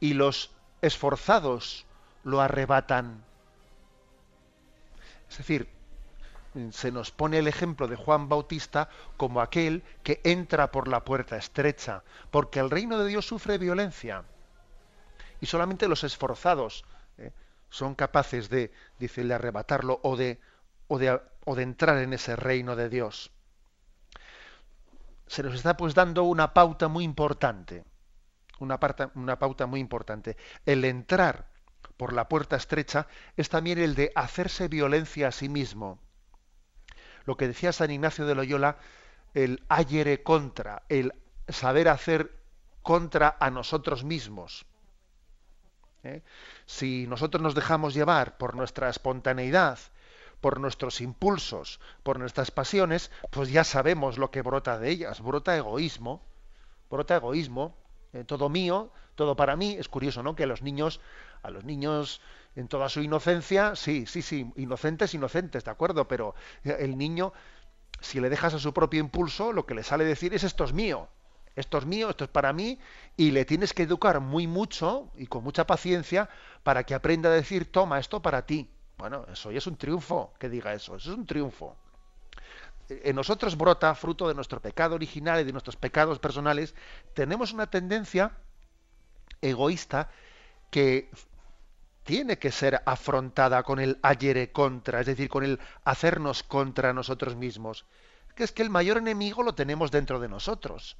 y 0.00 0.14
los 0.14 0.52
esforzados 0.80 1.86
lo 2.24 2.40
arrebatan. 2.40 3.24
Es 5.28 5.38
decir, 5.38 5.68
se 6.70 6.90
nos 6.90 7.10
pone 7.10 7.38
el 7.38 7.48
ejemplo 7.48 7.88
de 7.88 7.96
Juan 7.96 8.28
Bautista 8.28 8.88
como 9.16 9.40
aquel 9.40 9.82
que 10.02 10.20
entra 10.24 10.70
por 10.70 10.88
la 10.88 11.04
puerta 11.04 11.36
estrecha, 11.36 12.02
porque 12.30 12.60
el 12.60 12.70
reino 12.70 12.98
de 12.98 13.08
Dios 13.08 13.26
sufre 13.26 13.58
violencia. 13.58 14.24
Y 15.40 15.46
solamente 15.46 15.88
los 15.88 16.04
esforzados 16.04 16.84
eh, 17.18 17.32
son 17.70 17.94
capaces 17.94 18.48
de, 18.48 18.72
dice, 18.98 19.24
de 19.24 19.34
arrebatarlo 19.34 20.00
o 20.02 20.16
de, 20.16 20.40
o 20.88 20.98
de 20.98 21.20
o 21.48 21.54
de 21.54 21.62
entrar 21.62 21.96
en 21.96 22.12
ese 22.12 22.36
reino 22.36 22.76
de 22.76 22.90
Dios. 22.90 23.30
Se 25.26 25.42
nos 25.42 25.54
está 25.54 25.78
pues 25.78 25.94
dando 25.94 26.24
una 26.24 26.52
pauta 26.52 26.88
muy 26.88 27.04
importante, 27.04 27.84
una, 28.58 28.78
pauta 28.78 29.66
muy 29.66 29.80
importante. 29.80 30.36
El 30.66 30.84
entrar 30.84 31.46
por 31.96 32.12
la 32.12 32.28
puerta 32.28 32.56
estrecha 32.56 33.06
es 33.34 33.48
también 33.48 33.78
el 33.78 33.94
de 33.94 34.12
hacerse 34.14 34.68
violencia 34.68 35.28
a 35.28 35.32
sí 35.32 35.48
mismo. 35.48 35.98
Lo 37.24 37.38
que 37.38 37.48
decía 37.48 37.72
San 37.72 37.90
Ignacio 37.90 38.26
de 38.26 38.34
Loyola, 38.34 38.76
el 39.32 39.64
ayere 39.70 40.22
contra, 40.22 40.82
el 40.90 41.14
saber 41.48 41.88
hacer 41.88 42.30
contra 42.82 43.38
a 43.40 43.48
nosotros 43.50 44.04
mismos. 44.04 44.66
¿Eh? 46.02 46.22
Si 46.66 47.06
nosotros 47.06 47.42
nos 47.42 47.54
dejamos 47.54 47.94
llevar 47.94 48.36
por 48.36 48.54
nuestra 48.54 48.90
espontaneidad, 48.90 49.78
por 50.40 50.60
nuestros 50.60 51.00
impulsos, 51.00 51.80
por 52.02 52.18
nuestras 52.18 52.50
pasiones, 52.50 53.10
pues 53.30 53.50
ya 53.50 53.64
sabemos 53.64 54.18
lo 54.18 54.30
que 54.30 54.42
brota 54.42 54.78
de 54.78 54.90
ellas. 54.90 55.20
Brota 55.20 55.56
egoísmo, 55.56 56.22
brota 56.90 57.16
egoísmo, 57.16 57.76
eh, 58.12 58.24
todo 58.24 58.48
mío, 58.48 58.92
todo 59.14 59.36
para 59.36 59.56
mí. 59.56 59.76
Es 59.78 59.88
curioso, 59.88 60.22
¿no? 60.22 60.36
Que 60.36 60.44
a 60.44 60.46
los 60.46 60.62
niños, 60.62 61.00
a 61.42 61.50
los 61.50 61.64
niños 61.64 62.20
en 62.56 62.68
toda 62.68 62.88
su 62.88 63.00
inocencia, 63.00 63.76
sí, 63.76 64.06
sí, 64.06 64.22
sí, 64.22 64.50
inocentes, 64.56 65.14
inocentes, 65.14 65.64
de 65.64 65.70
acuerdo, 65.70 66.08
pero 66.08 66.34
el 66.64 66.98
niño, 66.98 67.32
si 68.00 68.20
le 68.20 68.30
dejas 68.30 68.54
a 68.54 68.58
su 68.58 68.72
propio 68.72 69.00
impulso, 69.00 69.52
lo 69.52 69.64
que 69.64 69.74
le 69.74 69.84
sale 69.84 70.04
decir 70.04 70.34
es 70.34 70.42
esto 70.42 70.64
es 70.64 70.72
mío, 70.72 71.08
esto 71.54 71.78
es 71.78 71.86
mío, 71.86 72.10
esto 72.10 72.24
es 72.24 72.30
para 72.30 72.52
mí, 72.52 72.80
y 73.16 73.30
le 73.30 73.44
tienes 73.44 73.74
que 73.74 73.84
educar 73.84 74.20
muy 74.20 74.46
mucho 74.46 75.10
y 75.16 75.26
con 75.26 75.44
mucha 75.44 75.66
paciencia 75.66 76.28
para 76.64 76.84
que 76.84 76.94
aprenda 76.94 77.28
a 77.28 77.32
decir, 77.32 77.70
toma, 77.70 78.00
esto 78.00 78.22
para 78.22 78.44
ti. 78.44 78.68
Bueno, 78.98 79.24
eso 79.32 79.52
ya 79.52 79.58
es 79.58 79.66
un 79.68 79.76
triunfo 79.76 80.34
que 80.38 80.48
diga 80.48 80.74
eso, 80.74 80.96
eso 80.96 81.12
es 81.12 81.16
un 81.16 81.24
triunfo. 81.24 81.76
En 82.88 83.14
nosotros 83.14 83.56
brota, 83.56 83.94
fruto 83.94 84.26
de 84.26 84.34
nuestro 84.34 84.60
pecado 84.60 84.96
original 84.96 85.40
y 85.40 85.44
de 85.44 85.52
nuestros 85.52 85.76
pecados 85.76 86.18
personales, 86.18 86.74
tenemos 87.14 87.52
una 87.52 87.68
tendencia 87.68 88.32
egoísta 89.40 90.10
que 90.70 91.10
tiene 92.02 92.38
que 92.38 92.50
ser 92.50 92.82
afrontada 92.86 93.62
con 93.62 93.78
el 93.78 93.98
ayere 94.02 94.50
contra, 94.50 95.00
es 95.00 95.06
decir, 95.06 95.28
con 95.28 95.44
el 95.44 95.60
hacernos 95.84 96.42
contra 96.42 96.92
nosotros 96.92 97.36
mismos. 97.36 97.84
Que 98.34 98.42
es 98.42 98.52
que 98.52 98.62
el 98.62 98.70
mayor 98.70 98.98
enemigo 98.98 99.44
lo 99.44 99.54
tenemos 99.54 99.92
dentro 99.92 100.18
de 100.18 100.28
nosotros. 100.28 100.96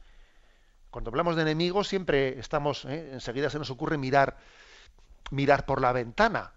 Cuando 0.90 1.10
hablamos 1.10 1.34
de 1.34 1.42
enemigos 1.42 1.88
siempre 1.88 2.38
estamos, 2.38 2.84
¿eh? 2.84 3.10
enseguida 3.12 3.50
se 3.50 3.58
nos 3.58 3.70
ocurre 3.70 3.98
mirar, 3.98 4.36
mirar 5.30 5.66
por 5.66 5.80
la 5.80 5.92
ventana 5.92 6.52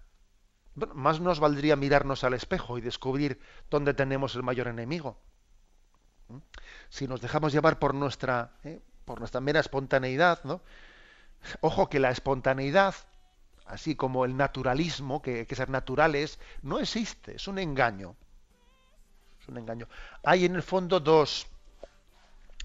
más 0.76 1.20
nos 1.20 1.40
valdría 1.40 1.76
mirarnos 1.76 2.24
al 2.24 2.34
espejo 2.34 2.78
y 2.78 2.82
descubrir 2.82 3.40
dónde 3.70 3.94
tenemos 3.94 4.36
el 4.36 4.44
mayor 4.44 4.68
enemigo. 4.68 5.18
¿Mm? 6.30 6.38
Si 6.90 7.08
nos 7.08 7.22
dejamos 7.22 7.52
llevar 7.52 7.80
por 7.80 7.94
nuestra, 7.94 8.54
¿eh? 8.64 8.82
por 9.06 9.20
nuestra 9.20 9.42
mera 9.42 9.60
espontaneidad, 9.60 10.44
¿no? 10.44 10.62
Ojo 11.62 11.90
que 11.90 12.00
la 12.00 12.12
espontaneidad, 12.12 12.96
así 13.66 13.96
como 13.96 14.26
el 14.26 14.38
naturalismo, 14.38 15.22
que 15.22 15.40
hay 15.40 15.46
que 15.46 15.56
ser 15.56 15.70
naturales, 15.70 16.40
no 16.62 16.80
existe, 16.80 17.36
es 17.36 17.48
un 17.48 17.60
engaño. 17.60 18.16
Es 19.42 19.48
un 19.48 19.58
engaño. 19.58 19.88
Hay 20.24 20.46
en 20.46 20.56
el 20.56 20.64
fondo 20.64 21.00
dos, 21.00 21.48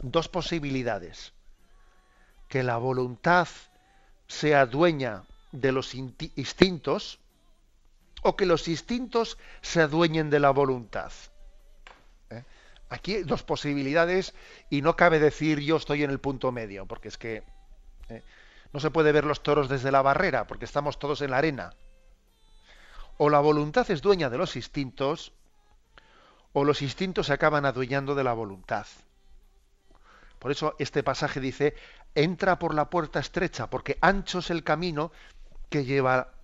dos 0.00 0.28
posibilidades. 0.28 1.32
Que 2.48 2.62
la 2.62 2.76
voluntad 2.76 3.48
sea 4.28 4.66
dueña 4.66 5.24
de 5.52 5.72
los 5.72 5.94
instintos, 5.94 7.18
o 8.26 8.34
que 8.34 8.44
los 8.44 8.66
instintos 8.66 9.38
se 9.62 9.80
adueñen 9.80 10.30
de 10.30 10.40
la 10.40 10.50
voluntad. 10.50 11.12
¿Eh? 12.30 12.42
Aquí 12.90 13.22
dos 13.22 13.44
posibilidades 13.44 14.34
y 14.68 14.82
no 14.82 14.96
cabe 14.96 15.20
decir 15.20 15.60
yo 15.60 15.76
estoy 15.76 16.02
en 16.02 16.10
el 16.10 16.18
punto 16.18 16.50
medio, 16.50 16.86
porque 16.86 17.06
es 17.06 17.18
que 17.18 17.44
¿eh? 18.08 18.22
no 18.72 18.80
se 18.80 18.90
puede 18.90 19.12
ver 19.12 19.24
los 19.24 19.44
toros 19.44 19.68
desde 19.68 19.92
la 19.92 20.02
barrera, 20.02 20.48
porque 20.48 20.64
estamos 20.64 20.98
todos 20.98 21.20
en 21.20 21.30
la 21.30 21.38
arena. 21.38 21.72
O 23.16 23.30
la 23.30 23.38
voluntad 23.38 23.88
es 23.92 24.02
dueña 24.02 24.28
de 24.28 24.38
los 24.38 24.56
instintos, 24.56 25.32
o 26.52 26.64
los 26.64 26.82
instintos 26.82 27.26
se 27.26 27.32
acaban 27.32 27.64
adueñando 27.64 28.16
de 28.16 28.24
la 28.24 28.32
voluntad. 28.32 28.86
Por 30.40 30.50
eso 30.50 30.74
este 30.80 31.04
pasaje 31.04 31.38
dice, 31.38 31.76
entra 32.14 32.58
por 32.58 32.74
la 32.74 32.90
puerta 32.90 33.20
estrecha, 33.20 33.70
porque 33.70 33.98
ancho 34.00 34.40
es 34.40 34.50
el 34.50 34.64
camino 34.64 35.12
que 35.70 35.84
lleva 35.84 36.35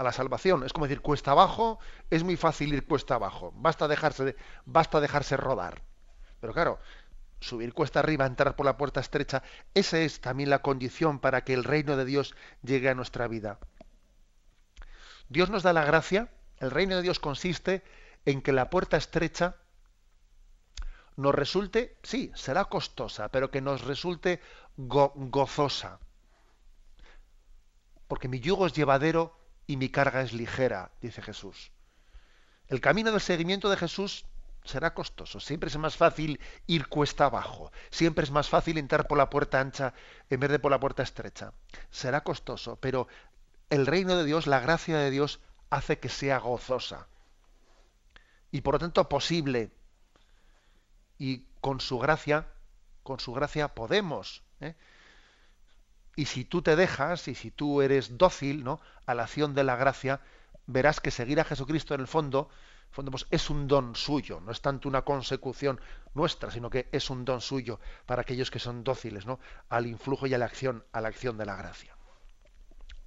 a 0.00 0.02
la 0.02 0.12
salvación. 0.12 0.64
Es 0.64 0.72
como 0.72 0.86
decir, 0.86 1.02
cuesta 1.02 1.32
abajo, 1.32 1.78
es 2.08 2.24
muy 2.24 2.36
fácil 2.36 2.72
ir 2.72 2.86
cuesta 2.86 3.16
abajo. 3.16 3.52
Basta 3.56 3.86
dejarse, 3.86 4.34
basta 4.64 4.98
dejarse 4.98 5.36
rodar. 5.36 5.82
Pero 6.40 6.54
claro, 6.54 6.78
subir 7.38 7.74
cuesta 7.74 8.00
arriba, 8.00 8.24
entrar 8.24 8.56
por 8.56 8.64
la 8.64 8.78
puerta 8.78 9.00
estrecha, 9.00 9.42
esa 9.74 9.98
es 9.98 10.22
también 10.22 10.48
la 10.48 10.62
condición 10.62 11.18
para 11.18 11.44
que 11.44 11.52
el 11.52 11.64
reino 11.64 11.98
de 11.98 12.06
Dios 12.06 12.34
llegue 12.62 12.88
a 12.88 12.94
nuestra 12.94 13.28
vida. 13.28 13.58
Dios 15.28 15.50
nos 15.50 15.62
da 15.62 15.74
la 15.74 15.84
gracia, 15.84 16.30
el 16.60 16.70
reino 16.70 16.96
de 16.96 17.02
Dios 17.02 17.20
consiste 17.20 17.84
en 18.24 18.40
que 18.40 18.52
la 18.52 18.70
puerta 18.70 18.96
estrecha 18.96 19.56
nos 21.16 21.34
resulte, 21.34 21.98
sí, 22.02 22.32
será 22.34 22.64
costosa, 22.64 23.28
pero 23.28 23.50
que 23.50 23.60
nos 23.60 23.84
resulte 23.84 24.40
gozosa. 24.78 26.00
Porque 28.08 28.28
mi 28.28 28.40
yugo 28.40 28.66
es 28.66 28.72
llevadero 28.72 29.39
y 29.70 29.76
mi 29.76 29.88
carga 29.88 30.20
es 30.22 30.32
ligera, 30.32 30.90
dice 31.00 31.22
Jesús. 31.22 31.70
El 32.66 32.80
camino 32.80 33.12
del 33.12 33.20
seguimiento 33.20 33.70
de 33.70 33.76
Jesús 33.76 34.26
será 34.64 34.94
costoso. 34.94 35.38
Siempre 35.38 35.68
es 35.68 35.76
más 35.76 35.96
fácil 35.96 36.40
ir 36.66 36.88
cuesta 36.88 37.26
abajo. 37.26 37.70
Siempre 37.88 38.24
es 38.24 38.32
más 38.32 38.48
fácil 38.48 38.78
entrar 38.78 39.06
por 39.06 39.16
la 39.16 39.30
puerta 39.30 39.60
ancha 39.60 39.94
en 40.28 40.40
vez 40.40 40.50
de 40.50 40.58
por 40.58 40.72
la 40.72 40.80
puerta 40.80 41.04
estrecha. 41.04 41.52
Será 41.88 42.24
costoso, 42.24 42.80
pero 42.80 43.06
el 43.68 43.86
reino 43.86 44.16
de 44.16 44.24
Dios, 44.24 44.48
la 44.48 44.58
gracia 44.58 44.98
de 44.98 45.12
Dios, 45.12 45.38
hace 45.70 46.00
que 46.00 46.08
sea 46.08 46.38
gozosa. 46.38 47.06
Y 48.50 48.62
por 48.62 48.74
lo 48.74 48.80
tanto 48.80 49.08
posible. 49.08 49.70
Y 51.16 51.44
con 51.60 51.80
su 51.80 52.00
gracia, 52.00 52.48
con 53.04 53.20
su 53.20 53.32
gracia 53.32 53.68
podemos. 53.68 54.42
¿eh? 54.60 54.74
Y 56.20 56.26
si 56.26 56.44
tú 56.44 56.60
te 56.60 56.76
dejas, 56.76 57.28
y 57.28 57.34
si 57.34 57.50
tú 57.50 57.80
eres 57.80 58.18
dócil 58.18 58.62
¿no? 58.62 58.78
a 59.06 59.14
la 59.14 59.22
acción 59.22 59.54
de 59.54 59.64
la 59.64 59.74
gracia, 59.74 60.20
verás 60.66 61.00
que 61.00 61.10
seguir 61.10 61.40
a 61.40 61.44
Jesucristo 61.44 61.94
en 61.94 62.02
el 62.02 62.06
fondo 62.06 62.50
pues, 62.92 63.26
es 63.30 63.48
un 63.48 63.66
don 63.66 63.96
suyo, 63.96 64.38
no 64.44 64.52
es 64.52 64.60
tanto 64.60 64.86
una 64.86 65.00
consecución 65.00 65.80
nuestra, 66.12 66.50
sino 66.50 66.68
que 66.68 66.90
es 66.92 67.08
un 67.08 67.24
don 67.24 67.40
suyo 67.40 67.80
para 68.04 68.20
aquellos 68.20 68.50
que 68.50 68.58
son 68.58 68.84
dóciles 68.84 69.24
¿no? 69.24 69.40
al 69.70 69.86
influjo 69.86 70.26
y 70.26 70.34
a 70.34 70.38
la 70.38 70.44
acción, 70.44 70.84
a 70.92 71.00
la 71.00 71.08
acción 71.08 71.38
de 71.38 71.46
la 71.46 71.56
gracia. 71.56 71.96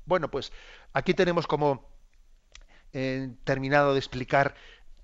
Bueno, 0.06 0.32
pues 0.32 0.52
aquí 0.94 1.14
tenemos 1.14 1.46
como 1.46 1.88
eh, 2.94 3.32
terminado 3.44 3.94
de 3.94 4.00
explicar 4.00 4.56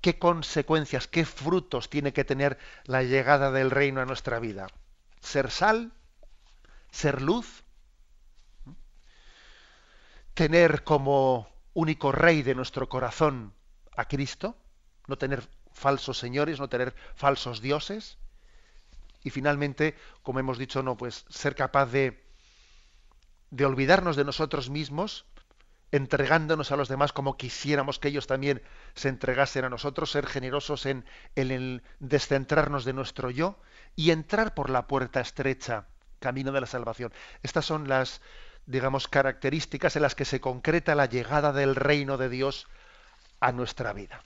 qué 0.02 0.18
consecuencias, 0.18 1.08
qué 1.08 1.26
frutos 1.26 1.92
tiene 1.92 2.12
que 2.12 2.26
tener 2.26 2.58
la 2.86 3.04
llegada 3.04 3.52
del 3.52 3.70
reino 3.70 4.02
a 4.02 4.06
nuestra 4.06 4.40
vida. 4.40 4.66
Ser 5.22 5.52
sal, 5.52 5.92
ser 6.90 7.22
luz, 7.22 7.66
tener 10.40 10.86
como 10.86 11.50
único 11.74 12.14
rey 12.14 12.44
de 12.44 12.56
nuestro 12.56 12.88
corazón 12.88 13.54
a 13.98 14.06
Cristo, 14.06 14.56
no 15.06 15.18
tener 15.18 15.44
falsos 15.74 16.18
señores, 16.18 16.62
no 16.62 16.70
tener 16.70 16.96
falsos 17.14 17.60
dioses. 17.60 18.18
Y 19.22 19.32
finalmente, 19.32 19.98
como 20.24 20.40
hemos 20.40 20.58
dicho, 20.58 20.82
no, 20.82 20.96
pues 20.96 21.26
ser 21.28 21.56
capaz 21.56 21.88
de, 21.88 22.24
de 23.50 23.66
olvidarnos 23.66 24.16
de 24.16 24.24
nosotros 24.24 24.70
mismos, 24.70 25.26
entregándonos 25.92 26.72
a 26.72 26.78
los 26.78 26.88
demás 26.88 27.12
como 27.12 27.36
quisiéramos 27.36 28.00
que 28.00 28.08
ellos 28.08 28.26
también 28.26 28.62
se 28.96 29.10
entregasen 29.10 29.66
a 29.66 29.70
nosotros, 29.70 30.10
ser 30.10 30.26
generosos 30.26 30.86
en, 30.86 31.04
en 31.36 31.52
el 31.52 31.84
descentrarnos 32.00 32.86
de 32.86 32.94
nuestro 32.94 33.30
yo 33.30 33.60
y 33.98 34.12
entrar 34.12 34.54
por 34.54 34.70
la 34.70 34.88
puerta 34.88 35.20
estrecha, 35.20 35.88
camino 36.22 36.54
de 36.54 36.62
la 36.62 36.68
salvación. 36.68 37.12
Estas 37.44 37.66
son 37.66 37.90
las, 37.90 38.22
digamos, 38.70 39.08
características 39.08 39.96
en 39.96 40.04
las 40.04 40.14
que 40.14 40.26
se 40.26 40.40
concreta 40.40 40.94
la 40.94 41.08
llegada 41.08 41.52
del 41.52 41.76
reino 41.76 42.18
de 42.18 42.30
Dios 42.30 42.68
a 43.40 43.52
nuestra 43.52 43.94
vida. 43.94 44.24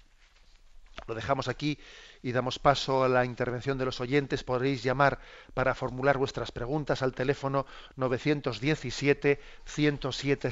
Lo 1.07 1.15
dejamos 1.15 1.47
aquí 1.47 1.79
y 2.21 2.33
damos 2.33 2.59
paso 2.59 3.05
a 3.05 3.09
la 3.09 3.23
intervención 3.23 3.77
de 3.77 3.85
los 3.85 4.01
oyentes. 4.01 4.43
Podréis 4.43 4.83
llamar 4.83 5.19
para 5.53 5.73
formular 5.73 6.17
vuestras 6.17 6.51
preguntas 6.51 7.01
al 7.01 7.13
teléfono 7.13 7.65
917 7.95 9.39
107 9.65 10.51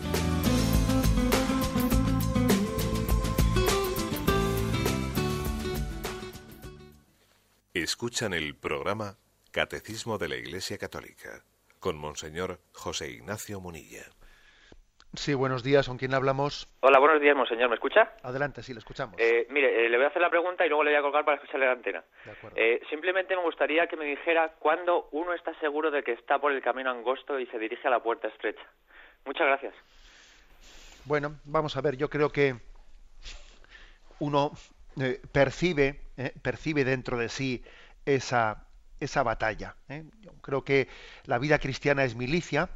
Escuchan 8.01 8.33
el 8.33 8.55
programa 8.55 9.13
Catecismo 9.51 10.17
de 10.17 10.27
la 10.27 10.35
Iglesia 10.35 10.79
Católica, 10.79 11.43
con 11.79 11.99
Monseñor 11.99 12.57
José 12.73 13.11
Ignacio 13.11 13.61
Munilla. 13.61 14.01
Sí, 15.13 15.35
buenos 15.35 15.61
días, 15.61 15.87
¿con 15.87 15.99
quién 15.99 16.15
hablamos? 16.15 16.67
Hola, 16.79 16.97
buenos 16.97 17.21
días, 17.21 17.35
Monseñor, 17.35 17.69
¿me 17.69 17.75
escucha? 17.75 18.11
Adelante, 18.23 18.63
sí, 18.63 18.73
le 18.73 18.79
escuchamos. 18.79 19.17
Eh, 19.19 19.45
mire, 19.51 19.85
eh, 19.85 19.87
le 19.87 19.97
voy 19.97 20.05
a 20.05 20.09
hacer 20.09 20.19
la 20.19 20.31
pregunta 20.31 20.65
y 20.65 20.69
luego 20.69 20.83
le 20.83 20.89
voy 20.89 20.97
a 20.97 21.01
colgar 21.03 21.25
para 21.25 21.35
escucharle 21.35 21.67
la 21.67 21.73
antena. 21.73 22.03
De 22.25 22.31
acuerdo. 22.31 22.57
Eh, 22.57 22.81
simplemente 22.89 23.35
me 23.35 23.43
gustaría 23.43 23.85
que 23.85 23.95
me 23.95 24.05
dijera 24.05 24.55
cuándo 24.57 25.07
uno 25.11 25.35
está 25.35 25.53
seguro 25.59 25.91
de 25.91 26.01
que 26.01 26.13
está 26.13 26.39
por 26.39 26.51
el 26.51 26.63
camino 26.63 26.89
angosto 26.89 27.39
y 27.39 27.45
se 27.45 27.59
dirige 27.59 27.87
a 27.87 27.91
la 27.91 28.01
puerta 28.01 28.29
estrecha. 28.29 28.65
Muchas 29.25 29.45
gracias. 29.45 29.75
Bueno, 31.05 31.35
vamos 31.43 31.77
a 31.77 31.81
ver, 31.81 31.97
yo 31.97 32.09
creo 32.09 32.31
que 32.31 32.55
uno 34.17 34.53
percibe, 35.31 35.99
percibe 36.41 36.83
dentro 36.83 37.19
de 37.19 37.29
sí 37.29 37.63
esa, 38.05 38.67
esa 38.99 39.23
batalla. 39.23 39.75
¿eh? 39.89 40.05
Yo 40.21 40.33
creo 40.41 40.63
que 40.63 40.87
la 41.25 41.37
vida 41.37 41.59
cristiana 41.59 42.03
es 42.03 42.15
milicia, 42.15 42.69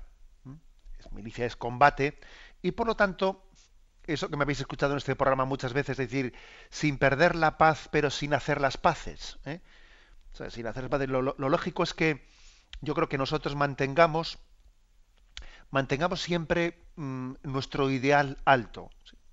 es 0.99 1.11
milicia 1.11 1.45
es 1.45 1.55
combate, 1.55 2.19
y 2.61 2.71
por 2.71 2.87
lo 2.87 2.95
tanto, 2.95 3.47
eso 4.05 4.29
que 4.29 4.37
me 4.37 4.43
habéis 4.43 4.59
escuchado 4.59 4.93
en 4.93 4.97
este 4.97 5.15
programa 5.15 5.45
muchas 5.45 5.73
veces, 5.73 5.99
es 5.99 6.09
decir, 6.09 6.33
sin 6.69 6.97
perder 6.97 7.35
la 7.35 7.57
paz, 7.57 7.89
pero 7.91 8.09
sin 8.09 8.33
hacer 8.33 8.61
las 8.61 8.77
paces. 8.77 9.37
¿eh? 9.45 9.61
sin 10.49 10.67
hacer 10.67 10.89
Lo, 11.09 11.21
lo, 11.21 11.35
lógico 11.37 11.83
es 11.83 11.93
que 11.93 12.25
yo 12.81 12.93
creo 12.93 13.07
que 13.07 13.17
nosotros 13.17 13.55
mantengamos, 13.55 14.37
mantengamos 15.71 16.21
siempre 16.21 16.77
mm, 16.95 17.35
nuestro 17.43 17.89
ideal 17.89 18.37
alto, 18.45 18.89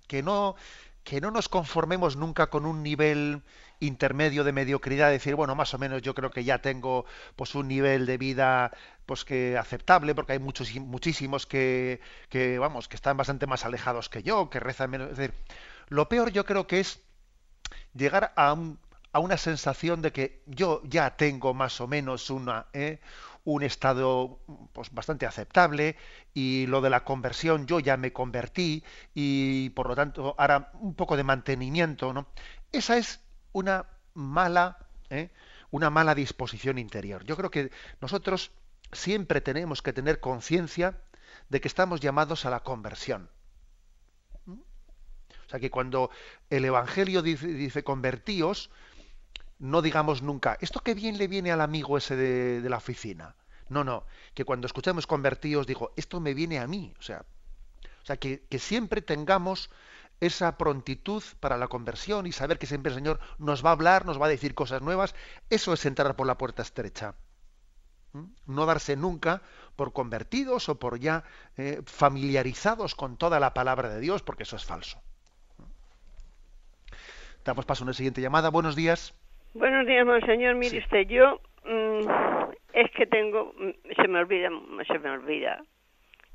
que 0.07 0.23
no, 0.23 0.55
que 1.03 1.21
no 1.21 1.31
nos 1.31 1.49
conformemos 1.49 2.15
nunca 2.15 2.47
con 2.47 2.65
un 2.65 2.81
nivel 2.83 3.41
intermedio 3.79 4.43
de 4.43 4.53
mediocridad, 4.53 5.09
decir, 5.09 5.35
bueno, 5.35 5.55
más 5.55 5.73
o 5.73 5.77
menos 5.77 6.01
yo 6.01 6.13
creo 6.13 6.31
que 6.31 6.43
ya 6.43 6.59
tengo 6.59 7.05
pues 7.35 7.55
un 7.55 7.67
nivel 7.67 8.05
de 8.05 8.17
vida 8.17 8.71
pues 9.05 9.25
que 9.25 9.57
aceptable, 9.57 10.15
porque 10.15 10.33
hay 10.33 10.39
muchos 10.39 10.73
muchísimos 10.75 11.45
que, 11.45 11.99
que 12.29 12.57
vamos, 12.57 12.87
que 12.87 12.95
están 12.95 13.17
bastante 13.17 13.47
más 13.47 13.65
alejados 13.65 14.09
que 14.09 14.23
yo, 14.23 14.49
que 14.49 14.59
rezan 14.59 14.89
menos. 14.89 15.09
Decir, 15.09 15.33
lo 15.89 16.07
peor 16.07 16.31
yo 16.31 16.45
creo 16.45 16.67
que 16.67 16.79
es 16.79 17.01
llegar 17.93 18.31
a, 18.35 18.53
un, 18.53 18.79
a 19.11 19.19
una 19.19 19.37
sensación 19.37 20.01
de 20.01 20.11
que 20.13 20.41
yo 20.45 20.81
ya 20.85 21.17
tengo 21.17 21.53
más 21.53 21.81
o 21.81 21.87
menos 21.87 22.29
una, 22.29 22.67
¿eh? 22.73 22.99
Un 23.45 23.63
estado 23.63 24.39
pues, 24.71 24.91
bastante 24.93 25.25
aceptable 25.25 25.97
y 26.33 26.65
lo 26.67 26.81
de 26.81 26.89
la 26.89 27.03
conversión 27.03 27.67
yo 27.67 27.79
ya 27.79 27.97
me 27.97 28.13
convertí 28.13 28.83
y 29.13 29.69
por 29.71 29.87
lo 29.87 29.95
tanto 29.95 30.35
ahora 30.37 30.71
un 30.75 30.95
poco 30.95 31.17
de 31.17 31.23
mantenimiento, 31.23 32.13
¿no? 32.13 32.27
Esa 32.71 32.97
es 32.97 33.19
una 33.51 33.85
mala, 34.13 34.77
¿eh? 35.09 35.29
una 35.71 35.89
mala 35.89 36.15
disposición 36.15 36.77
interior. 36.77 37.25
Yo 37.25 37.35
creo 37.35 37.51
que 37.51 37.71
nosotros 37.99 38.51
siempre 38.91 39.41
tenemos 39.41 39.81
que 39.81 39.93
tener 39.93 40.19
conciencia 40.19 41.01
de 41.49 41.59
que 41.61 41.67
estamos 41.67 41.99
llamados 41.99 42.45
a 42.45 42.49
la 42.49 42.61
conversión. 42.61 43.29
¿Mm? 44.45 44.53
O 44.53 45.49
sea 45.49 45.59
que 45.59 45.69
cuando 45.69 46.09
el 46.49 46.63
Evangelio 46.65 47.21
dice, 47.21 47.47
dice 47.47 47.83
convertíos, 47.83 48.69
no 49.63 49.81
digamos 49.81 50.21
nunca, 50.21 50.57
¿esto 50.59 50.81
qué 50.81 50.93
bien 50.93 51.17
le 51.17 51.29
viene 51.29 51.49
al 51.49 51.61
amigo 51.61 51.97
ese 51.97 52.17
de, 52.17 52.69
la 52.69 52.75
oficina? 52.75 53.33
No, 53.69 53.85
no, 53.85 54.03
que 54.33 54.43
cuando 54.43 54.67
escuchamos 54.67 55.07
convertíos 55.07 55.65
digo, 55.65 55.93
esto 55.95 56.19
me 56.19 56.33
viene 56.33 56.59
a 56.59 56.67
mí. 56.67 56.93
O 56.99 57.01
sea, 57.01 57.23
o 58.01 58.05
sea 58.05 58.17
que, 58.17 58.43
siempre 58.59 59.01
tengamos 59.01 59.69
esa 60.19 60.57
prontitud 60.57 61.23
para 61.39 61.57
la 61.57 61.69
conversión 61.69 62.27
y 62.27 62.33
saber 62.33 62.59
que 62.59 62.65
siempre 62.65 62.89
el 62.89 62.97
Señor 62.97 63.21
nos 63.37 63.63
va 63.63 63.69
a 63.69 63.71
hablar, 63.71 64.05
nos 64.05 64.21
va 64.21 64.25
a 64.25 64.29
decir 64.29 64.53
cosas 64.53 64.81
nuevas, 64.81 65.15
eso 65.49 65.71
es 65.71 65.85
entrar 65.85 66.17
por 66.17 66.27
la 66.27 66.37
puerta 66.37 66.61
estrecha. 66.61 67.15
No 68.45 68.65
darse 68.65 68.97
nunca 68.97 69.43
por 69.77 69.93
convertidos 69.93 70.67
o 70.67 70.77
por 70.77 70.99
ya 70.99 71.23
eh, 71.55 71.81
familiarizados 71.85 72.95
con 72.95 73.15
toda 73.15 73.39
la 73.39 73.53
palabra 73.53 73.87
de 73.87 74.01
Dios, 74.01 74.23
porque 74.23 74.43
eso 74.43 74.57
es 74.57 74.65
falso. 74.65 75.01
Damos 77.45 77.65
paso 77.65 77.83
a 77.83 77.85
una 77.85 77.93
siguiente 77.93 78.21
llamada. 78.21 78.49
Buenos 78.49 78.75
días. 78.75 79.13
Buenos 79.53 79.85
días, 79.85 80.05
monseñor. 80.05 80.55
Mire 80.55 80.79
usted, 80.79 81.07
yo 81.07 81.39
mm, 81.63 82.07
es 82.73 82.91
que 82.91 83.05
tengo, 83.05 83.53
mm, 83.57 83.71
se 83.95 84.07
me 84.07 84.19
olvida, 84.19 84.49
se 84.87 84.99
me 84.99 85.09
olvida 85.11 85.63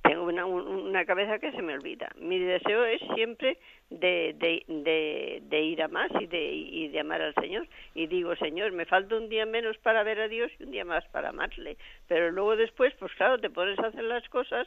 tengo 0.09 0.25
una, 0.25 0.47
una 0.47 1.05
cabeza 1.05 1.39
que 1.39 1.53
se 1.53 1.61
me 1.61 1.75
olvida. 1.75 2.09
Mi 2.17 2.39
deseo 2.39 2.85
es 2.87 3.01
siempre 3.15 3.59
de, 3.91 4.35
de, 4.39 5.43
de, 5.43 5.61
ir 5.61 5.83
a 5.83 5.89
más 5.89 6.11
y 6.19 6.27
de, 6.27 6.53
y 6.53 6.89
de 6.89 7.01
amar 7.01 7.21
al 7.21 7.35
Señor. 7.35 7.69
Y 7.95 8.07
digo, 8.07 8.35
Señor, 8.37 8.73
me 8.73 8.87
falta 8.87 9.17
un 9.17 9.29
día 9.29 9.45
menos 9.45 9.77
para 9.79 10.03
ver 10.05 10.21
a 10.21 10.29
Dios 10.29 10.51
y 10.59 10.63
un 10.63 10.71
día 10.71 10.87
más 10.87 11.05
para 11.09 11.29
amarle. 11.29 11.77
Pero 12.07 12.31
luego 12.31 12.57
después, 12.57 12.95
pues 12.99 13.13
claro, 13.17 13.39
te 13.39 13.51
pones 13.51 13.79
a 13.81 13.89
hacer 13.89 14.05
las 14.05 14.27
cosas 14.31 14.67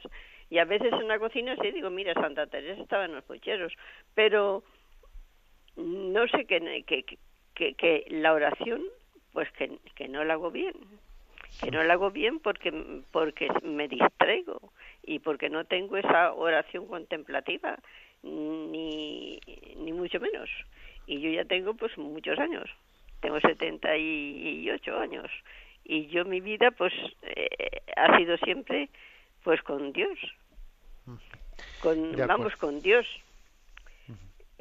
y 0.52 0.60
a 0.60 0.66
veces 0.66 0.94
en 0.94 1.08
la 1.08 1.18
cocina 1.18 1.56
sí 1.60 1.72
digo, 1.72 1.90
mira, 1.90 2.14
Santa 2.14 2.46
Teresa 2.46 2.82
estaba 2.82 3.06
en 3.06 3.16
los 3.16 3.24
pucheros. 3.24 3.74
Pero 4.14 4.64
no 5.76 6.28
sé 6.28 6.46
que, 6.46 6.84
que, 6.86 7.18
que, 7.62 7.76
que 7.76 8.06
la 8.10 8.34
oración, 8.34 8.82
pues 9.34 9.52
que, 9.52 9.78
que 9.94 10.08
no 10.08 10.24
la 10.24 10.34
hago 10.34 10.50
bien. 10.50 10.74
Que 11.62 11.70
no 11.70 11.84
la 11.84 11.94
hago 11.94 12.10
bien 12.10 12.40
porque 12.40 12.72
porque 13.12 13.50
me 13.62 13.88
distraigo 13.88 14.72
y 15.04 15.20
porque 15.20 15.50
no 15.50 15.66
tengo 15.66 15.98
esa 15.98 16.34
oración 16.34 16.88
contemplativa, 16.88 17.78
ni, 18.24 19.40
ni 19.78 19.94
mucho 19.94 20.20
menos. 20.20 20.50
Y 21.06 21.20
yo 21.20 21.30
ya 21.30 21.46
tengo 21.46 21.76
pues 21.76 21.96
muchos 21.98 22.40
años, 22.40 22.68
tengo 23.20 23.40
78 23.40 24.98
años. 24.98 25.30
Y 25.84 26.08
yo 26.08 26.26
mi 26.26 26.40
vida 26.40 26.72
pues 26.72 26.94
eh, 27.24 27.82
ha 27.96 28.18
sido 28.18 28.38
siempre 28.38 28.90
pues 29.44 29.62
con 29.62 29.92
Dios, 29.92 30.18
con, 31.84 32.16
vamos 32.28 32.56
con 32.56 32.82
Dios. 32.82 33.06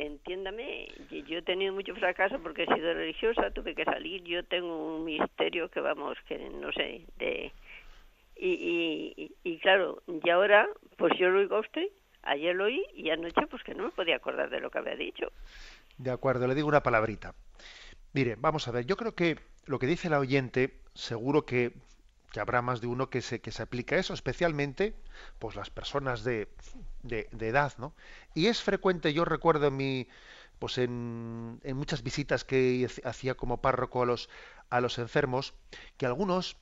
Entiéndame, 0.01 0.89
yo 1.29 1.39
he 1.39 1.43
tenido 1.43 1.75
mucho 1.75 1.95
fracaso 1.95 2.39
porque 2.43 2.63
he 2.63 2.75
sido 2.75 2.95
religiosa, 2.95 3.51
tuve 3.51 3.75
que 3.75 3.85
salir, 3.85 4.23
yo 4.25 4.43
tengo 4.45 4.97
un 4.97 5.05
misterio 5.05 5.69
que 5.69 5.81
vamos, 5.81 6.17
que 6.27 6.39
no 6.39 6.73
sé, 6.73 7.05
de 7.19 7.53
y, 8.35 9.35
y, 9.45 9.59
claro, 9.59 10.03
y 10.07 10.31
ahora, 10.31 10.67
pues 10.97 11.13
yo 11.19 11.29
lo 11.29 11.41
oigo 11.41 11.57
a 11.57 11.61
usted, 11.61 11.87
ayer 12.23 12.57
lo 12.57 12.65
oí 12.65 12.83
y 12.95 13.11
anoche 13.11 13.47
pues 13.51 13.63
que 13.63 13.75
no 13.75 13.85
me 13.85 13.91
podía 13.91 14.17
acordar 14.17 14.49
de 14.49 14.61
lo 14.61 14.71
que 14.71 14.79
había 14.79 14.97
dicho. 14.97 15.31
De 15.99 16.11
acuerdo, 16.11 16.47
le 16.47 16.55
digo 16.55 16.69
una 16.69 16.83
palabrita. 16.83 17.35
Mire, 18.15 18.37
vamos 18.39 18.67
a 18.69 18.71
ver, 18.71 18.87
yo 18.87 18.97
creo 18.97 19.15
que 19.15 19.37
lo 19.67 19.79
que 19.79 19.87
dice 19.87 20.09
la 20.09 20.19
oyente, 20.19 20.81
seguro 20.95 21.45
que, 21.45 21.73
que 22.31 22.41
habrá 22.41 22.63
más 22.63 22.81
de 22.81 22.87
uno 22.87 23.11
que 23.11 23.23
se, 23.23 23.41
que 23.41 23.53
se 23.53 23.63
aplica 23.63 23.97
eso, 23.97 24.15
especialmente 24.15 24.95
pues 25.39 25.57
las 25.57 25.71
personas 25.71 26.25
de, 26.25 26.49
de, 27.03 27.29
edad, 27.41 27.73
¿no? 27.79 27.95
Y 28.35 28.47
es 28.47 28.63
frecuente, 28.63 29.13
yo 29.13 29.25
recuerdo 29.25 29.67
en 29.69 29.77
mi 29.77 30.09
pues 30.59 30.77
en, 30.77 31.59
en 31.65 31.77
muchas 31.77 32.03
visitas 32.03 32.45
que 32.45 32.87
hacía 33.05 33.35
como 33.35 33.63
párroco 33.63 34.03
a 34.03 34.07
los, 34.07 34.29
a 34.69 34.81
los 34.83 34.99
enfermos, 34.99 35.55
que 35.97 36.05
algunos 36.05 36.59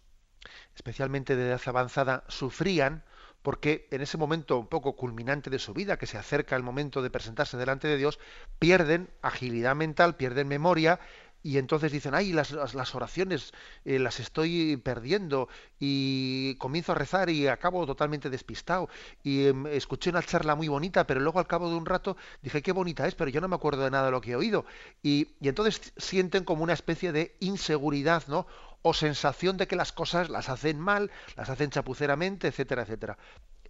especialmente 0.75 1.37
de 1.37 1.49
edad 1.49 1.61
avanzada, 1.67 2.25
sufrían 2.29 3.05
porque 3.43 3.89
en 3.91 4.01
ese 4.01 4.19
momento 4.19 4.59
un 4.59 4.67
poco 4.67 4.97
culminante 4.97 5.51
de 5.51 5.59
su 5.59 5.73
vida, 5.73 5.97
que 5.97 6.07
se 6.07 6.19
acerca 6.19 6.57
el 6.57 6.63
momento 6.63 7.03
de 7.03 7.11
presentarse 7.11 7.57
delante 7.57 7.89
de 7.89 7.97
Dios, 7.97 8.19
pierden 8.59 9.11
agilidad 9.23 9.77
mental, 9.77 10.17
pierden 10.17 10.49
memoria 10.49 11.01
y 11.43 11.59
entonces 11.59 11.93
dicen, 11.93 12.15
ay, 12.15 12.33
las, 12.33 12.53
oraciones 12.95 13.53
eh, 13.85 13.99
las 13.99 14.21
estoy 14.21 14.77
perdiendo 14.77 15.49
y 15.79 16.57
comienzo 16.57 16.93
a 16.93 16.95
rezar 16.97 17.31
y 17.31 17.47
acabo 17.47 17.87
totalmente 17.87 18.29
despistado 18.31 18.89
y 19.23 19.47
em, 19.47 19.67
escuché 19.69 20.11
una 20.11 20.23
charla 20.23 20.55
muy 20.55 20.69
bonita, 20.69 21.07
pero 21.07 21.21
luego 21.21 21.39
al 21.39 21.47
cabo 21.47 21.71
de 21.71 21.77
un 21.77 21.87
rato 21.87 22.17
dije, 22.43 22.63
qué 22.63 22.73
bonita 22.73 23.07
es, 23.07 23.15
pero 23.15 23.31
yo 23.31 23.41
no 23.41 23.49
me 23.49 23.57
acuerdo 23.57 23.85
de 23.85 23.91
nada 23.91 24.07
de 24.07 24.11
lo 24.11 24.21
que 24.21 24.33
he 24.33 24.37
oído. 24.37 24.65
Y, 25.03 25.29
y 25.41 25.49
entonces 25.49 25.93
sienten 25.97 26.45
como 26.45 26.65
una 26.65 26.73
especie 26.73 27.13
de 27.13 27.37
inseguridad, 27.41 28.25
¿no? 28.27 28.47
o 28.83 28.95
sensación 28.95 29.57
de 29.57 29.67
que 29.67 29.77
las 29.77 29.93
cosas 29.93 30.31
las 30.31 30.49
hacen 30.49 30.79
mal, 30.79 31.11
las 31.37 31.51
hacen 31.51 31.71
chapuceramente, 31.71 32.49
etcétera, 32.49 32.83
etcétera. 32.83 33.19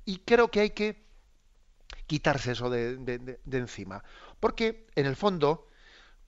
Y 0.04 0.18
creo 0.18 0.50
que 0.50 0.60
hay 0.60 0.70
que 0.70 1.04
quitarse 2.06 2.52
eso 2.52 2.70
de, 2.70 3.38
encima. 3.52 4.02
Porque, 4.40 4.86
en 4.94 5.06
el 5.06 5.16
fondo, 5.16 5.67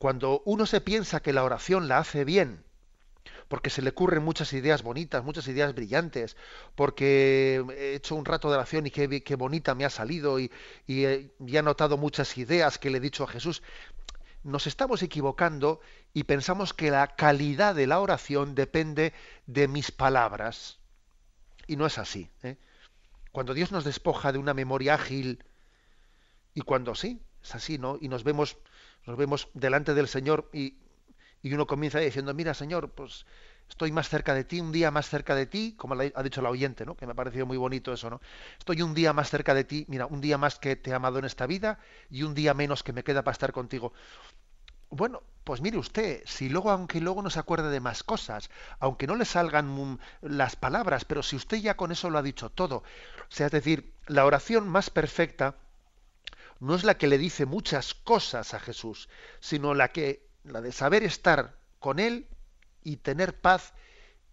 cuando 0.01 0.41
uno 0.47 0.65
se 0.65 0.81
piensa 0.81 1.21
que 1.21 1.35
la 1.35 1.45
oración 1.45 1.87
la 1.87 1.99
hace 1.99 2.25
bien, 2.25 2.65
porque 3.49 3.69
se 3.69 3.83
le 3.83 3.91
ocurren 3.91 4.25
muchas 4.25 4.51
ideas 4.55 4.83
bonitas, 4.83 5.23
muchas 5.23 5.47
ideas 5.47 5.75
brillantes, 5.75 6.39
porque 6.75 7.63
he 7.77 7.97
hecho 7.97 8.15
un 8.15 8.25
rato 8.25 8.49
de 8.49 8.55
oración 8.55 8.87
y 8.87 8.91
qué, 8.91 9.35
bonita 9.35 9.75
me 9.75 9.85
ha 9.85 9.91
salido 9.91 10.41
y, 10.41 10.51
y, 10.87 11.05
y, 11.05 11.57
he 11.57 11.63
notado 11.63 11.99
muchas 11.99 12.39
ideas 12.39 12.79
que 12.79 12.89
le 12.89 12.97
he 12.97 13.01
dicho 13.01 13.25
a 13.25 13.29
Jesús 13.29 13.63
nos 14.43 14.67
estamos 14.67 15.03
equivocando 15.03 15.81
y 16.15 16.25
pensamos 16.25 16.73
que 16.73 16.91
la 16.91 17.09
calidad 17.09 17.75
de 17.75 17.87
la 17.87 18.01
oración 18.01 18.55
depende 18.55 19.13
de 19.47 19.69
mis 19.69 19.91
palabras. 19.91 20.79
Y 21.67 21.77
no 21.77 21.85
es 21.85 21.99
así. 21.99 22.31
¿eh? 22.43 22.57
Cuando 23.33 23.53
Dios 23.53 23.71
nos 23.71 23.85
despoja 23.85 24.33
de 24.33 24.39
una 24.39 24.55
memoria 24.55 24.95
ágil, 24.95 25.45
y 26.55 26.63
cuando 26.63 26.95
sí, 26.95 27.21
es 27.43 27.55
así, 27.55 27.77
¿no? 27.77 27.99
Y 28.01 28.09
nos 28.09 28.25
vemos, 28.25 28.57
nos 29.07 29.17
vemos 29.17 29.49
delante 29.55 29.95
del 29.95 30.09
Señor 30.09 30.49
y, 30.53 30.77
y 31.43 31.53
uno 31.55 31.67
comienza 31.67 31.99
diciendo, 31.99 32.35
mira 32.35 32.55
Señor, 32.55 32.91
pues 32.91 33.27
estoy 33.69 33.93
más 33.93 34.09
cerca 34.09 34.35
de 34.35 34.45
ti, 34.45 34.61
un 34.61 34.73
día 34.73 34.91
más 34.91 35.09
cerca 35.09 35.35
de 35.35 35.47
ti, 35.47 35.75
como 35.77 35.95
ha 35.95 36.23
dicho 36.23 36.43
la 36.43 36.51
oyente, 36.51 36.85
¿no? 36.85 36.97
que 36.97 37.07
me 37.07 37.13
ha 37.13 37.15
parecido 37.15 37.47
muy 37.47 37.57
bonito 37.57 37.93
eso, 37.93 38.11
¿no? 38.11 38.21
Estoy 38.59 38.83
un 38.83 38.95
día 38.95 39.13
más 39.13 39.31
cerca 39.31 39.55
de 39.55 39.65
ti, 39.65 39.87
mira, 39.89 40.07
un 40.07 40.21
día 40.21 40.39
más 40.39 40.59
que 40.59 40.77
te 40.77 40.91
he 40.91 40.95
amado 40.95 41.19
en 41.19 41.25
esta 41.25 41.47
vida 41.47 41.79
y 42.11 42.25
un 42.25 42.35
día 42.35 42.53
menos 42.53 42.83
que 42.83 42.93
me 42.93 43.05
queda 43.05 43.23
para 43.23 43.33
estar 43.33 43.53
contigo. 43.53 43.93
Bueno, 44.91 45.23
pues 45.45 45.61
mire 45.61 45.79
usted, 45.79 46.23
si 46.27 46.49
luego, 46.49 46.71
aunque 46.71 47.01
luego 47.01 47.23
no 47.23 47.31
se 47.31 47.39
acuerde 47.39 47.71
de 47.71 47.81
más 47.81 48.03
cosas, 48.03 48.51
aunque 48.81 49.07
no 49.07 49.15
le 49.15 49.25
salgan 49.25 49.99
las 50.21 50.57
palabras, 50.57 51.05
pero 51.05 51.23
si 51.23 51.37
usted 51.37 51.59
ya 51.59 51.77
con 51.77 51.93
eso 51.93 52.11
lo 52.11 52.19
ha 52.19 52.23
dicho 52.23 52.51
todo, 52.51 52.79
o 52.79 52.85
sea, 53.29 53.47
es 53.47 53.53
decir, 53.53 53.93
la 54.07 54.27
oración 54.27 54.69
más 54.69 54.91
perfecta 54.91 55.57
no 56.61 56.75
es 56.75 56.85
la 56.85 56.97
que 56.97 57.09
le 57.09 57.19
dice 57.19 57.47
muchas 57.47 57.95
cosas 57.95 58.55
a 58.55 58.61
Jesús, 58.61 59.09
sino 59.41 59.75
la 59.75 59.89
que 59.89 60.29
la 60.45 60.61
de 60.61 60.73
saber 60.73 61.03
estar 61.03 61.57
con 61.79 61.99
él 61.99 62.29
y 62.85 62.97
tener 62.97 63.39
paz 63.41 63.73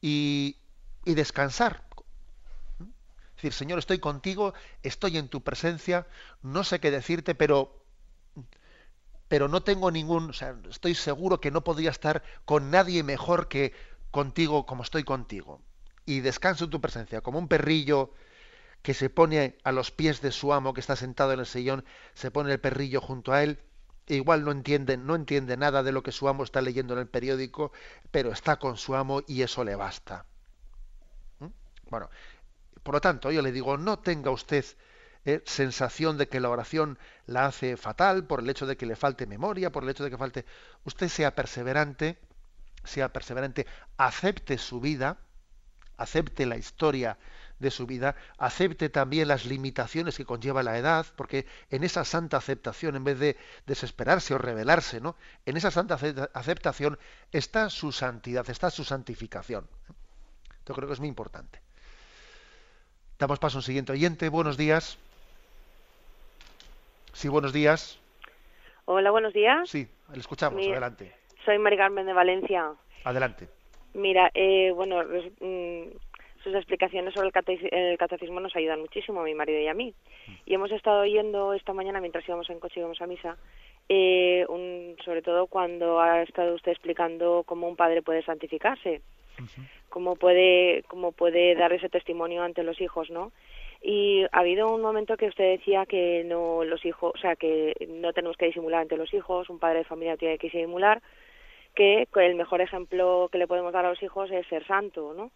y, 0.01 0.57
descansar. 1.05 1.84
Es 2.80 3.36
decir, 3.36 3.53
Señor, 3.53 3.80
estoy 3.80 3.99
contigo, 3.99 4.53
estoy 4.84 5.17
en 5.17 5.30
tu 5.30 5.41
presencia, 5.41 6.05
no 6.41 6.63
sé 6.63 6.80
qué 6.80 6.91
decirte, 6.91 7.34
pero 7.34 7.73
pero 9.30 9.49
no 9.49 9.61
tengo 9.61 9.91
ningún, 9.91 10.30
o 10.30 10.34
sea, 10.34 10.55
estoy 10.69 10.95
seguro 10.95 11.41
que 11.41 11.51
no 11.51 11.61
podría 11.61 11.89
estar 11.89 12.23
con 12.45 12.71
nadie 12.71 13.03
mejor 13.03 13.49
que 13.49 13.73
contigo 14.09 14.65
como 14.65 14.84
estoy 14.84 15.03
contigo. 15.03 15.61
Y 16.05 16.21
descanso 16.21 16.63
en 16.63 16.69
tu 16.69 16.80
presencia, 16.80 17.19
como 17.19 17.38
un 17.38 17.49
perrillo 17.49 18.13
que 18.82 18.93
se 18.93 19.09
pone 19.09 19.57
a 19.63 19.71
los 19.71 19.91
pies 19.91 20.21
de 20.21 20.32
su 20.32 20.53
amo 20.53 20.73
que 20.73 20.82
está 20.82 20.95
sentado 20.95 21.34
en 21.34 21.39
el 21.39 21.45
sillón, 21.45 21.86
se 22.13 22.32
pone 22.32 22.51
el 22.51 22.59
perrillo 22.59 23.01
junto 23.01 23.34
a 23.34 23.43
él 23.43 23.59
igual 24.15 24.43
no 24.43 24.51
entiende, 24.51 24.97
no 24.97 25.15
entiende 25.15 25.57
nada 25.57 25.84
de 25.84 25.91
lo 25.91 26.03
que 26.03 26.11
su 26.11 26.28
amo 26.28 26.43
está 26.43 26.61
leyendo 26.61 26.93
en 26.93 26.99
el 26.99 27.07
periódico, 27.07 27.71
pero 28.11 28.32
está 28.32 28.57
con 28.57 28.78
su 28.78 28.95
amo 28.95 29.21
y 29.28 29.41
eso 29.41 29.63
le 29.63 29.75
basta. 29.75 30.25
¿Mm? 31.39 31.47
Bueno, 31.89 32.09
por 32.84 32.95
lo 32.95 33.01
tanto, 33.01 33.32
yo 33.32 33.41
le 33.41 33.51
digo, 33.51 33.78
no 33.78 33.99
tenga 33.99 34.32
usted 34.32 34.65
eh, 35.25 35.41
sensación 35.45 36.17
de 36.17 36.30
que 36.30 36.39
la 36.39 36.49
oración 36.49 36.97
la 37.25 37.47
hace 37.47 37.75
fatal 37.75 38.25
por 38.25 38.39
el 38.39 38.49
hecho 38.49 38.65
de 38.65 38.78
que 38.78 38.86
le 38.86 38.95
falte 38.95 39.28
memoria, 39.28 39.71
por 39.71 39.84
el 39.84 39.89
hecho 39.89 40.03
de 40.03 40.09
que 40.09 40.17
falte. 40.17 40.45
Usted 40.86 41.09
sea 41.09 41.36
perseverante, 41.36 42.17
sea 42.86 43.11
perseverante, 43.11 43.67
acepte 43.97 44.57
su 44.57 44.80
vida, 44.80 45.17
acepte 45.97 46.45
la 46.45 46.55
historia 46.55 47.17
de 47.59 47.71
su 47.71 47.87
vida, 47.87 48.15
acepte 48.37 48.89
también 48.89 49.27
las 49.27 49.45
limitaciones 49.45 50.17
que 50.17 50.25
conlleva 50.25 50.63
la 50.63 50.77
edad, 50.77 51.05
porque 51.15 51.45
en 51.69 51.83
esa 51.83 52.05
santa 52.05 52.37
aceptación, 52.37 52.95
en 52.95 53.03
vez 53.03 53.19
de 53.19 53.37
desesperarse 53.65 54.33
o 54.33 54.37
rebelarse, 54.37 55.01
¿no? 55.01 55.15
en 55.45 55.57
esa 55.57 55.71
santa 55.71 55.97
aceptación 56.33 56.97
está 57.31 57.69
su 57.69 57.91
santidad, 57.91 58.49
está 58.49 58.69
su 58.69 58.83
santificación. 58.83 59.67
Yo 60.65 60.75
creo 60.75 60.87
que 60.87 60.93
es 60.93 60.99
muy 60.99 61.09
importante. 61.09 61.61
Damos 63.17 63.39
paso 63.39 63.57
a 63.57 63.59
un 63.59 63.63
siguiente 63.63 63.93
oyente. 63.93 64.29
Buenos 64.29 64.57
días. 64.57 64.99
Sí, 67.13 67.29
buenos 67.29 67.51
días. 67.51 67.97
Hola, 68.85 69.09
buenos 69.09 69.33
días. 69.33 69.67
Sí, 69.69 69.87
le 70.13 70.19
escuchamos. 70.19 70.61
Adelante. 70.61 71.15
Soy 71.45 71.57
Mari 71.57 71.77
Carmen 71.77 72.05
de 72.05 72.13
Valencia. 72.13 72.73
Adelante. 73.03 73.49
Mira, 73.93 74.29
eh, 74.35 74.71
bueno, 74.75 75.01
mm, 75.03 75.97
sus 76.43 76.53
explicaciones 76.53 77.13
sobre 77.13 77.27
el, 77.27 77.97
catecismo 77.97 78.39
nos 78.39 78.55
ayudan 78.55 78.81
muchísimo 78.81 79.21
a 79.21 79.23
mi 79.23 79.33
marido 79.33 79.59
y 79.59 79.67
a 79.67 79.73
mí. 79.73 79.93
Y 80.45 80.53
hemos 80.53 80.71
estado 80.71 81.01
oyendo 81.01 81.53
esta 81.53 81.73
mañana, 81.73 82.01
mientras 82.01 82.27
íbamos 82.27 82.49
en 82.49 82.59
coche 82.59 82.75
y 82.77 82.79
íbamos 82.79 83.01
a 83.01 83.07
misa, 83.07 83.38
eh, 83.89 84.45
sobre 85.03 85.21
todo 85.21 85.47
cuando 85.47 85.99
ha 85.99 86.21
estado 86.23 86.55
usted 86.55 86.71
explicando 86.71 87.43
cómo 87.45 87.67
un 87.67 87.75
padre 87.75 88.01
puede 88.01 88.23
santificarse, 88.23 89.01
cómo 89.89 90.15
puede 90.15 90.83
cómo 90.88 91.11
puede 91.11 91.55
dar 91.55 91.71
ese 91.73 91.89
testimonio 91.89 92.43
ante 92.43 92.63
los 92.63 92.79
hijos, 92.81 93.09
¿no? 93.09 93.31
Y 93.81 94.23
ha 94.31 94.39
habido 94.39 94.73
un 94.73 94.81
momento 94.81 95.17
que 95.17 95.27
usted 95.27 95.57
decía 95.57 95.85
que 95.85 96.23
no 96.25 96.63
los 96.63 96.83
hijos, 96.83 97.13
o 97.15 97.17
sea, 97.19 97.35
que 97.35 97.73
no 97.88 98.11
tenemos 98.11 98.35
que 98.35 98.47
disimular 98.47 98.81
ante 98.81 98.97
los 98.97 99.13
hijos, 99.13 99.49
un 99.49 99.59
padre 99.59 99.79
de 99.79 99.85
familia 99.85 100.17
tiene 100.17 100.38
que 100.38 100.47
disimular, 100.47 101.01
que 101.75 102.07
el 102.15 102.35
mejor 102.35 102.61
ejemplo 102.61 103.29
que 103.31 103.38
le 103.38 103.47
podemos 103.47 103.71
dar 103.71 103.85
a 103.85 103.89
los 103.89 104.01
hijos 104.01 104.31
es 104.31 104.47
ser 104.47 104.65
santo, 104.65 105.13
¿no? 105.13 105.31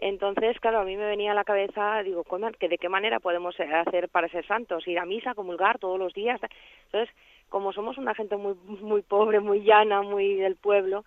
Entonces, 0.00 0.58
claro, 0.60 0.80
a 0.80 0.84
mí 0.84 0.96
me 0.96 1.06
venía 1.06 1.32
a 1.32 1.34
la 1.34 1.44
cabeza, 1.44 2.02
digo, 2.02 2.24
que 2.58 2.68
¿de 2.68 2.78
qué 2.78 2.88
manera 2.88 3.18
podemos 3.18 3.56
hacer 3.58 4.08
para 4.08 4.28
ser 4.28 4.46
santos? 4.46 4.86
Ir 4.86 4.98
a 4.98 5.04
misa, 5.04 5.34
comulgar 5.34 5.78
todos 5.78 5.98
los 5.98 6.14
días. 6.14 6.40
Entonces, 6.86 7.14
como 7.48 7.72
somos 7.72 7.98
una 7.98 8.14
gente 8.14 8.36
muy, 8.36 8.54
muy 8.80 9.02
pobre, 9.02 9.40
muy 9.40 9.62
llana, 9.62 10.02
muy 10.02 10.36
del 10.36 10.56
pueblo, 10.56 11.04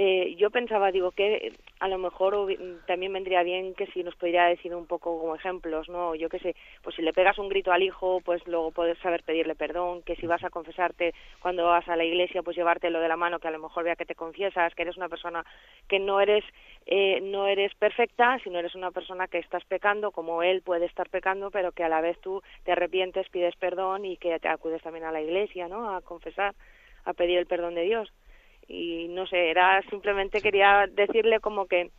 eh, 0.00 0.36
yo 0.36 0.50
pensaba, 0.50 0.92
digo, 0.92 1.10
que 1.10 1.52
a 1.80 1.88
lo 1.88 1.98
mejor 1.98 2.46
también 2.86 3.12
vendría 3.12 3.42
bien 3.42 3.74
que 3.74 3.88
si 3.88 4.04
nos 4.04 4.14
pudiera 4.14 4.46
decir 4.46 4.72
un 4.72 4.86
poco 4.86 5.18
como 5.18 5.34
ejemplos, 5.34 5.88
¿no? 5.88 6.14
Yo 6.14 6.28
qué 6.28 6.38
sé, 6.38 6.54
pues 6.84 6.94
si 6.94 7.02
le 7.02 7.12
pegas 7.12 7.36
un 7.36 7.48
grito 7.48 7.72
al 7.72 7.82
hijo, 7.82 8.20
pues 8.24 8.46
luego 8.46 8.70
puedes 8.70 8.96
saber 8.98 9.24
pedirle 9.24 9.56
perdón, 9.56 10.02
que 10.02 10.14
si 10.14 10.28
vas 10.28 10.44
a 10.44 10.50
confesarte 10.50 11.14
cuando 11.42 11.64
vas 11.64 11.88
a 11.88 11.96
la 11.96 12.04
iglesia, 12.04 12.44
pues 12.44 12.56
llevártelo 12.56 13.00
de 13.00 13.08
la 13.08 13.16
mano, 13.16 13.40
que 13.40 13.48
a 13.48 13.50
lo 13.50 13.58
mejor 13.58 13.82
vea 13.82 13.96
que 13.96 14.04
te 14.04 14.14
confiesas, 14.14 14.72
que 14.76 14.82
eres 14.82 14.96
una 14.96 15.08
persona 15.08 15.44
que 15.88 15.98
no 15.98 16.20
eres, 16.20 16.44
eh, 16.86 17.18
no 17.20 17.48
eres 17.48 17.74
perfecta, 17.74 18.38
sino 18.44 18.60
eres 18.60 18.76
una 18.76 18.92
persona 18.92 19.26
que 19.26 19.38
estás 19.38 19.64
pecando, 19.64 20.12
como 20.12 20.44
él 20.44 20.62
puede 20.62 20.86
estar 20.86 21.08
pecando, 21.10 21.50
pero 21.50 21.72
que 21.72 21.82
a 21.82 21.88
la 21.88 22.00
vez 22.00 22.20
tú 22.20 22.40
te 22.62 22.70
arrepientes, 22.70 23.28
pides 23.30 23.56
perdón 23.56 24.04
y 24.04 24.16
que 24.16 24.38
te 24.38 24.46
acudes 24.46 24.80
también 24.80 25.06
a 25.06 25.10
la 25.10 25.22
iglesia, 25.22 25.66
¿no? 25.66 25.92
A 25.92 26.02
confesar, 26.02 26.54
a 27.04 27.14
pedir 27.14 27.38
el 27.38 27.46
perdón 27.46 27.74
de 27.74 27.82
Dios 27.82 28.12
y 28.68 29.08
no 29.08 29.26
sé, 29.26 29.50
era 29.50 29.82
simplemente 29.88 30.40
quería 30.40 30.86
decirle 30.90 31.40
como 31.40 31.66
que 31.66 31.90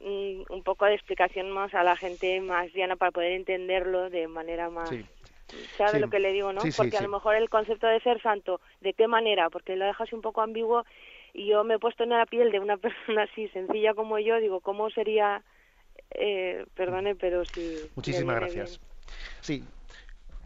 mm, 0.00 0.52
un 0.52 0.62
poco 0.64 0.84
de 0.84 0.94
explicación 0.94 1.50
más 1.50 1.72
a 1.74 1.84
la 1.84 1.96
gente 1.96 2.40
más 2.40 2.72
llana 2.74 2.96
para 2.96 3.12
poder 3.12 3.32
entenderlo 3.32 4.10
de 4.10 4.28
manera 4.28 4.68
más 4.68 4.94
¿Sabe 5.76 5.98
lo 5.98 6.10
que 6.10 6.18
le 6.18 6.32
digo, 6.32 6.52
no? 6.52 6.62
Porque 6.76 6.96
a 6.96 7.02
lo 7.02 7.08
mejor 7.08 7.34
el 7.34 7.48
concepto 7.48 7.86
de 7.86 8.00
ser 8.00 8.20
santo, 8.20 8.60
¿de 8.80 8.92
qué 8.92 9.06
manera? 9.06 9.48
Porque 9.48 9.76
lo 9.76 9.86
dejas 9.86 10.12
un 10.12 10.20
poco 10.20 10.42
ambiguo 10.42 10.84
y 11.32 11.46
yo 11.46 11.64
me 11.64 11.74
he 11.74 11.78
puesto 11.78 12.02
en 12.02 12.10
la 12.10 12.26
piel 12.26 12.50
de 12.50 12.60
una 12.60 12.76
persona 12.76 13.22
así 13.22 13.48
sencilla 13.48 13.94
como 13.94 14.18
yo, 14.18 14.38
digo, 14.40 14.60
¿cómo 14.60 14.90
sería? 14.90 15.42
Eh, 16.10 16.64
perdone, 16.74 17.14
pero 17.16 17.44
si... 17.44 17.90
Muchísimas 17.94 18.36
gracias. 18.36 18.80
Sí, 19.40 19.64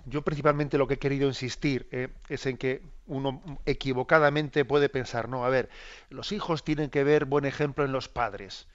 yo 0.06 0.22
principalmente 0.22 0.78
lo 0.78 0.86
que 0.86 0.94
he 0.94 0.98
querido 0.98 1.28
insistir 1.28 1.88
eh, 1.92 2.08
es 2.28 2.46
en 2.46 2.56
que 2.56 2.82
uno 3.06 3.42
equivocadamente 3.66 4.64
puede 4.64 4.88
pensar, 4.88 5.28
no, 5.28 5.44
a 5.44 5.48
ver, 5.48 5.68
los 6.10 6.32
hijos 6.32 6.64
tienen 6.64 6.90
que 6.90 7.04
ver 7.04 7.24
buen 7.24 7.44
ejemplo 7.44 7.84
en 7.84 7.92
los 7.92 8.08
padres. 8.08 8.66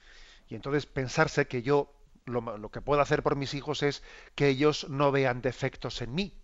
Y 0.48 0.54
entonces 0.54 0.86
pensarse 0.86 1.46
que 1.46 1.62
yo 1.62 1.92
lo, 2.24 2.70
que 2.70 2.80
puedo 2.80 3.00
hacer 3.00 3.22
por 3.22 3.36
mis 3.36 3.54
hijos 3.54 3.82
es 3.82 4.02
que 4.34 4.48
ellos 4.48 4.88
no 4.88 5.12
vean 5.12 5.42
defectos 5.42 6.00
en 6.02 6.14
mí. 6.14 6.34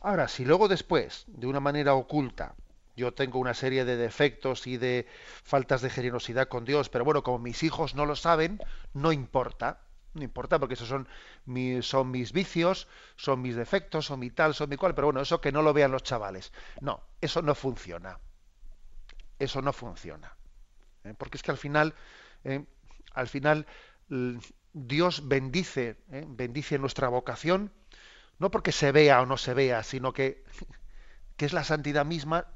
Ahora, 0.00 0.28
si 0.28 0.44
luego 0.44 0.68
después, 0.68 1.24
de 1.26 1.46
una 1.46 1.60
manera 1.60 1.94
oculta, 1.94 2.54
yo 2.96 3.12
tengo 3.12 3.38
una 3.38 3.54
serie 3.54 3.84
de 3.84 3.96
defectos 3.96 4.66
y 4.66 4.76
de 4.78 5.06
faltas 5.42 5.82
de 5.82 5.90
generosidad 5.90 6.48
con 6.48 6.64
Dios, 6.64 6.88
pero 6.88 7.04
bueno, 7.04 7.22
como 7.22 7.38
mis 7.38 7.62
hijos 7.62 7.94
no 7.94 8.06
lo 8.06 8.16
saben, 8.16 8.58
no 8.94 9.12
importa 9.12 9.85
no 10.16 10.24
importa 10.24 10.58
porque 10.58 10.74
esos 10.74 10.88
son 10.88 11.08
mis, 11.44 11.86
son 11.86 12.10
mis 12.10 12.32
vicios, 12.32 12.88
son 13.16 13.42
mis 13.42 13.54
defectos, 13.54 14.06
son 14.06 14.20
mi 14.20 14.30
tal, 14.30 14.54
son 14.54 14.68
mi 14.68 14.76
cual, 14.76 14.94
pero 14.94 15.08
bueno, 15.08 15.20
eso 15.20 15.40
que 15.40 15.52
no 15.52 15.62
lo 15.62 15.72
vean 15.72 15.92
los 15.92 16.02
chavales. 16.02 16.52
No, 16.80 17.02
eso 17.20 17.42
no 17.42 17.54
funciona. 17.54 18.18
Eso 19.38 19.62
no 19.62 19.72
funciona. 19.72 20.36
¿eh? 21.04 21.14
Porque 21.16 21.36
es 21.36 21.42
que 21.42 21.50
al 21.50 21.58
final, 21.58 21.94
¿eh? 22.44 22.64
al 23.12 23.28
final 23.28 23.66
Dios 24.72 25.28
bendice, 25.28 25.98
¿eh? 26.10 26.24
bendice 26.26 26.78
nuestra 26.78 27.08
vocación, 27.08 27.72
no 28.38 28.50
porque 28.50 28.72
se 28.72 28.92
vea 28.92 29.20
o 29.20 29.26
no 29.26 29.36
se 29.36 29.54
vea, 29.54 29.82
sino 29.82 30.12
que, 30.12 30.44
que 31.36 31.46
es 31.46 31.52
la 31.52 31.64
santidad 31.64 32.04
misma 32.04 32.46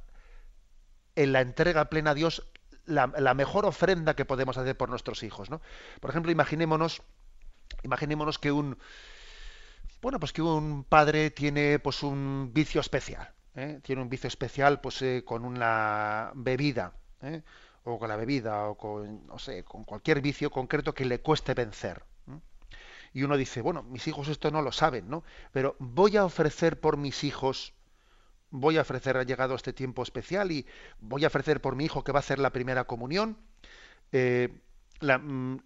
en 1.16 1.32
la 1.32 1.40
entrega 1.40 1.90
plena 1.90 2.10
a 2.10 2.14
Dios 2.14 2.50
la, 2.86 3.12
la, 3.18 3.34
mejor 3.34 3.66
ofrenda 3.66 4.14
que 4.14 4.24
podemos 4.24 4.56
hacer 4.58 4.76
por 4.76 4.88
nuestros 4.88 5.22
hijos. 5.22 5.50
¿no? 5.50 5.60
Por 6.00 6.10
ejemplo, 6.10 6.32
imaginémonos 6.32 7.02
Imaginémonos 7.82 8.38
que 8.38 8.52
un 8.52 8.76
bueno, 10.02 10.18
pues 10.18 10.32
que 10.32 10.40
un 10.42 10.84
padre 10.84 11.30
tiene 11.30 11.78
pues 11.78 12.02
un 12.02 12.50
vicio 12.54 12.80
especial, 12.80 13.32
¿eh? 13.54 13.80
tiene 13.82 14.00
un 14.00 14.08
vicio 14.08 14.28
especial 14.28 14.80
pues 14.80 15.02
eh, 15.02 15.22
con 15.26 15.44
una 15.44 16.32
bebida, 16.34 16.94
¿eh? 17.22 17.42
o 17.84 17.98
con 17.98 18.08
la 18.08 18.16
bebida, 18.16 18.68
o 18.68 18.76
con, 18.76 19.26
no 19.26 19.38
sé, 19.38 19.62
con 19.62 19.84
cualquier 19.84 20.22
vicio 20.22 20.50
concreto 20.50 20.94
que 20.94 21.04
le 21.04 21.20
cueste 21.20 21.54
vencer. 21.54 22.02
Y 23.12 23.24
uno 23.24 23.36
dice, 23.36 23.60
bueno, 23.60 23.82
mis 23.82 24.06
hijos 24.06 24.28
esto 24.28 24.52
no 24.52 24.62
lo 24.62 24.70
saben, 24.70 25.10
¿no? 25.10 25.24
Pero 25.50 25.74
voy 25.80 26.16
a 26.16 26.24
ofrecer 26.24 26.78
por 26.78 26.96
mis 26.96 27.24
hijos, 27.24 27.74
voy 28.50 28.78
a 28.78 28.82
ofrecer, 28.82 29.16
ha 29.16 29.24
llegado 29.24 29.56
este 29.56 29.72
tiempo 29.72 30.04
especial 30.04 30.52
y 30.52 30.64
voy 31.00 31.24
a 31.24 31.26
ofrecer 31.26 31.60
por 31.60 31.74
mi 31.74 31.86
hijo 31.86 32.04
que 32.04 32.12
va 32.12 32.20
a 32.20 32.20
hacer 32.20 32.38
la 32.38 32.50
primera 32.50 32.84
comunión, 32.84 33.36
la, 34.12 35.18
mm, 35.18 35.58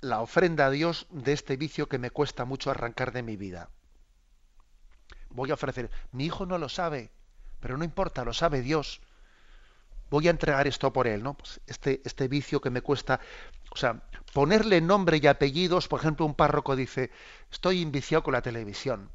la 0.00 0.20
ofrenda 0.20 0.66
a 0.66 0.70
Dios 0.70 1.06
de 1.10 1.32
este 1.32 1.56
vicio 1.56 1.88
que 1.88 1.98
me 1.98 2.10
cuesta 2.10 2.44
mucho 2.44 2.70
arrancar 2.70 3.12
de 3.12 3.22
mi 3.22 3.36
vida. 3.36 3.70
Voy 5.30 5.50
a 5.50 5.54
ofrecer, 5.54 5.90
mi 6.12 6.26
hijo 6.26 6.46
no 6.46 6.58
lo 6.58 6.68
sabe, 6.68 7.10
pero 7.60 7.76
no 7.76 7.84
importa, 7.84 8.24
lo 8.24 8.32
sabe 8.32 8.62
Dios. 8.62 9.00
Voy 10.10 10.26
a 10.26 10.30
entregar 10.30 10.66
esto 10.66 10.92
por 10.92 11.06
él, 11.06 11.22
¿no? 11.22 11.34
Pues 11.34 11.60
este, 11.66 12.00
este 12.04 12.26
vicio 12.26 12.60
que 12.60 12.70
me 12.70 12.82
cuesta, 12.82 13.20
o 13.70 13.76
sea, 13.76 14.02
ponerle 14.32 14.80
nombre 14.80 15.20
y 15.22 15.26
apellidos, 15.26 15.86
por 15.86 16.00
ejemplo, 16.00 16.26
un 16.26 16.34
párroco 16.34 16.74
dice, 16.74 17.10
estoy 17.50 17.80
inviciado 17.80 18.24
con 18.24 18.32
la 18.32 18.42
televisión. 18.42 19.10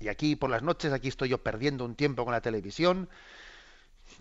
Y 0.00 0.08
aquí 0.08 0.36
por 0.36 0.50
las 0.50 0.62
noches, 0.62 0.92
aquí 0.92 1.08
estoy 1.08 1.28
yo 1.28 1.42
perdiendo 1.42 1.84
un 1.84 1.94
tiempo 1.94 2.24
con 2.24 2.32
la 2.32 2.40
televisión, 2.40 3.08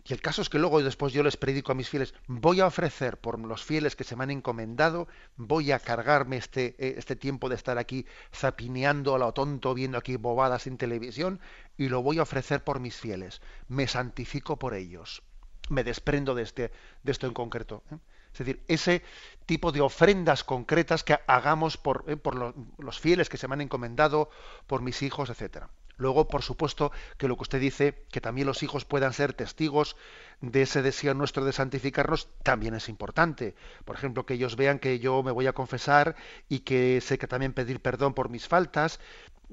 y 0.07 0.13
el 0.13 0.21
caso 0.21 0.41
es 0.41 0.47
que 0.47 0.57
luego 0.57 0.81
después 0.81 1.11
yo 1.11 1.21
les 1.21 1.35
predico 1.35 1.73
a 1.73 1.75
mis 1.75 1.89
fieles, 1.89 2.13
voy 2.27 2.61
a 2.61 2.67
ofrecer 2.67 3.17
por 3.17 3.39
los 3.39 3.63
fieles 3.63 3.97
que 3.97 4.05
se 4.05 4.15
me 4.15 4.23
han 4.23 4.31
encomendado, 4.31 5.07
voy 5.35 5.73
a 5.73 5.79
cargarme 5.79 6.37
este, 6.37 6.75
eh, 6.77 6.95
este 6.97 7.17
tiempo 7.17 7.49
de 7.49 7.55
estar 7.55 7.77
aquí 7.77 8.05
zapineando 8.33 9.15
a 9.15 9.19
lo 9.19 9.33
tonto, 9.33 9.73
viendo 9.73 9.97
aquí 9.97 10.15
bobadas 10.15 10.65
en 10.65 10.77
televisión, 10.77 11.41
y 11.77 11.89
lo 11.89 12.01
voy 12.03 12.19
a 12.19 12.23
ofrecer 12.23 12.63
por 12.63 12.79
mis 12.79 12.95
fieles. 12.95 13.41
Me 13.67 13.87
santifico 13.87 14.57
por 14.57 14.75
ellos. 14.75 15.23
Me 15.69 15.83
desprendo 15.83 16.35
de, 16.35 16.43
este, 16.43 16.71
de 17.03 17.11
esto 17.11 17.27
en 17.27 17.33
concreto. 17.33 17.83
¿eh? 17.91 17.97
Es 18.31 18.39
decir, 18.39 18.63
ese 18.69 19.03
tipo 19.45 19.73
de 19.73 19.81
ofrendas 19.81 20.45
concretas 20.45 21.03
que 21.03 21.19
hagamos 21.27 21.75
por, 21.75 22.05
eh, 22.07 22.15
por 22.15 22.55
los 22.77 22.99
fieles 22.99 23.27
que 23.27 23.37
se 23.37 23.47
me 23.49 23.55
han 23.55 23.61
encomendado, 23.61 24.29
por 24.67 24.81
mis 24.81 25.01
hijos, 25.01 25.29
etcétera. 25.29 25.69
Luego, 25.97 26.27
por 26.27 26.43
supuesto, 26.43 26.91
que 27.17 27.27
lo 27.27 27.35
que 27.35 27.41
usted 27.41 27.59
dice, 27.59 28.05
que 28.11 28.21
también 28.21 28.47
los 28.47 28.61
hijos 28.61 28.85
puedan 28.85 29.13
ser 29.13 29.33
testigos 29.33 29.95
de 30.41 30.61
ese 30.61 30.83
deseo 30.83 31.15
nuestro 31.15 31.43
de 31.43 31.51
santificarnos, 31.51 32.29
también 32.43 32.75
es 32.75 32.87
importante. 32.87 33.55
Por 33.83 33.95
ejemplo, 33.95 34.25
que 34.25 34.35
ellos 34.35 34.55
vean 34.55 34.77
que 34.77 34.99
yo 34.99 35.23
me 35.23 35.31
voy 35.31 35.47
a 35.47 35.53
confesar 35.53 36.15
y 36.47 36.59
que 36.59 37.01
sé 37.01 37.17
que 37.17 37.27
también 37.27 37.53
pedir 37.53 37.81
perdón 37.81 38.13
por 38.13 38.29
mis 38.29 38.47
faltas, 38.47 38.99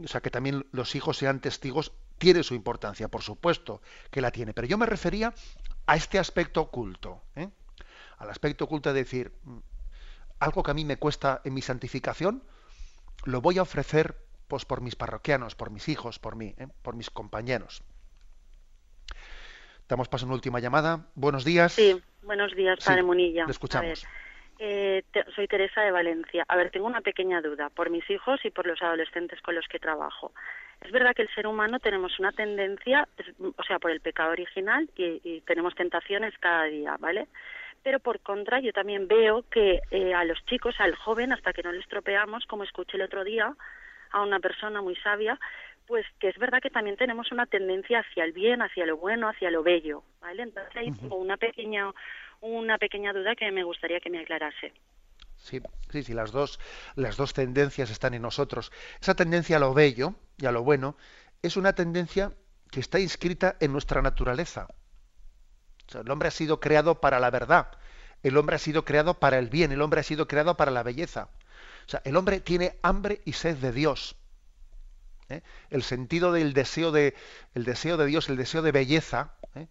o 0.03 0.09
sea, 0.09 0.21
que 0.21 0.31
también 0.31 0.67
los 0.73 0.95
hijos 0.95 1.17
sean 1.17 1.41
testigos, 1.41 1.93
tiene 2.19 2.43
su 2.43 2.55
importancia, 2.55 3.09
por 3.09 3.23
supuesto 3.23 3.81
que 4.11 4.21
la 4.21 4.31
tiene. 4.31 4.53
Pero 4.53 4.67
yo 4.67 4.77
me 4.77 4.87
refería 4.87 5.33
a 5.87 5.97
este 5.97 6.19
aspecto 6.19 6.61
oculto, 6.61 7.23
¿eh? 7.37 7.49
al 8.19 8.31
aspecto 8.31 8.65
oculto 8.65 8.93
de 8.93 9.01
decir, 9.01 9.33
mm, 9.45 9.59
algo 10.41 10.63
que 10.63 10.71
a 10.71 10.75
mí 10.75 10.85
me 10.85 10.99
cuesta 10.99 11.41
en 11.45 11.55
mi 11.55 11.63
santificación, 11.63 12.43
lo 13.25 13.41
voy 13.41 13.59
a 13.59 13.63
ofrecer 13.63 14.24
pues 14.49 14.65
por 14.65 14.81
mis 14.81 14.97
parroquianos, 14.97 15.55
por 15.55 15.71
mis 15.71 15.89
hijos, 15.89 16.19
por 16.19 16.37
mí, 16.37 16.55
¿eh? 16.59 16.69
por 16.83 16.97
mis 16.97 17.11
compañeros. 17.11 17.83
Damos 19.89 20.09
paso 20.09 20.25
a 20.25 20.29
una 20.29 20.35
última 20.35 20.61
llamada. 20.61 21.07
Buenos 21.15 21.45
días. 21.45 21.73
Sí, 21.73 22.01
buenos 22.23 22.55
días, 22.55 22.79
Padre 22.85 23.03
Munilla. 23.03 23.45
Le 23.45 23.51
escuchamos. 23.51 24.07
Eh, 24.59 25.03
soy 25.35 25.49
Teresa 25.49 25.83
de 25.83 25.91
Valencia. 25.91 26.45
A 26.49 26.57
ver, 26.57 26.71
tengo 26.71 26.87
una 26.87 27.01
pequeña 27.01 27.41
duda 27.41 27.71
por 27.71 27.91
mis 27.91 28.09
hijos 28.09 28.41
y 28.45 28.51
por 28.51 28.67
los 28.67 28.81
adolescentes 28.83 29.41
con 29.43 29.55
los 29.55 29.67
que 29.67 29.79
trabajo. 29.79 30.33
Es 30.81 30.93
verdad 30.93 31.15
que 31.15 31.23
el 31.23 31.35
ser 31.35 31.47
humano 31.47 31.81
tenemos 31.81 32.19
una 32.19 32.33
tendencia, 32.33 33.09
o 33.57 33.63
sea, 33.65 33.79
por 33.79 33.91
el 33.91 34.01
pecado 34.01 34.31
original 34.31 34.89
y, 34.97 35.41
tenemos 35.43 35.75
tentaciones 35.75 36.35
cada 36.39 36.65
día, 36.65 36.97
¿vale? 36.99 37.27
Pero 37.83 38.01
por 38.01 38.21
contra, 38.21 38.61
yo 38.61 38.73
también 38.73 39.09
veo 39.09 39.45
que 39.51 39.81
eh, 39.91 40.15
a 40.15 40.25
los 40.25 40.43
chicos, 40.47 40.75
al 40.79 40.95
joven, 40.95 41.33
hasta 41.33 41.53
que 41.53 41.63
no 41.63 41.73
les 41.73 41.87
tropeamos, 41.89 42.47
como 42.47 42.65
escuché 42.65 42.97
el 42.97 43.03
otro 43.03 43.25
día 43.25 43.55
a 44.15 44.23
una 44.23 44.39
persona 44.39 44.81
muy 44.81 44.95
sabia, 44.97 45.39
pues 45.87 46.07
que 46.19 46.29
es 46.29 46.39
verdad 46.39 46.61
que 46.63 46.71
también 46.71 46.97
tenemos 46.97 47.33
una 47.33 47.47
tendencia 47.47 47.99
hacia 48.01 48.25
el 48.25 48.33
bien, 48.33 48.63
hacia 48.63 48.87
lo 48.87 48.97
bueno, 48.97 49.29
hacia 49.29 49.51
lo 49.51 49.63
bello, 49.63 50.05
¿vale? 50.21 50.45
Entonces 50.45 50.75
hay 50.77 50.93
una 51.11 51.37
pequeña 51.37 51.93
una 52.41 52.79
pequeña 52.79 53.13
duda 53.13 53.35
que 53.35 53.51
me 53.51 53.65
gustaría 53.65 54.01
que 54.01 54.11
me 54.11 54.21
aclarase. 54.21 54.73
Sí, 55.37 55.61
sí, 55.91 56.03
sí, 56.03 56.15
las 56.15 56.31
dos, 56.31 56.61
las 56.95 57.17
dos 57.17 57.33
tendencias 57.33 57.91
están 57.91 58.15
en 58.15 58.23
nosotros. 58.23 58.71
Esa 59.01 59.15
tendencia 59.15 59.57
a 59.57 59.61
lo 59.61 59.75
bello 59.75 60.15
y 60.39 60.47
a 60.47 60.53
lo 60.53 60.63
bueno 60.63 60.97
es 61.43 61.57
una 61.57 61.75
tendencia 61.75 62.33
que 62.71 62.81
está 62.81 63.01
inscrita 63.01 63.57
en 63.61 63.73
nuestra 63.73 64.01
naturaleza. 64.01 64.69
el 65.93 66.11
hombre 66.11 66.29
ha 66.29 66.31
sido 66.31 66.61
creado 66.61 67.01
para 67.01 67.19
la 67.19 67.31
verdad, 67.31 67.69
el 68.23 68.37
hombre 68.37 68.57
ha 68.57 68.59
sido 68.59 68.85
creado 68.85 69.15
para 69.15 69.39
el 69.39 69.49
bien, 69.49 69.73
el 69.73 69.83
hombre 69.83 70.01
ha 70.01 70.05
sido 70.05 70.27
creado 70.27 70.57
para 70.57 70.71
la 70.71 70.83
belleza. 70.83 71.31
O 71.87 71.91
sea, 71.91 72.03
el 72.05 72.17
hombre 72.17 72.41
tiene 72.41 72.79
hambre 72.83 73.21
y 73.25 73.33
sed 73.33 73.57
de 73.59 73.73
Dios. 73.73 74.17
¿eh? 75.29 75.43
El 75.71 75.83
sentido 75.83 76.33
del 76.33 76.53
deseo 76.53 76.93
de, 76.93 77.15
el 77.55 77.65
deseo 77.65 77.97
de 77.97 78.07
Dios, 78.07 78.29
el 78.29 78.37
deseo 78.37 78.63
de 78.63 78.73
belleza, 78.73 79.35
¿eh? 79.55 79.69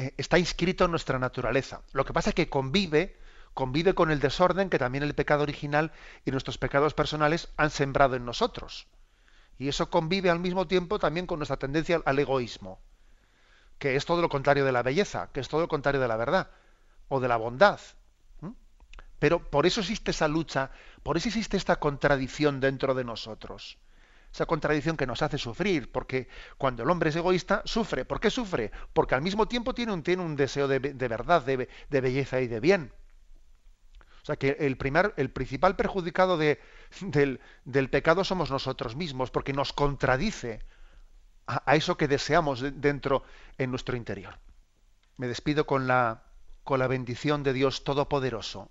Eh, 0.00 0.14
está 0.16 0.38
inscrito 0.38 0.86
en 0.86 0.92
nuestra 0.92 1.18
naturaleza. 1.18 1.82
Lo 1.92 2.06
que 2.06 2.14
pasa 2.14 2.30
es 2.30 2.34
que 2.34 2.48
convive, 2.48 3.18
convive 3.52 3.94
con 3.94 4.10
el 4.10 4.18
desorden 4.18 4.70
que 4.70 4.78
también 4.78 5.04
el 5.04 5.14
pecado 5.14 5.42
original 5.42 5.92
y 6.24 6.30
nuestros 6.30 6.56
pecados 6.56 6.94
personales 6.94 7.48
han 7.58 7.68
sembrado 7.68 8.16
en 8.16 8.24
nosotros. 8.24 8.86
Y 9.58 9.68
eso 9.68 9.90
convive 9.90 10.30
al 10.30 10.40
mismo 10.40 10.66
tiempo 10.66 10.98
también 10.98 11.26
con 11.26 11.38
nuestra 11.38 11.58
tendencia 11.58 12.00
al 12.06 12.18
egoísmo, 12.18 12.80
que 13.78 13.94
es 13.94 14.06
todo 14.06 14.22
lo 14.22 14.30
contrario 14.30 14.64
de 14.64 14.72
la 14.72 14.82
belleza, 14.82 15.28
que 15.34 15.40
es 15.40 15.48
todo 15.48 15.60
lo 15.60 15.68
contrario 15.68 16.00
de 16.00 16.08
la 16.08 16.16
verdad 16.16 16.50
o 17.08 17.20
de 17.20 17.28
la 17.28 17.36
bondad. 17.36 17.78
Pero 19.20 19.48
por 19.50 19.66
eso 19.66 19.80
existe 19.80 20.10
esa 20.10 20.26
lucha, 20.26 20.72
por 21.04 21.16
eso 21.16 21.28
existe 21.28 21.56
esta 21.56 21.76
contradicción 21.76 22.58
dentro 22.58 22.94
de 22.94 23.04
nosotros 23.04 23.78
esa 24.32 24.46
contradicción 24.46 24.96
que 24.96 25.06
nos 25.06 25.22
hace 25.22 25.38
sufrir, 25.38 25.90
porque 25.90 26.28
cuando 26.56 26.82
el 26.82 26.90
hombre 26.90 27.10
es 27.10 27.16
egoísta, 27.16 27.62
sufre. 27.64 28.04
¿Por 28.04 28.20
qué 28.20 28.30
sufre? 28.30 28.70
Porque 28.92 29.14
al 29.14 29.22
mismo 29.22 29.48
tiempo 29.48 29.74
tiene 29.74 29.92
un, 29.92 30.36
deseo 30.36 30.68
de, 30.68 30.78
verdad, 30.78 31.42
de, 31.42 32.00
belleza 32.00 32.40
y 32.40 32.46
de 32.46 32.60
bien. 32.60 32.92
O 34.22 34.24
sea 34.24 34.36
que 34.36 34.56
el, 34.60 34.78
el 35.16 35.30
principal 35.30 35.76
perjudicado 35.76 36.36
de, 36.38 36.60
del, 37.00 37.40
del, 37.64 37.90
pecado 37.90 38.22
somos 38.22 38.50
nosotros 38.50 38.94
mismos, 38.94 39.30
porque 39.30 39.52
nos 39.52 39.72
contradice 39.72 40.62
a, 41.46 41.62
a, 41.68 41.74
eso 41.74 41.96
que 41.96 42.06
deseamos 42.06 42.62
dentro 42.80 43.24
en 43.58 43.70
nuestro 43.70 43.96
interior. 43.96 44.38
Me 45.16 45.26
despido 45.26 45.66
con 45.66 45.88
la, 45.88 46.22
con 46.62 46.78
la 46.78 46.86
bendición 46.86 47.42
de 47.42 47.52
Dios 47.52 47.82
Todopoderoso, 47.82 48.70